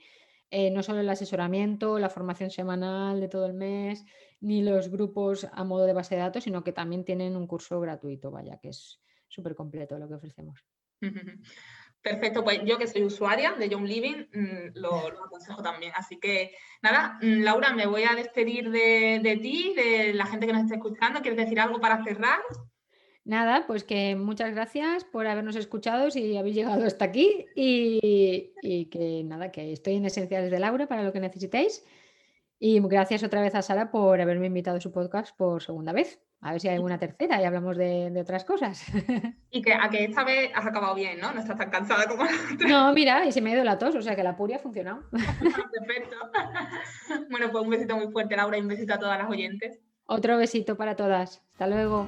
eh, 0.50 0.70
no 0.70 0.82
solo 0.82 1.00
el 1.00 1.08
asesoramiento, 1.08 1.98
la 1.98 2.10
formación 2.10 2.50
semanal 2.50 3.20
de 3.20 3.28
todo 3.28 3.46
el 3.46 3.54
mes, 3.54 4.04
ni 4.40 4.62
los 4.62 4.88
grupos 4.88 5.46
a 5.52 5.64
modo 5.64 5.86
de 5.86 5.92
base 5.92 6.14
de 6.14 6.20
datos, 6.20 6.44
sino 6.44 6.62
que 6.62 6.72
también 6.72 7.04
tienen 7.04 7.36
un 7.36 7.46
curso 7.46 7.80
gratuito, 7.80 8.30
vaya, 8.30 8.58
que 8.58 8.68
es 8.68 9.00
súper 9.28 9.54
completo 9.54 9.98
lo 9.98 10.08
que 10.08 10.14
ofrecemos. 10.14 10.64
Perfecto, 12.00 12.44
pues 12.44 12.60
yo 12.64 12.78
que 12.78 12.86
soy 12.86 13.02
usuaria 13.02 13.52
de 13.54 13.68
Young 13.68 13.84
Living 13.84 14.26
mm, 14.32 14.78
lo, 14.78 14.94
aconsejo 14.94 15.62
también. 15.62 15.92
Así 15.96 16.20
que 16.20 16.54
nada, 16.80 17.18
mm, 17.20 17.42
Laura, 17.42 17.72
me 17.72 17.86
voy 17.86 18.04
a 18.04 18.14
despedir 18.14 18.70
de, 18.70 19.20
de 19.20 19.36
ti, 19.38 19.74
de 19.74 20.14
la 20.14 20.26
gente 20.26 20.46
que 20.46 20.52
nos 20.52 20.62
está 20.62 20.76
escuchando. 20.76 21.20
¿Quieres 21.20 21.38
decir 21.38 21.58
algo 21.58 21.80
para 21.80 22.04
cerrar? 22.04 22.38
Nada, 23.26 23.64
pues 23.66 23.82
que 23.82 24.14
muchas 24.14 24.52
gracias 24.54 25.02
por 25.02 25.26
habernos 25.26 25.56
escuchado 25.56 26.12
si 26.12 26.36
habéis 26.36 26.54
llegado 26.54 26.86
hasta 26.86 27.06
aquí 27.06 27.44
y, 27.56 28.52
que 28.88 29.22
nada, 29.24 29.50
que 29.50 29.72
estoy 29.72 29.94
en 29.94 30.04
Esenciales 30.04 30.48
de 30.48 30.60
Laura 30.60 30.86
para 30.86 31.02
lo 31.02 31.12
que 31.12 31.18
necesitéis. 31.18 31.84
Y 32.60 32.78
gracias 32.80 33.24
otra 33.24 33.40
vez 33.40 33.56
a 33.56 33.62
Sara 33.62 33.90
por 33.90 34.20
haberme 34.20 34.46
invitado 34.46 34.76
a 34.76 34.80
su 34.80 34.92
podcast 34.92 35.36
por 35.36 35.60
segunda 35.60 35.92
vez. 35.92 36.20
A 36.40 36.52
ver 36.52 36.60
si 36.60 36.68
hay 36.68 36.76
alguna 36.76 36.98
tercera 36.98 37.42
y 37.42 37.44
hablamos 37.44 37.76
de, 37.76 38.16
otras 38.20 38.44
cosas. 38.44 38.84
Y 39.50 39.60
que 39.60 39.74
a 39.74 39.88
que 39.90 40.04
esta 40.04 40.22
vez 40.22 40.52
has 40.54 40.66
acabado 40.66 40.94
bien, 40.94 41.18
¿no? 41.18 41.32
No 41.32 41.40
estás 41.40 41.58
tan 41.58 41.70
cansada 41.70 42.06
como 42.06 42.22
la 42.24 42.30
otra. 42.30 42.68
No, 42.68 42.92
mira, 42.92 43.24
y 43.24 43.32
se 43.32 43.40
me 43.40 43.50
ha 43.50 43.54
ido 43.54 43.64
la 43.64 43.78
tos, 43.78 43.96
o 43.96 44.02
sea 44.02 44.14
que 44.14 44.22
la 44.22 44.36
puria 44.36 44.56
ha 44.56 44.60
funcionado. 44.60 45.02
Perfecto. 45.10 46.16
Bueno, 47.28 47.50
pues 47.50 47.64
un 47.64 47.70
besito 47.70 47.96
muy 47.96 48.12
fuerte, 48.12 48.36
Laura, 48.36 48.56
y 48.56 48.60
un 48.60 48.68
besito 48.68 48.94
a 48.94 48.98
todas 48.98 49.18
las 49.18 49.28
oyentes. 49.28 49.80
Otro 50.04 50.36
besito 50.36 50.76
para 50.76 50.94
todas. 50.94 51.42
Hasta 51.52 51.66
luego. 51.66 52.06